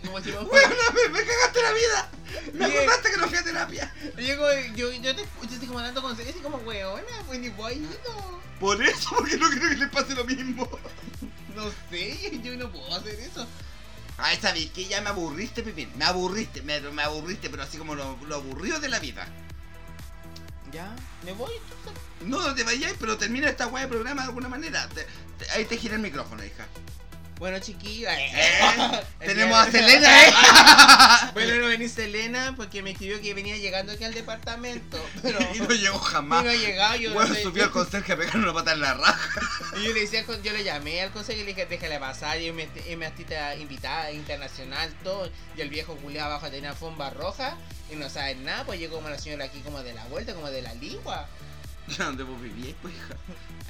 como 0.04 0.20
si 0.20 0.30
no 0.30 0.42
Weón, 0.42 0.72
me, 0.94 1.08
me 1.18 1.24
cagaste 1.24 1.62
la 1.62 1.72
vida. 1.72 2.10
Me 2.54 2.64
acordaste 2.66 3.10
que 3.10 3.16
no 3.16 3.28
fui 3.28 3.36
a 3.38 3.42
terapia. 3.44 3.94
Yo, 4.16 4.36
yo, 4.76 4.92
yo 4.92 5.16
te 5.16 5.22
escucho 5.22 5.54
así 5.56 5.66
como 5.66 5.80
dando 5.80 6.00
consejos, 6.00 6.32
así 6.32 6.40
como 6.42 6.58
weona, 6.58 7.02
pues 7.26 7.40
ni 7.40 7.48
has 7.48 7.72
ido. 7.72 8.40
Por 8.60 8.82
eso, 8.82 9.10
porque 9.16 9.36
no 9.36 9.48
quiero 9.50 9.68
que 9.68 9.76
les 9.76 9.90
pase 9.90 10.14
lo 10.14 10.24
mismo. 10.24 10.68
No 11.54 11.70
sé, 11.90 12.40
yo 12.42 12.56
no 12.56 12.70
puedo 12.70 12.94
hacer 12.94 13.18
eso. 13.18 13.46
Ay, 14.16 14.38
sabes 14.40 14.70
que 14.70 14.84
ya 14.86 15.00
me 15.00 15.10
aburriste, 15.10 15.62
Pipín. 15.62 15.90
Me 15.96 16.04
aburriste, 16.04 16.62
me, 16.62 16.80
me 16.80 17.02
aburriste, 17.02 17.50
pero 17.50 17.62
así 17.64 17.78
como 17.78 17.94
lo, 17.94 18.16
lo 18.26 18.36
aburrido 18.36 18.78
de 18.80 18.88
la 18.88 18.98
vida. 19.00 19.26
Ya, 20.72 20.94
me 21.24 21.32
voy 21.32 21.52
entonces. 21.54 22.02
No, 22.22 22.40
no 22.46 22.54
te 22.54 22.62
vayáis, 22.62 22.96
pero 23.00 23.16
termina 23.16 23.48
esta 23.48 23.66
guay 23.66 23.84
de 23.84 23.88
programa 23.88 24.22
de 24.22 24.28
alguna 24.28 24.48
manera. 24.48 24.88
Te- 24.88 25.06
te- 25.38 25.50
ahí 25.52 25.64
te 25.64 25.76
gira 25.78 25.94
el 25.94 26.02
micrófono, 26.02 26.44
hija. 26.44 26.66
Bueno, 27.38 27.58
chiquillo. 27.60 28.08
¿Eh? 28.10 28.32
El 29.20 29.26
Tenemos 29.28 29.58
a 29.58 29.70
Selena, 29.70 30.22
¿eh? 30.26 30.32
Bueno, 31.34 31.54
no 31.56 31.66
venís 31.68 31.92
Selena 31.92 32.54
porque 32.56 32.82
me 32.82 32.90
escribió 32.90 33.20
que 33.20 33.32
venía 33.34 33.56
llegando 33.56 33.92
aquí 33.92 34.02
al 34.04 34.14
departamento. 34.14 34.98
Pero 35.22 35.38
y 35.54 35.60
no 35.60 35.68
llegó 35.68 35.98
jamás. 35.98 36.42
no 36.44 36.50
ha 36.50 36.54
llegado. 36.54 36.96
Yo, 36.96 37.12
Bueno, 37.14 37.28
no 37.28 37.34
sé- 37.34 37.42
subió 37.42 37.64
al 37.64 37.70
conserje 37.70 38.12
a 38.12 38.16
pegar 38.16 38.36
una 38.36 38.52
pata 38.52 38.72
en 38.72 38.80
la 38.80 38.94
raja. 38.94 39.40
y 39.76 39.84
yo 39.84 39.92
le 39.92 40.00
decía, 40.00 40.24
yo 40.42 40.52
le 40.52 40.64
llamé 40.64 41.00
al 41.02 41.10
consejo 41.12 41.38
y 41.40 41.44
le 41.44 41.54
dije, 41.54 41.66
déjale 41.66 41.98
pasar. 42.00 42.40
Y 42.40 42.50
me, 42.52 42.68
y 42.90 42.96
me 42.96 43.06
artista 43.06 43.54
invitada 43.54 44.10
internacional, 44.10 44.92
todo. 45.04 45.30
Y 45.56 45.60
el 45.60 45.68
viejo 45.70 45.96
Julián 46.02 46.26
abajo 46.26 46.50
tenía 46.50 46.70
alfombra 46.70 47.10
roja 47.10 47.56
y 47.90 47.94
no 47.96 48.10
sabe 48.10 48.34
nada. 48.34 48.64
Pues 48.64 48.80
llegó 48.80 48.96
como 48.96 49.08
la 49.10 49.18
señora 49.18 49.44
aquí, 49.44 49.60
como 49.60 49.82
de 49.82 49.94
la 49.94 50.04
vuelta, 50.06 50.34
como 50.34 50.50
de 50.50 50.62
la 50.62 50.74
ligua. 50.74 51.28
¿Dónde 51.98 52.22
vos 52.22 52.40
vivíais, 52.40 52.74
pues, 52.82 52.94
hija? 52.94 53.16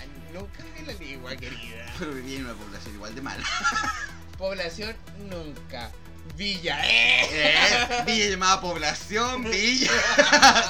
Ay, 0.01 0.09
nunca 0.33 0.63
viví 0.65 0.79
en 0.79 0.87
la 0.87 0.93
ligua, 0.95 1.37
querida. 1.37 1.95
Pero 1.99 2.13
vivíais 2.13 2.41
en 2.41 2.47
una 2.47 2.55
población 2.55 2.95
igual 2.95 3.15
de 3.15 3.23
mala. 3.23 3.45
Población 4.39 4.97
nunca. 5.29 5.91
Villa, 6.37 6.81
eh. 6.85 7.27
Eh, 7.33 8.03
Villa 8.07 8.31
llamada 8.31 8.61
población, 8.61 9.43
Villa. 9.43 9.91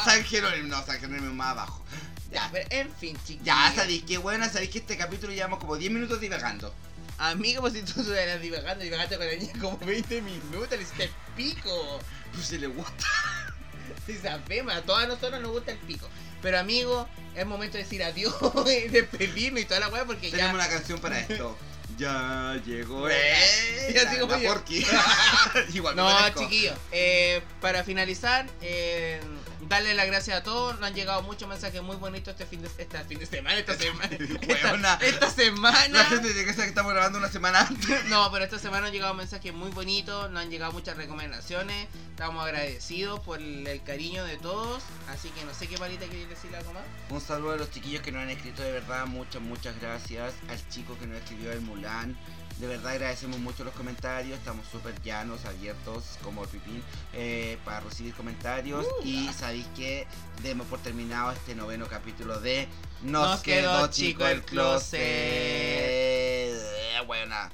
San 0.04 0.24
Jerónimo, 0.24 0.68
no, 0.68 0.82
San 0.86 0.98
Jerónimo 0.98 1.34
más 1.34 1.48
abajo. 1.48 1.84
Ya, 2.30 2.48
pero 2.50 2.66
en 2.70 2.90
fin, 2.94 3.16
chiquillos. 3.26 3.44
Ya, 3.44 3.70
sabéis 3.74 4.04
qué 4.04 4.16
buena, 4.16 4.48
sabéis 4.48 4.70
que 4.70 4.78
este 4.78 4.96
capítulo 4.96 5.34
llevamos 5.34 5.58
como 5.58 5.76
10 5.76 5.92
minutos 5.92 6.18
divagando. 6.18 6.72
Amigo, 7.18 7.60
pues 7.60 7.74
si 7.74 7.82
tú 7.82 8.00
estuvieras 8.00 8.40
divagando, 8.40 8.84
divagaste 8.84 9.18
con 9.18 9.26
la 9.26 9.34
niña 9.34 9.52
como 9.60 9.76
20 9.78 10.22
minutos, 10.22 10.70
le 10.70 10.82
hiciste 10.82 11.04
el 11.04 11.10
pico. 11.36 12.00
Pues 12.32 12.46
si 12.46 12.56
le 12.58 12.68
gusta. 12.68 13.06
Si 14.06 14.16
sabemos, 14.16 14.72
a 14.72 14.82
todas 14.82 15.08
nosotros 15.08 15.42
nos 15.42 15.50
gusta 15.50 15.72
el 15.72 15.78
pico. 15.78 16.08
Pero 16.42 16.58
amigo, 16.58 17.08
es 17.34 17.46
momento 17.46 17.76
de 17.76 17.84
decir 17.84 18.02
adiós 18.02 18.34
y 18.66 18.88
despedirnos 18.88 19.60
y 19.62 19.64
toda 19.64 19.80
la 19.80 19.88
weá 19.88 20.04
porque 20.04 20.30
Tenemos 20.30 20.52
ya. 20.52 20.54
una 20.54 20.68
canción 20.68 21.00
para 21.00 21.18
esto. 21.20 21.56
Ya 21.96 22.60
llegó 22.64 23.08
Eh, 23.08 23.92
ya. 24.40 24.48
Porky. 24.48 24.86
Igual 25.74 25.96
No, 25.96 26.28
chiquillos, 26.30 26.76
eh, 26.92 27.42
para 27.60 27.82
finalizar, 27.82 28.46
eh, 28.60 29.20
darle 29.62 29.94
las 29.94 30.06
gracias 30.06 30.38
a 30.38 30.42
todos. 30.42 30.74
Nos 30.78 30.88
han 30.88 30.94
llegado 30.94 31.22
muchos 31.22 31.48
mensajes 31.48 31.82
muy 31.82 31.96
bonitos 31.96 32.32
este 32.32 32.46
fin 32.46 32.62
de, 32.62 32.68
esta 32.78 33.04
fin 33.04 33.18
de 33.18 33.26
semana, 33.26 33.58
esta 33.58 33.74
semana. 33.74 34.08
Huevona. 34.46 34.94
esta, 35.00 35.06
esta 35.06 35.30
semana. 35.30 35.88
La 35.88 36.04
gente 36.04 36.32
tiene 36.32 36.54
que 36.54 36.62
estamos 36.62 36.92
grabando 36.92 37.18
una 37.18 37.28
semana 37.28 37.60
antes. 37.60 38.04
No, 38.08 38.30
pero 38.32 38.44
esta 38.44 38.58
semana 38.58 38.86
han 38.86 38.92
llegado 38.92 39.14
mensajes 39.14 39.52
muy 39.52 39.70
bonitos, 39.70 40.30
nos 40.30 40.42
han 40.42 40.50
llegado 40.50 40.72
muchas 40.72 40.96
recomendaciones. 40.96 41.88
Estamos 42.10 42.44
agradecidos 42.44 43.20
por 43.20 43.38
el, 43.38 43.66
el 43.66 43.82
cariño 43.82 44.24
de 44.24 44.36
todos. 44.38 44.82
Así 45.08 45.30
que 45.30 45.44
no 45.44 45.52
sé 45.54 45.66
qué 45.66 45.76
palita 45.76 46.06
queréis 46.06 46.28
decirle 46.28 46.56
algo 46.56 46.72
más. 46.72 46.82
Un 47.10 47.20
saludo 47.20 47.52
a 47.52 47.56
los 47.56 47.70
chiquillos 47.70 48.02
que 48.02 48.12
nos 48.12 48.22
han 48.22 48.30
escrito 48.30 48.62
de 48.62 48.72
verdad, 48.72 49.06
muchas, 49.06 49.42
muchas 49.42 49.78
gracias. 49.80 50.34
Al 50.48 50.68
chico 50.68 50.96
que 50.98 51.06
nos 51.06 51.18
escribió 51.18 51.52
el 51.52 51.60
Mulan. 51.60 52.16
De 52.58 52.66
verdad 52.66 52.92
agradecemos 52.92 53.38
mucho 53.38 53.62
los 53.62 53.72
comentarios, 53.74 54.36
estamos 54.36 54.66
súper 54.66 55.00
llanos, 55.02 55.44
abiertos 55.44 56.18
como 56.22 56.42
el 56.42 56.48
pipín 56.48 56.82
eh, 57.12 57.56
para 57.64 57.80
recibir 57.80 58.14
comentarios. 58.14 58.84
y 59.04 59.28
sabéis 59.28 59.66
que 59.76 60.06
demos 60.42 60.66
por 60.66 60.80
terminado 60.80 61.30
este 61.30 61.54
noveno 61.54 61.86
capítulo 61.86 62.40
de 62.40 62.66
Nos, 63.02 63.30
Nos 63.30 63.40
quedó 63.42 63.76
quedó 63.76 63.86
chico 63.88 64.26
el 64.26 64.38
el 64.38 64.42
closet. 64.44 65.00
Eh, 65.00 66.58
Buena. 67.06 67.48